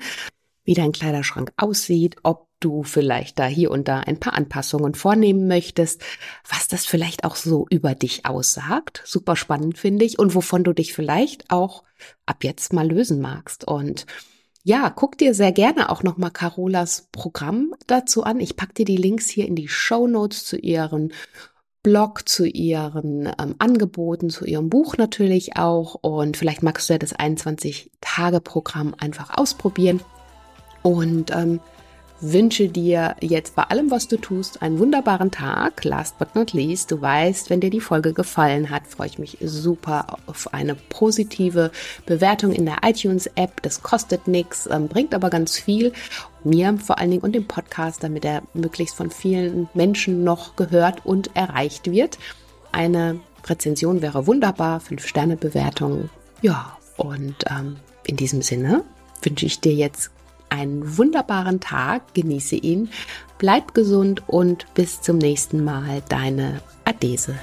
wie 0.63 0.73
dein 0.73 0.91
Kleiderschrank 0.91 1.53
aussieht, 1.57 2.17
ob 2.23 2.47
du 2.59 2.83
vielleicht 2.83 3.39
da 3.39 3.47
hier 3.47 3.71
und 3.71 3.87
da 3.87 4.01
ein 4.01 4.19
paar 4.19 4.33
Anpassungen 4.33 4.93
vornehmen 4.93 5.47
möchtest, 5.47 6.03
was 6.47 6.67
das 6.67 6.85
vielleicht 6.85 7.23
auch 7.23 7.35
so 7.35 7.65
über 7.69 7.95
dich 7.95 8.25
aussagt. 8.25 9.01
Super 9.05 9.35
spannend 9.35 9.77
finde 9.77 10.05
ich 10.05 10.19
und 10.19 10.35
wovon 10.35 10.63
du 10.63 10.73
dich 10.73 10.93
vielleicht 10.93 11.49
auch 11.49 11.83
ab 12.25 12.43
jetzt 12.43 12.73
mal 12.73 12.87
lösen 12.87 13.19
magst. 13.19 13.63
Und 13.63 14.05
ja, 14.63 14.91
guck 14.91 15.17
dir 15.17 15.33
sehr 15.33 15.51
gerne 15.51 15.89
auch 15.89 16.03
nochmal 16.03 16.29
Carolas 16.29 17.07
Programm 17.11 17.73
dazu 17.87 18.23
an. 18.23 18.39
Ich 18.39 18.55
pack 18.55 18.75
dir 18.75 18.85
die 18.85 18.97
Links 18.97 19.27
hier 19.27 19.47
in 19.47 19.55
die 19.55 19.67
Show 19.67 20.05
Notes 20.05 20.45
zu 20.45 20.57
ihren 20.57 21.13
Blog, 21.83 22.29
zu 22.29 22.45
ihren 22.45 23.25
ähm, 23.39 23.55
Angeboten, 23.57 24.29
zu 24.29 24.45
ihrem 24.45 24.69
Buch 24.69 24.97
natürlich 24.97 25.57
auch. 25.57 25.95
Und 25.95 26.37
vielleicht 26.37 26.61
magst 26.63 26.89
du 26.89 26.93
ja 26.93 26.99
das 26.99 27.15
21-Tage-Programm 27.15 28.95
einfach 28.99 29.37
ausprobieren. 29.37 30.01
Und 30.83 31.31
ähm, 31.31 31.59
wünsche 32.21 32.69
dir 32.69 33.15
jetzt 33.19 33.55
bei 33.55 33.63
allem, 33.63 33.91
was 33.91 34.07
du 34.07 34.17
tust, 34.17 34.61
einen 34.61 34.79
wunderbaren 34.79 35.31
Tag. 35.31 35.83
Last 35.83 36.17
but 36.19 36.35
not 36.35 36.53
least, 36.53 36.91
du 36.91 37.01
weißt, 37.01 37.49
wenn 37.49 37.59
dir 37.59 37.69
die 37.69 37.81
Folge 37.81 38.13
gefallen 38.13 38.69
hat, 38.69 38.87
freue 38.87 39.07
ich 39.07 39.19
mich 39.19 39.37
super 39.41 40.17
auf 40.27 40.53
eine 40.53 40.75
positive 40.75 41.71
Bewertung 42.05 42.51
in 42.51 42.65
der 42.65 42.77
iTunes-App. 42.83 43.61
Das 43.63 43.81
kostet 43.81 44.27
nichts, 44.27 44.69
ähm, 44.71 44.87
bringt 44.87 45.13
aber 45.13 45.29
ganz 45.29 45.57
viel. 45.57 45.91
Mir 46.43 46.77
vor 46.77 46.99
allen 46.99 47.11
Dingen 47.11 47.23
und 47.23 47.33
dem 47.33 47.47
Podcast, 47.47 48.03
damit 48.03 48.25
er 48.25 48.43
möglichst 48.53 48.95
von 48.95 49.11
vielen 49.11 49.69
Menschen 49.73 50.23
noch 50.23 50.55
gehört 50.55 51.05
und 51.05 51.35
erreicht 51.35 51.91
wird. 51.91 52.17
Eine 52.71 53.19
Rezension 53.45 54.01
wäre 54.01 54.27
wunderbar, 54.27 54.79
fünf 54.79 55.07
Sterne 55.07 55.37
Bewertung. 55.37 56.09
Ja, 56.41 56.77
und 56.97 57.35
ähm, 57.49 57.77
in 58.05 58.17
diesem 58.17 58.41
Sinne 58.41 58.83
wünsche 59.23 59.45
ich 59.45 59.59
dir 59.59 59.73
jetzt 59.73 60.11
einen 60.51 60.97
wunderbaren 60.97 61.59
Tag, 61.59 62.13
genieße 62.13 62.55
ihn, 62.55 62.89
bleib 63.37 63.73
gesund 63.73 64.23
und 64.27 64.71
bis 64.73 65.01
zum 65.01 65.17
nächsten 65.17 65.63
Mal, 65.63 66.03
deine 66.09 66.61
Adese. 66.85 67.35